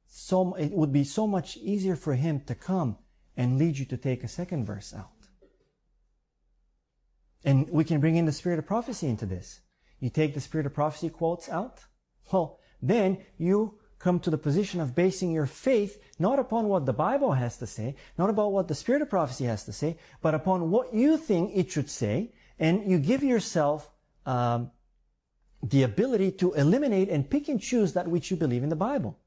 so, 0.07 0.54
it 0.54 0.70
would 0.70 0.92
be 0.92 1.02
so 1.02 1.26
much 1.26 1.57
easier 1.57 1.96
for 1.96 2.14
him 2.14 2.40
to 2.46 2.54
come 2.54 2.98
and 3.38 3.57
lead 3.59 3.78
you 3.78 3.86
to 3.86 3.96
take 3.96 4.22
a 4.22 4.28
second 4.28 4.66
verse 4.66 4.92
out. 4.94 5.11
And 7.42 7.70
we 7.70 7.84
can 7.84 8.00
bring 8.00 8.16
in 8.16 8.26
the 8.26 8.32
spirit 8.32 8.59
of 8.59 8.66
prophecy 8.66 9.09
into 9.09 9.24
this. 9.24 9.61
You 9.98 10.11
take 10.11 10.34
the 10.34 10.42
spirit 10.42 10.66
of 10.66 10.74
prophecy 10.74 11.09
quotes 11.09 11.48
out, 11.48 11.80
well, 12.30 12.61
then 12.82 13.24
you 13.38 13.78
come 13.98 14.20
to 14.20 14.30
the 14.30 14.38
position 14.38 14.82
of 14.82 14.94
basing 14.94 15.32
your 15.32 15.46
faith 15.46 16.02
not 16.18 16.38
upon 16.38 16.68
what 16.68 16.84
the 16.84 16.92
Bible 16.92 17.32
has 17.32 17.57
to 17.59 17.66
say, 17.66 17.94
not 18.18 18.28
about 18.28 18.52
what 18.52 18.68
the 18.68 18.74
spirit 18.74 19.00
of 19.00 19.09
prophecy 19.09 19.44
has 19.44 19.64
to 19.64 19.72
say, 19.72 19.96
but 20.20 20.34
upon 20.34 20.70
what 20.70 20.92
you 20.92 21.16
think 21.16 21.52
it 21.54 21.70
should 21.70 21.88
say, 21.88 22.34
and 22.59 22.90
you 22.90 22.98
give 22.98 23.22
yourself 23.22 23.90
um, 24.26 24.70
the 25.62 25.82
ability 25.82 26.32
to 26.32 26.52
eliminate 26.54 27.09
and 27.09 27.30
pick 27.30 27.48
and 27.48 27.61
choose 27.61 27.92
that 27.92 28.09
which 28.09 28.30
you 28.30 28.36
believe 28.36 28.62
in 28.62 28.68
the 28.68 28.76
Bible. 28.76 29.18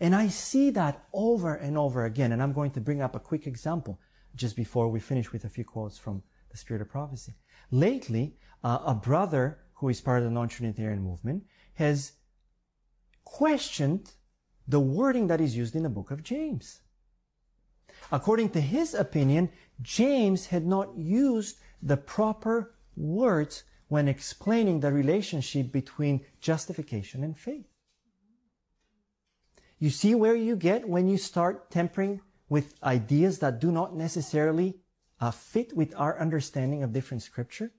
And 0.00 0.14
I 0.14 0.28
see 0.28 0.70
that 0.70 1.04
over 1.12 1.54
and 1.54 1.78
over 1.78 2.04
again. 2.04 2.32
And 2.32 2.42
I'm 2.42 2.52
going 2.52 2.72
to 2.72 2.80
bring 2.80 3.00
up 3.00 3.14
a 3.14 3.20
quick 3.20 3.46
example 3.46 4.00
just 4.34 4.56
before 4.56 4.88
we 4.88 5.00
finish 5.00 5.32
with 5.32 5.44
a 5.44 5.48
few 5.48 5.64
quotes 5.64 5.98
from 5.98 6.22
the 6.50 6.56
Spirit 6.56 6.82
of 6.82 6.88
Prophecy. 6.88 7.34
Lately, 7.70 8.36
uh, 8.62 8.80
a 8.86 8.94
brother 8.94 9.60
who 9.74 9.88
is 9.88 10.00
part 10.00 10.18
of 10.18 10.24
the 10.24 10.30
non-Trinitarian 10.30 11.02
movement 11.02 11.44
has 11.74 12.12
questioned 13.24 14.12
the 14.66 14.80
wording 14.80 15.26
that 15.28 15.40
is 15.40 15.56
used 15.56 15.74
in 15.74 15.82
the 15.82 15.88
book 15.88 16.10
of 16.10 16.22
James. 16.22 16.80
According 18.10 18.50
to 18.50 18.60
his 18.60 18.94
opinion, 18.94 19.50
James 19.82 20.46
had 20.46 20.66
not 20.66 20.96
used 20.96 21.58
the 21.82 21.96
proper 21.96 22.74
words 22.96 23.64
when 23.94 24.08
explaining 24.08 24.80
the 24.80 24.90
relationship 24.90 25.70
between 25.70 26.20
justification 26.40 27.22
and 27.22 27.38
faith. 27.38 27.68
You 29.78 29.88
see 29.88 30.16
where 30.16 30.34
you 30.34 30.56
get 30.56 30.88
when 30.88 31.06
you 31.06 31.16
start 31.16 31.70
tempering 31.70 32.20
with 32.48 32.74
ideas 32.82 33.38
that 33.38 33.60
do 33.60 33.70
not 33.70 33.94
necessarily 33.94 34.80
uh, 35.20 35.30
fit 35.30 35.76
with 35.76 35.94
our 35.96 36.18
understanding 36.18 36.82
of 36.82 36.92
different 36.92 37.22
scripture? 37.22 37.70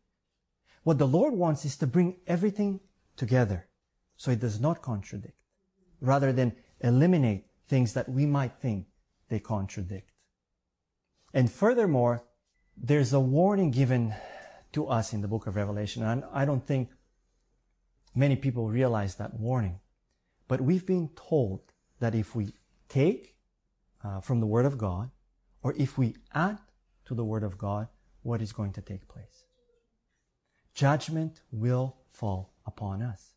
What 0.83 0.99
the 0.99 1.05
Lord 1.17 1.33
wants 1.33 1.65
is 1.65 1.75
to 1.79 1.85
bring 1.85 2.15
everything 2.27 2.79
together 3.17 3.67
so 4.15 4.31
it 4.31 4.39
does 4.39 4.57
not 4.57 4.81
contradict, 4.81 5.35
rather 5.99 6.31
than 6.31 6.55
eliminate 6.79 7.47
things 7.67 7.91
that 7.91 8.07
we 8.07 8.25
might 8.25 8.53
think 8.61 8.85
they 9.27 9.39
contradict. 9.39 10.11
And 11.33 11.51
furthermore, 11.51 12.23
there's 12.77 13.11
a 13.11 13.19
warning 13.19 13.71
given 13.71 14.15
to 14.75 14.87
us 14.87 15.13
in 15.13 15.21
the 15.21 15.27
book 15.27 15.47
of 15.47 15.55
Revelation. 15.55 16.03
And 16.03 16.23
I 16.33 16.43
don't 16.43 16.65
think 16.67 16.89
many 18.13 18.35
people 18.35 18.69
realize 18.69 19.15
that 19.15 19.33
warning. 19.33 19.79
But 20.49 20.59
we've 20.59 20.85
been 20.85 21.09
told 21.15 21.61
that 21.99 22.13
if 22.13 22.35
we 22.35 22.53
take 22.89 23.35
uh, 24.03 24.19
from 24.19 24.41
the 24.41 24.45
Word 24.45 24.65
of 24.65 24.77
God, 24.77 25.09
or 25.63 25.73
if 25.77 25.97
we 25.97 26.17
add 26.33 26.59
to 27.05 27.15
the 27.15 27.23
Word 27.23 27.43
of 27.43 27.57
God, 27.57 27.87
what 28.21 28.41
is 28.41 28.51
going 28.51 28.73
to 28.73 28.81
take 28.81 29.07
place? 29.07 29.45
Judgment 30.73 31.41
will 31.51 31.95
fall 32.11 32.53
upon 32.65 33.01
us. 33.01 33.33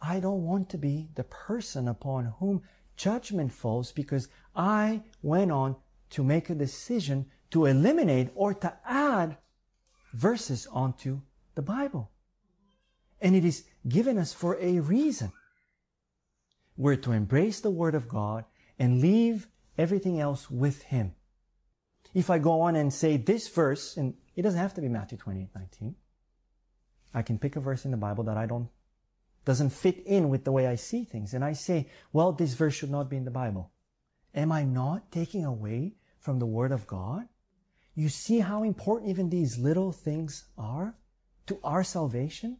I 0.00 0.18
don't 0.18 0.42
want 0.42 0.68
to 0.70 0.78
be 0.78 1.10
the 1.14 1.24
person 1.24 1.86
upon 1.86 2.34
whom 2.40 2.62
judgment 2.96 3.52
falls 3.52 3.92
because 3.92 4.28
I 4.56 5.02
went 5.22 5.52
on 5.52 5.76
to 6.10 6.24
make 6.24 6.50
a 6.50 6.56
decision 6.56 7.26
to 7.52 7.66
eliminate 7.66 8.30
or 8.34 8.52
to 8.54 8.76
add 8.84 9.36
verses 10.12 10.66
onto 10.70 11.20
the 11.54 11.62
Bible. 11.62 12.10
And 13.20 13.36
it 13.36 13.44
is 13.44 13.64
given 13.88 14.18
us 14.18 14.32
for 14.32 14.58
a 14.60 14.80
reason. 14.80 15.32
We're 16.76 16.96
to 16.96 17.12
embrace 17.12 17.60
the 17.60 17.70
Word 17.70 17.94
of 17.94 18.08
God 18.08 18.44
and 18.78 19.00
leave 19.00 19.48
everything 19.78 20.20
else 20.20 20.50
with 20.50 20.82
Him. 20.82 21.14
If 22.14 22.30
I 22.30 22.38
go 22.38 22.62
on 22.62 22.76
and 22.76 22.92
say 22.92 23.16
this 23.16 23.48
verse, 23.48 23.96
and 23.96 24.14
it 24.36 24.42
doesn't 24.42 24.58
have 24.58 24.74
to 24.74 24.80
be 24.80 24.88
Matthew 24.88 25.18
28, 25.18 25.48
19. 25.54 25.94
I 27.14 27.22
can 27.22 27.38
pick 27.38 27.56
a 27.56 27.60
verse 27.60 27.84
in 27.84 27.90
the 27.90 27.96
Bible 27.96 28.24
that 28.24 28.36
I 28.36 28.46
don't, 28.46 28.68
doesn't 29.44 29.70
fit 29.70 30.02
in 30.06 30.28
with 30.28 30.44
the 30.44 30.52
way 30.52 30.66
I 30.66 30.76
see 30.76 31.04
things. 31.04 31.34
And 31.34 31.44
I 31.44 31.52
say, 31.52 31.88
well, 32.12 32.32
this 32.32 32.54
verse 32.54 32.74
should 32.74 32.90
not 32.90 33.10
be 33.10 33.16
in 33.16 33.24
the 33.24 33.30
Bible. 33.30 33.70
Am 34.34 34.50
I 34.50 34.64
not 34.64 35.10
taking 35.10 35.44
away 35.44 35.94
from 36.18 36.38
the 36.38 36.46
Word 36.46 36.72
of 36.72 36.86
God? 36.86 37.28
You 37.94 38.08
see 38.08 38.40
how 38.40 38.62
important 38.62 39.10
even 39.10 39.28
these 39.28 39.58
little 39.58 39.92
things 39.92 40.44
are 40.56 40.94
to 41.46 41.58
our 41.62 41.84
salvation? 41.84 42.58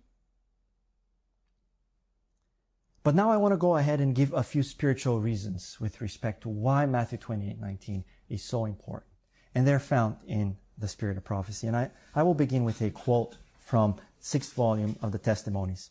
But 3.02 3.14
now 3.14 3.30
I 3.30 3.36
want 3.36 3.52
to 3.52 3.58
go 3.58 3.76
ahead 3.76 4.00
and 4.00 4.14
give 4.14 4.32
a 4.32 4.42
few 4.42 4.62
spiritual 4.62 5.20
reasons 5.20 5.78
with 5.80 6.00
respect 6.00 6.42
to 6.42 6.48
why 6.48 6.86
Matthew 6.86 7.18
28, 7.18 7.58
19 7.58 8.04
is 8.28 8.44
so 8.44 8.64
important. 8.64 9.10
And 9.54 9.66
they're 9.66 9.80
found 9.80 10.16
in 10.26 10.56
the 10.78 10.88
Spirit 10.88 11.16
of 11.16 11.24
Prophecy. 11.24 11.66
And 11.66 11.76
I, 11.76 11.90
I 12.14 12.22
will 12.22 12.34
begin 12.34 12.64
with 12.64 12.80
a 12.80 12.90
quote 12.90 13.38
from 13.58 13.96
sixth 14.20 14.52
volume 14.52 14.96
of 15.02 15.12
the 15.12 15.18
Testimonies. 15.18 15.90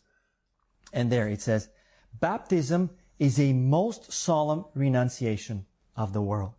And 0.92 1.12
there 1.12 1.28
it 1.28 1.40
says, 1.40 1.68
Baptism 2.18 2.90
is 3.18 3.38
a 3.38 3.52
most 3.52 4.12
solemn 4.12 4.64
renunciation 4.74 5.66
of 5.96 6.12
the 6.12 6.22
world. 6.22 6.54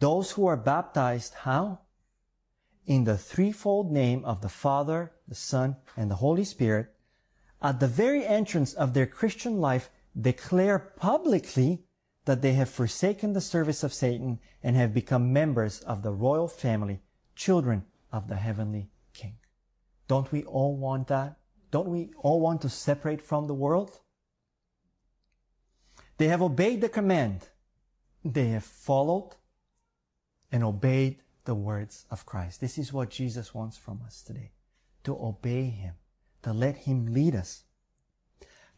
Those 0.00 0.32
who 0.32 0.46
are 0.46 0.56
baptized, 0.56 1.34
how? 1.34 1.80
In 2.86 3.04
the 3.04 3.16
threefold 3.16 3.90
name 3.90 4.24
of 4.24 4.40
the 4.40 4.48
Father, 4.48 5.12
the 5.28 5.34
Son, 5.34 5.76
and 5.96 6.10
the 6.10 6.16
Holy 6.16 6.44
Spirit, 6.44 6.94
at 7.60 7.78
the 7.78 7.86
very 7.86 8.26
entrance 8.26 8.72
of 8.74 8.92
their 8.92 9.06
Christian 9.06 9.60
life, 9.60 9.90
declare 10.20 10.78
publicly 10.78 11.84
that 12.24 12.42
they 12.42 12.52
have 12.54 12.68
forsaken 12.68 13.32
the 13.32 13.40
service 13.40 13.82
of 13.82 13.92
Satan 13.92 14.38
and 14.62 14.76
have 14.76 14.94
become 14.94 15.32
members 15.32 15.80
of 15.80 16.02
the 16.02 16.12
royal 16.12 16.48
family, 16.48 17.02
children 17.34 17.84
of 18.12 18.28
the 18.28 18.36
heavenly 18.36 18.90
King. 19.12 19.36
Don't 20.08 20.30
we 20.30 20.44
all 20.44 20.76
want 20.76 21.08
that? 21.08 21.36
Don't 21.70 21.88
we 21.88 22.10
all 22.18 22.40
want 22.40 22.60
to 22.62 22.68
separate 22.68 23.22
from 23.22 23.46
the 23.46 23.54
world? 23.54 24.00
They 26.18 26.28
have 26.28 26.42
obeyed 26.42 26.80
the 26.80 26.88
command. 26.88 27.48
They 28.24 28.48
have 28.48 28.64
followed 28.64 29.36
and 30.52 30.62
obeyed 30.62 31.22
the 31.44 31.54
words 31.54 32.06
of 32.10 32.26
Christ. 32.26 32.60
This 32.60 32.78
is 32.78 32.92
what 32.92 33.10
Jesus 33.10 33.54
wants 33.54 33.76
from 33.76 34.00
us 34.04 34.22
today. 34.22 34.52
To 35.04 35.12
obey 35.14 35.64
Him. 35.64 35.94
To 36.42 36.52
let 36.52 36.76
Him 36.78 37.06
lead 37.06 37.34
us. 37.34 37.64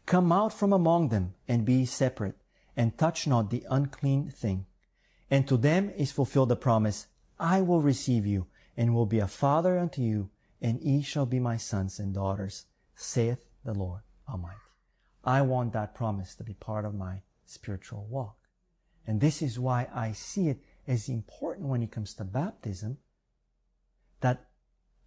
Come 0.05 0.31
out 0.31 0.53
from 0.53 0.71
among 0.71 1.09
them 1.09 1.33
and 1.47 1.65
be 1.65 1.85
separate 1.85 2.35
and 2.77 2.97
touch 2.97 3.25
not 3.25 3.49
the 3.49 3.65
unclean 3.69 4.29
thing. 4.29 4.65
And 5.29 5.47
to 5.47 5.57
them 5.57 5.91
is 5.97 6.11
fulfilled 6.11 6.49
the 6.49 6.55
promise, 6.55 7.07
I 7.39 7.61
will 7.61 7.81
receive 7.81 8.25
you 8.25 8.47
and 8.77 8.93
will 8.93 9.05
be 9.05 9.19
a 9.19 9.27
father 9.27 9.79
unto 9.79 10.01
you 10.01 10.29
and 10.61 10.81
ye 10.81 11.01
shall 11.01 11.25
be 11.25 11.39
my 11.39 11.57
sons 11.57 11.99
and 11.99 12.13
daughters, 12.13 12.65
saith 12.95 13.39
the 13.63 13.73
Lord 13.73 14.01
Almighty. 14.29 14.57
I 15.23 15.41
want 15.41 15.73
that 15.73 15.95
promise 15.95 16.35
to 16.35 16.43
be 16.43 16.53
part 16.53 16.85
of 16.85 16.93
my 16.93 17.21
spiritual 17.45 18.05
walk. 18.09 18.37
And 19.07 19.21
this 19.21 19.41
is 19.41 19.59
why 19.59 19.87
I 19.93 20.11
see 20.11 20.49
it 20.49 20.61
as 20.87 21.09
important 21.09 21.67
when 21.67 21.81
it 21.81 21.91
comes 21.91 22.13
to 22.15 22.23
baptism 22.23 22.97
that 24.21 24.45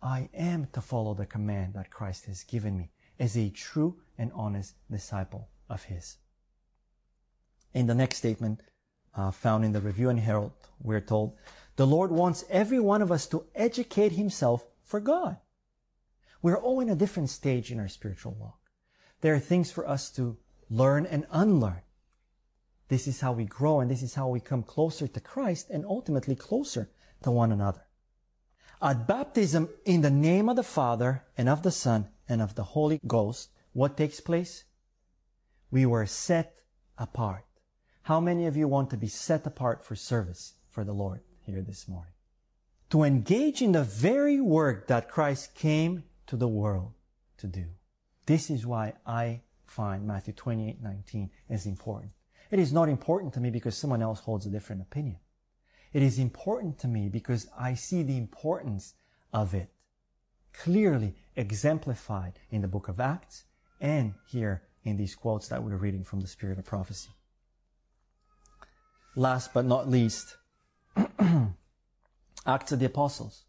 I 0.02 0.28
am 0.34 0.68
to 0.72 0.80
follow 0.80 1.14
the 1.14 1.26
command 1.26 1.74
that 1.74 1.90
Christ 1.90 2.26
has 2.26 2.44
given 2.44 2.76
me 2.76 2.90
as 3.18 3.36
a 3.36 3.50
true 3.50 3.96
and 4.16 4.30
honest 4.34 4.74
disciple 4.90 5.48
of 5.68 5.84
His. 5.84 6.18
In 7.74 7.86
the 7.86 7.94
next 7.94 8.18
statement, 8.18 8.62
uh, 9.14 9.30
found 9.30 9.64
in 9.64 9.72
the 9.72 9.80
Review 9.80 10.08
and 10.08 10.20
Herald, 10.20 10.52
we're 10.80 11.00
told, 11.00 11.36
the 11.76 11.86
Lord 11.86 12.10
wants 12.10 12.44
every 12.48 12.80
one 12.80 13.02
of 13.02 13.10
us 13.10 13.26
to 13.28 13.46
educate 13.54 14.12
himself 14.12 14.66
for 14.82 15.00
God. 15.00 15.36
We're 16.42 16.56
all 16.56 16.80
in 16.80 16.88
a 16.88 16.94
different 16.94 17.30
stage 17.30 17.72
in 17.72 17.80
our 17.80 17.88
spiritual 17.88 18.36
walk. 18.38 18.58
There 19.20 19.34
are 19.34 19.40
things 19.40 19.72
for 19.72 19.88
us 19.88 20.10
to 20.12 20.36
learn 20.70 21.06
and 21.06 21.26
unlearn. 21.30 21.82
This 22.88 23.06
is 23.06 23.20
how 23.20 23.32
we 23.32 23.44
grow 23.44 23.80
and 23.80 23.90
this 23.90 24.02
is 24.02 24.14
how 24.14 24.28
we 24.28 24.40
come 24.40 24.62
closer 24.62 25.06
to 25.06 25.20
Christ 25.20 25.68
and 25.70 25.84
ultimately 25.84 26.34
closer 26.34 26.90
to 27.22 27.30
one 27.30 27.52
another. 27.52 27.84
At 28.80 29.06
baptism 29.06 29.68
in 29.84 30.00
the 30.00 30.10
name 30.10 30.48
of 30.48 30.56
the 30.56 30.62
Father 30.62 31.24
and 31.36 31.48
of 31.48 31.62
the 31.62 31.70
Son 31.70 32.08
and 32.28 32.40
of 32.40 32.54
the 32.54 32.62
Holy 32.62 33.00
Ghost, 33.06 33.50
what 33.72 33.96
takes 33.96 34.20
place? 34.20 34.64
We 35.70 35.84
were 35.84 36.06
set 36.06 36.54
apart. 36.96 37.44
How 38.02 38.20
many 38.20 38.46
of 38.46 38.56
you 38.56 38.68
want 38.68 38.88
to 38.90 38.96
be 38.96 39.08
set 39.08 39.46
apart 39.46 39.84
for 39.84 39.94
service 39.94 40.54
for 40.70 40.84
the 40.84 40.94
Lord 40.94 41.20
here 41.44 41.60
this 41.60 41.88
morning? 41.88 42.12
To 42.90 43.02
engage 43.02 43.60
in 43.60 43.72
the 43.72 43.82
very 43.82 44.40
work 44.40 44.86
that 44.86 45.10
Christ 45.10 45.54
came 45.54 46.04
to 46.26 46.36
the 46.36 46.48
world 46.48 46.92
to 47.38 47.46
do. 47.46 47.66
This 48.24 48.48
is 48.48 48.64
why 48.64 48.94
I 49.04 49.42
find 49.66 50.06
Matthew 50.06 50.32
28, 50.32 50.80
19 50.82 51.30
is 51.50 51.66
important. 51.66 52.12
It 52.50 52.58
is 52.58 52.72
not 52.72 52.88
important 52.88 53.34
to 53.34 53.40
me 53.40 53.50
because 53.50 53.76
someone 53.76 54.02
else 54.02 54.20
holds 54.20 54.46
a 54.46 54.50
different 54.50 54.82
opinion. 54.82 55.18
It 55.92 56.02
is 56.02 56.18
important 56.18 56.78
to 56.80 56.88
me 56.88 57.08
because 57.08 57.48
I 57.58 57.74
see 57.74 58.02
the 58.02 58.16
importance 58.16 58.94
of 59.32 59.54
it 59.54 59.70
clearly 60.52 61.14
exemplified 61.36 62.40
in 62.50 62.62
the 62.62 62.68
book 62.68 62.88
of 62.88 63.00
Acts 63.00 63.44
and 63.80 64.14
here 64.26 64.62
in 64.84 64.96
these 64.96 65.14
quotes 65.14 65.48
that 65.48 65.62
we're 65.62 65.76
reading 65.76 66.04
from 66.04 66.20
the 66.20 66.26
Spirit 66.26 66.58
of 66.58 66.64
Prophecy. 66.64 67.10
Last 69.14 69.52
but 69.52 69.64
not 69.64 69.88
least, 69.88 70.36
Acts 72.46 72.72
of 72.72 72.78
the 72.78 72.86
Apostles. 72.86 73.44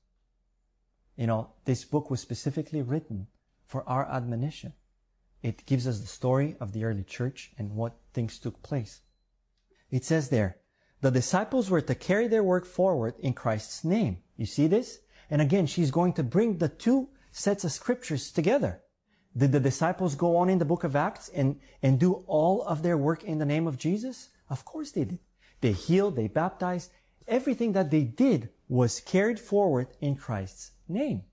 You 1.16 1.28
know, 1.28 1.50
this 1.66 1.84
book 1.86 2.10
was 2.10 2.22
specifically 2.22 2.82
written 2.82 3.28
for 3.66 3.88
our 3.88 4.06
admonition. 4.06 4.74
It 5.42 5.66
gives 5.66 5.88
us 5.88 6.00
the 6.00 6.08
story 6.08 6.56
of 6.60 6.74
the 6.74 6.84
early 6.84 7.04
church 7.04 7.52
and 7.58 7.76
what 7.76 7.98
things 8.14 8.40
took 8.40 8.62
place. 8.62 9.02
It 9.90 10.04
says 10.04 10.30
there, 10.30 10.58
the 11.02 11.12
disciples 11.12 11.70
were 11.70 11.82
to 11.82 11.96
carry 11.96 12.28
their 12.28 12.44
work 12.44 12.66
forward 12.66 13.16
in 13.20 13.34
Christ's 13.34 13.84
name. 13.84 14.18
You 14.36 14.46
see 14.46 14.68
this? 14.68 15.00
And 15.30 15.42
again, 15.42 15.66
she's 15.66 15.92
going 15.92 16.14
to 16.14 16.24
bring 16.24 16.58
the 16.58 16.70
two 16.70 17.10
sets 17.32 17.64
of 17.64 17.72
scriptures 17.72 18.32
together. 18.32 18.82
Did 19.38 19.52
the 19.52 19.60
disciples 19.60 20.16
go 20.16 20.36
on 20.38 20.50
in 20.50 20.58
the 20.58 20.66
book 20.66 20.84
of 20.84 20.96
Acts 20.96 21.30
and, 21.30 21.60
and 21.82 22.00
do 22.00 22.26
all 22.28 22.64
of 22.64 22.82
their 22.82 22.98
work 22.98 23.24
in 23.24 23.38
the 23.38 23.46
name 23.46 23.68
of 23.68 23.78
Jesus? 23.78 24.30
Of 24.50 24.66
course 24.66 24.92
they 24.92 25.06
did. 25.06 25.20
They 25.62 25.72
healed, 25.72 26.16
they 26.16 26.28
baptized. 26.28 26.92
Everything 27.28 27.74
that 27.74 27.92
they 27.92 28.04
did 28.04 28.50
was 28.68 29.00
carried 29.00 29.40
forward 29.40 29.88
in 30.02 30.16
Christ's 30.16 30.72
name. 30.88 31.24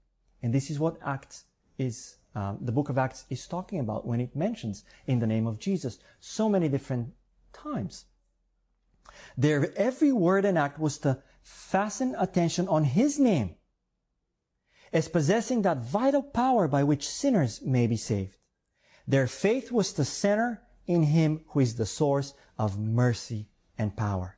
And 0.42 0.52
this 0.52 0.70
is 0.70 0.78
what 0.78 0.98
Acts 1.04 1.44
is, 1.78 2.16
um, 2.36 2.58
the 2.60 2.70
book 2.70 2.90
of 2.90 2.98
Acts 2.98 3.24
is 3.30 3.46
talking 3.46 3.80
about 3.80 4.06
when 4.06 4.20
it 4.20 4.36
mentions 4.36 4.84
in 5.06 5.20
the 5.20 5.26
name 5.26 5.46
of 5.46 5.58
Jesus 5.58 5.98
so 6.20 6.50
many 6.50 6.68
different 6.68 7.14
times. 7.54 8.04
Their 9.38 9.72
every 9.74 10.12
word 10.12 10.44
and 10.44 10.58
act 10.58 10.78
was 10.78 10.98
to 10.98 11.22
fasten 11.42 12.14
attention 12.18 12.68
on 12.68 12.84
His 12.84 13.18
name 13.18 13.54
as 14.92 15.08
possessing 15.08 15.62
that 15.62 15.78
vital 15.78 16.22
power 16.22 16.68
by 16.68 16.84
which 16.84 17.08
sinners 17.08 17.62
may 17.62 17.86
be 17.86 17.96
saved. 17.96 18.36
Their 19.08 19.26
faith 19.26 19.72
was 19.72 19.94
to 19.94 20.04
center 20.04 20.60
in 20.86 21.04
Him 21.04 21.40
who 21.48 21.60
is 21.60 21.76
the 21.76 21.86
source 21.86 22.34
of 22.58 22.78
mercy 22.78 23.48
and 23.78 23.96
power. 23.96 24.36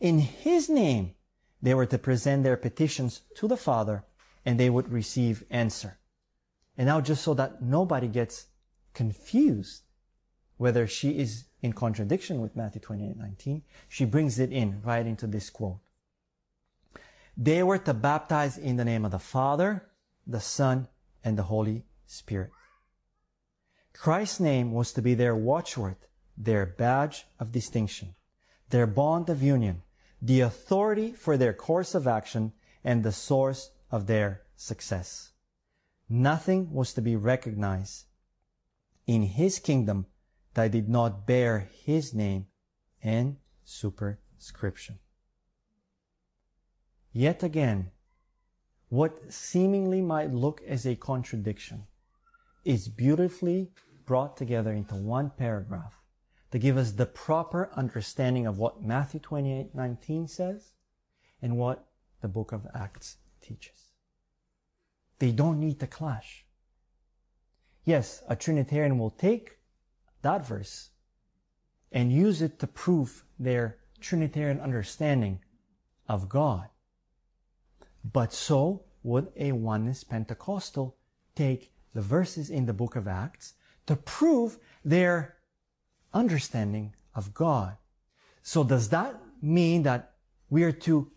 In 0.00 0.18
His 0.18 0.68
name, 0.68 1.14
they 1.62 1.74
were 1.74 1.86
to 1.86 1.98
present 1.98 2.42
their 2.42 2.56
petitions 2.56 3.20
to 3.36 3.46
the 3.46 3.56
Father 3.56 4.04
and 4.44 4.58
they 4.58 4.68
would 4.68 4.90
receive 4.90 5.44
answer. 5.48 5.99
And 6.80 6.86
now 6.86 7.02
just 7.02 7.22
so 7.22 7.34
that 7.34 7.60
nobody 7.60 8.08
gets 8.08 8.46
confused 8.94 9.82
whether 10.56 10.86
she 10.86 11.18
is 11.18 11.44
in 11.60 11.74
contradiction 11.74 12.40
with 12.40 12.56
Matthew 12.56 12.80
28, 12.80 13.18
19, 13.18 13.62
she 13.86 14.06
brings 14.06 14.38
it 14.38 14.50
in 14.50 14.80
right 14.80 15.04
into 15.04 15.26
this 15.26 15.50
quote. 15.50 15.80
They 17.36 17.62
were 17.62 17.76
to 17.76 17.92
baptize 17.92 18.56
in 18.56 18.78
the 18.78 18.86
name 18.86 19.04
of 19.04 19.10
the 19.10 19.18
Father, 19.18 19.90
the 20.26 20.40
Son, 20.40 20.88
and 21.22 21.36
the 21.36 21.42
Holy 21.42 21.84
Spirit. 22.06 22.50
Christ's 23.92 24.40
name 24.40 24.72
was 24.72 24.94
to 24.94 25.02
be 25.02 25.12
their 25.12 25.36
watchword, 25.36 25.96
their 26.34 26.64
badge 26.64 27.26
of 27.38 27.52
distinction, 27.52 28.14
their 28.70 28.86
bond 28.86 29.28
of 29.28 29.42
union, 29.42 29.82
the 30.22 30.40
authority 30.40 31.12
for 31.12 31.36
their 31.36 31.52
course 31.52 31.94
of 31.94 32.06
action, 32.06 32.54
and 32.82 33.02
the 33.02 33.12
source 33.12 33.70
of 33.90 34.06
their 34.06 34.44
success. 34.56 35.29
Nothing 36.12 36.72
was 36.72 36.92
to 36.94 37.00
be 37.00 37.14
recognized 37.14 38.06
in 39.06 39.22
His 39.22 39.60
kingdom 39.60 40.06
that 40.54 40.72
did 40.72 40.88
not 40.88 41.24
bear 41.24 41.68
His 41.84 42.12
name 42.12 42.46
and 43.00 43.36
superscription. 43.64 44.98
Yet 47.12 47.44
again, 47.44 47.92
what 48.88 49.32
seemingly 49.32 50.00
might 50.00 50.32
look 50.32 50.60
as 50.66 50.84
a 50.84 50.96
contradiction 50.96 51.86
is 52.64 52.88
beautifully 52.88 53.70
brought 54.04 54.36
together 54.36 54.72
into 54.72 54.96
one 54.96 55.30
paragraph 55.30 56.00
to 56.50 56.58
give 56.58 56.76
us 56.76 56.90
the 56.92 57.06
proper 57.06 57.70
understanding 57.76 58.48
of 58.48 58.58
what 58.58 58.82
Matthew 58.82 59.20
28 59.20 59.76
19 59.76 60.26
says 60.26 60.72
and 61.40 61.56
what 61.56 61.86
the 62.20 62.26
book 62.26 62.50
of 62.50 62.66
Acts 62.74 63.18
teaches. 63.40 63.89
They 65.20 65.30
don't 65.30 65.60
need 65.60 65.78
to 65.80 65.86
clash. 65.86 66.44
Yes, 67.84 68.22
a 68.28 68.34
Trinitarian 68.34 68.98
will 68.98 69.10
take 69.10 69.58
that 70.22 70.44
verse 70.44 70.90
and 71.92 72.12
use 72.12 72.42
it 72.42 72.58
to 72.58 72.66
prove 72.66 73.24
their 73.38 73.78
Trinitarian 74.00 74.60
understanding 74.60 75.40
of 76.08 76.28
God. 76.28 76.68
But 78.04 78.32
so 78.32 78.84
would 79.02 79.28
a 79.36 79.52
oneness 79.52 80.04
Pentecostal 80.04 80.96
take 81.34 81.72
the 81.94 82.00
verses 82.00 82.50
in 82.50 82.66
the 82.66 82.72
book 82.72 82.96
of 82.96 83.06
Acts 83.06 83.54
to 83.86 83.96
prove 83.96 84.58
their 84.84 85.36
understanding 86.14 86.94
of 87.14 87.34
God. 87.34 87.76
So 88.42 88.64
does 88.64 88.88
that 88.88 89.20
mean 89.42 89.82
that 89.82 90.12
we 90.48 90.64
are 90.64 90.72
to 90.72 91.10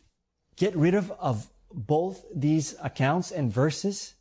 get 0.56 0.76
rid 0.76 0.94
of, 0.94 1.12
of 1.12 1.53
both 1.74 2.24
these 2.34 2.76
accounts 2.82 3.32
and 3.32 3.52
verses 3.52 4.16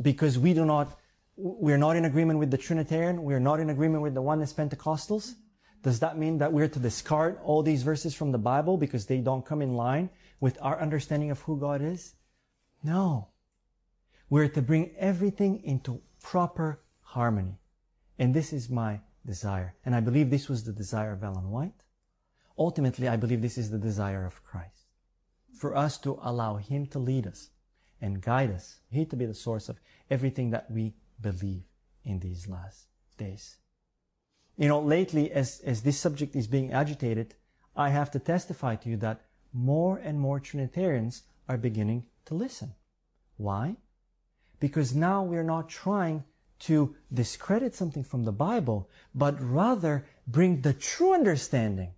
because 0.00 0.38
we 0.38 0.54
do 0.54 0.64
not, 0.64 0.98
we're 1.36 1.78
not 1.78 1.96
in 1.96 2.04
agreement 2.04 2.38
with 2.38 2.50
the 2.50 2.58
Trinitarian, 2.58 3.22
we're 3.22 3.40
not 3.40 3.60
in 3.60 3.70
agreement 3.70 4.02
with 4.02 4.14
the 4.14 4.22
oneness 4.22 4.52
Pentecostals? 4.52 5.34
Does 5.82 6.00
that 6.00 6.16
mean 6.16 6.38
that 6.38 6.52
we're 6.52 6.68
to 6.68 6.78
discard 6.78 7.38
all 7.44 7.62
these 7.62 7.82
verses 7.82 8.14
from 8.14 8.32
the 8.32 8.38
Bible 8.38 8.78
because 8.78 9.04
they 9.04 9.18
don't 9.18 9.44
come 9.44 9.60
in 9.60 9.74
line 9.74 10.08
with 10.40 10.56
our 10.62 10.80
understanding 10.80 11.30
of 11.30 11.40
who 11.40 11.58
God 11.58 11.82
is? 11.82 12.14
No. 12.82 13.28
We're 14.30 14.48
to 14.48 14.62
bring 14.62 14.92
everything 14.98 15.62
into 15.62 16.00
proper 16.22 16.80
harmony. 17.02 17.58
And 18.18 18.32
this 18.32 18.52
is 18.52 18.70
my 18.70 19.00
desire. 19.26 19.74
And 19.84 19.94
I 19.94 20.00
believe 20.00 20.30
this 20.30 20.48
was 20.48 20.64
the 20.64 20.72
desire 20.72 21.12
of 21.12 21.22
Ellen 21.22 21.50
White. 21.50 21.84
Ultimately, 22.58 23.08
I 23.08 23.16
believe 23.16 23.42
this 23.42 23.58
is 23.58 23.70
the 23.70 23.78
desire 23.78 24.24
of 24.24 24.42
Christ. 24.42 24.83
For 25.58 25.76
us 25.76 25.98
to 25.98 26.18
allow 26.22 26.56
Him 26.56 26.86
to 26.88 26.98
lead 26.98 27.26
us 27.26 27.50
and 28.00 28.20
guide 28.20 28.50
us. 28.50 28.80
He 28.90 29.04
to 29.06 29.16
be 29.16 29.26
the 29.26 29.34
source 29.34 29.68
of 29.68 29.80
everything 30.10 30.50
that 30.50 30.70
we 30.70 30.94
believe 31.20 31.62
in 32.04 32.20
these 32.20 32.48
last 32.48 32.86
days. 33.16 33.56
You 34.56 34.68
know, 34.68 34.80
lately, 34.80 35.32
as, 35.32 35.60
as 35.64 35.82
this 35.82 35.98
subject 35.98 36.36
is 36.36 36.46
being 36.46 36.72
agitated, 36.72 37.34
I 37.76 37.88
have 37.90 38.10
to 38.12 38.18
testify 38.18 38.76
to 38.76 38.88
you 38.88 38.96
that 38.98 39.22
more 39.52 39.98
and 39.98 40.20
more 40.20 40.38
Trinitarians 40.38 41.22
are 41.48 41.56
beginning 41.56 42.04
to 42.26 42.34
listen. 42.34 42.74
Why? 43.36 43.76
Because 44.60 44.94
now 44.94 45.22
we're 45.22 45.42
not 45.42 45.68
trying 45.68 46.24
to 46.60 46.94
discredit 47.12 47.74
something 47.74 48.04
from 48.04 48.24
the 48.24 48.32
Bible, 48.32 48.88
but 49.14 49.40
rather 49.40 50.06
bring 50.26 50.60
the 50.60 50.72
true 50.72 51.12
understanding 51.12 51.90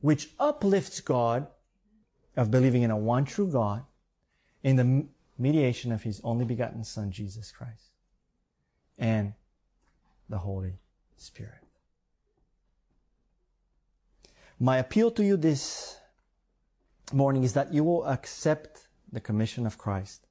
which 0.00 0.30
uplifts 0.38 1.00
God 1.00 1.46
of 2.36 2.50
believing 2.50 2.82
in 2.82 2.90
a 2.90 2.96
one 2.96 3.24
true 3.24 3.48
God 3.48 3.84
in 4.62 4.76
the 4.76 5.06
mediation 5.38 5.92
of 5.92 6.02
His 6.02 6.20
only 6.22 6.44
begotten 6.44 6.84
Son, 6.84 7.10
Jesus 7.10 7.50
Christ, 7.50 7.90
and 8.98 9.34
the 10.28 10.38
Holy 10.38 10.78
Spirit. 11.16 11.54
My 14.58 14.76
appeal 14.76 15.10
to 15.12 15.24
you 15.24 15.36
this 15.36 15.96
morning 17.12 17.44
is 17.44 17.54
that 17.54 17.72
you 17.72 17.82
will 17.82 18.04
accept 18.06 18.88
the 19.10 19.20
commission 19.20 19.66
of 19.66 19.78
Christ 19.78 20.26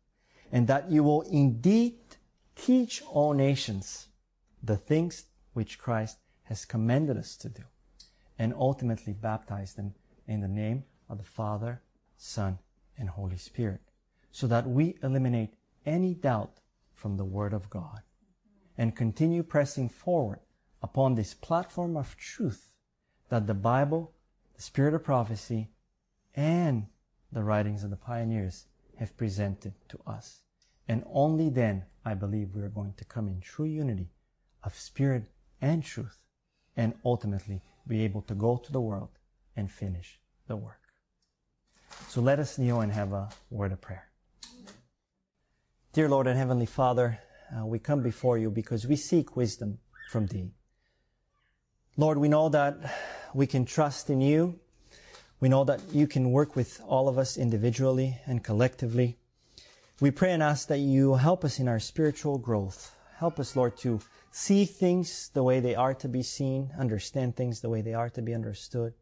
and 0.52 0.68
that 0.68 0.89
you 0.89 1.04
will 1.04 1.22
indeed 1.24 1.97
teach 2.56 3.02
all 3.04 3.34
nations 3.34 4.08
the 4.62 4.78
things 4.78 5.26
which 5.54 5.80
Christ 5.80 6.20
has 6.43 6.66
commanded 6.66 7.18
us 7.18 7.36
to 7.38 7.50
do 7.50 7.64
and 8.38 8.54
ultimately 8.54 9.14
baptize 9.14 9.74
them 9.74 9.93
in 10.28 10.41
the 10.41 10.47
name 10.47 10.84
of 11.10 11.18
the 11.18 11.24
Father, 11.24 11.82
Son, 12.22 12.59
and 12.97 13.09
Holy 13.09 13.38
Spirit 13.38 13.80
so 14.30 14.45
that 14.45 14.67
we 14.67 14.97
eliminate 15.01 15.55
any 15.86 16.13
doubt 16.13 16.59
from 16.93 17.15
the 17.15 17.24
Word 17.26 17.53
of 17.53 17.70
God 17.70 18.01
and 18.78 18.95
continue 18.95 19.41
pressing 19.41 19.88
forward 19.88 20.39
upon 20.84 21.15
this 21.15 21.34
platform 21.34 21.95
of 21.95 22.17
truth 22.17 22.72
that 23.30 23.47
the 23.47 23.53
Bible, 23.53 24.13
the 24.55 24.61
Spirit 24.61 24.93
of 24.93 25.03
prophecy, 25.03 25.70
and 26.36 26.88
the 27.32 27.43
writings 27.43 27.84
of 27.84 27.89
the 27.89 27.95
pioneers 27.95 28.65
have 28.97 29.15
presented 29.15 29.74
to 29.88 29.99
us. 30.05 30.41
And 30.89 31.05
only 31.11 31.49
then, 31.49 31.86
I 32.03 32.15
believe, 32.15 32.53
we 32.53 32.61
are 32.63 32.70
going 32.70 32.93
to 32.97 33.05
come 33.05 33.30
in 33.30 33.39
true 33.39 33.65
unity 33.65 34.09
of 34.63 34.78
spirit 34.78 35.30
and 35.61 35.84
truth 35.84 36.26
and 36.76 36.95
ultimately 37.05 37.61
be 37.88 38.03
able 38.03 38.24
to 38.24 38.36
go 38.36 38.57
to 38.57 38.72
the 38.72 38.82
world 38.82 39.20
and 39.55 39.72
finish 39.72 40.20
the 40.47 40.57
work. 40.57 40.88
So 42.08 42.22
let 42.22 42.39
us 42.39 42.58
kneel 42.58 42.82
and 42.82 42.91
have 42.91 43.14
a 43.14 43.30
word 43.52 43.72
of 43.72 43.82
prayer. 43.82 44.10
Dear 45.93 46.10
Lord 46.10 46.28
and 46.28 46.38
Heavenly 46.38 46.66
Father, 46.66 47.20
uh, 47.56 47.66
we 47.66 47.80
come 47.80 48.02
before 48.02 48.38
you 48.38 48.50
because 48.50 48.88
we 48.88 48.95
seek 48.95 49.36
wisdom 49.36 49.80
from 50.10 50.28
Thee. 50.28 50.52
Lord, 51.97 52.18
we 52.18 52.30
know 52.30 52.50
that 52.50 52.78
we 53.34 53.45
can 53.45 53.66
trust 53.66 54.10
in 54.10 54.22
you. 54.22 54.60
We 55.39 55.50
know 55.50 55.64
that 55.66 55.82
you 55.93 56.08
can 56.08 56.32
work 56.32 56.56
with 56.56 56.82
all 56.88 57.08
of 57.08 57.18
us 57.18 57.38
individually 57.38 58.18
and 58.26 58.43
collectively. 58.43 59.18
We 60.02 60.12
pray 60.12 60.32
and 60.32 60.41
ask 60.41 60.68
that 60.70 60.80
you 60.80 61.16
help 61.16 61.43
us 61.43 61.60
in 61.60 61.68
our 61.68 61.80
spiritual 61.80 62.38
growth. 62.38 62.95
Help 63.18 63.39
us, 63.39 63.56
Lord, 63.56 63.78
to 63.80 64.00
see 64.32 64.66
things 64.66 65.30
the 65.34 65.43
way 65.43 65.60
they 65.60 65.76
are 65.76 65.93
to 65.95 66.08
be 66.08 66.24
seen, 66.24 66.72
understand 66.78 67.36
things 67.36 67.62
the 67.62 67.70
way 67.70 67.82
they 67.82 67.93
are 67.93 68.10
to 68.12 68.22
be 68.22 68.34
understood. 68.34 68.93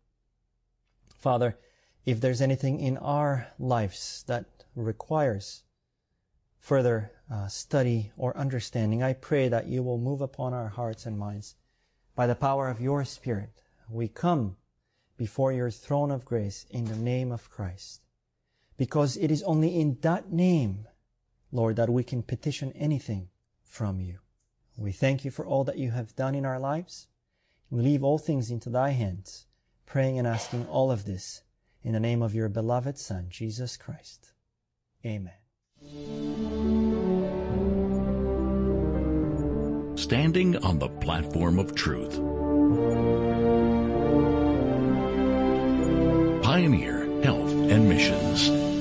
Father, 1.20 1.58
if 2.08 2.22
there's 2.22 2.42
anything 2.42 2.80
in 2.80 2.98
our 3.00 3.48
lives 3.60 4.24
that 4.28 4.46
requires 4.76 5.64
further 6.58 7.12
uh, 7.30 7.50
study 7.50 8.14
or 8.16 8.36
understanding, 8.38 9.04
I 9.04 9.12
pray 9.12 9.50
that 9.50 9.68
you 9.68 9.84
will 9.84 9.98
move 9.98 10.22
upon 10.22 10.54
our 10.54 10.70
hearts 10.70 11.06
and 11.06 11.20
minds 11.20 11.56
by 12.16 12.26
the 12.26 12.34
power 12.34 12.70
of 12.70 12.80
your 12.80 13.04
Spirit. 13.04 13.62
We 13.90 14.08
come 14.08 14.56
before 15.18 15.52
your 15.52 15.70
throne 15.70 16.10
of 16.10 16.24
grace 16.24 16.66
in 16.70 16.86
the 16.86 16.96
name 16.96 17.30
of 17.30 17.50
Christ. 17.50 18.00
Because 18.78 19.18
it 19.18 19.30
is 19.30 19.44
only 19.44 19.78
in 19.78 19.98
that 20.00 20.32
name, 20.32 20.88
Lord, 21.52 21.76
that 21.76 21.90
we 21.90 22.06
can 22.06 22.24
petition 22.24 22.72
anything 22.72 23.28
from 23.66 24.00
you. 24.00 24.20
We 24.78 24.94
thank 24.94 25.26
you 25.26 25.32
for 25.32 25.46
all 25.46 25.66
that 25.66 25.78
you 25.78 25.92
have 25.92 26.16
done 26.16 26.36
in 26.36 26.46
our 26.46 26.60
lives. 26.60 27.08
We 27.70 27.82
leave 27.82 28.06
all 28.06 28.18
things 28.18 28.50
into 28.50 28.70
thy 28.70 28.92
hands, 28.92 29.46
praying 29.86 30.18
and 30.18 30.26
asking 30.26 30.68
all 30.68 30.90
of 30.90 31.04
this 31.04 31.42
in 31.88 31.94
the 31.94 32.02
name 32.02 32.22
of 32.22 32.36
your 32.36 32.50
beloved 32.50 32.98
Son, 32.98 33.28
Jesus 33.30 33.78
Christ. 33.78 34.34
Amen. 35.06 35.32
Standing 39.96 40.58
on 40.58 40.80
the 40.80 40.90
platform 41.00 41.58
of 41.58 41.76
truth. 41.76 42.18
Pioneer 46.44 47.06
Health 47.24 47.54
and 47.54 47.88
Missions. 47.88 48.77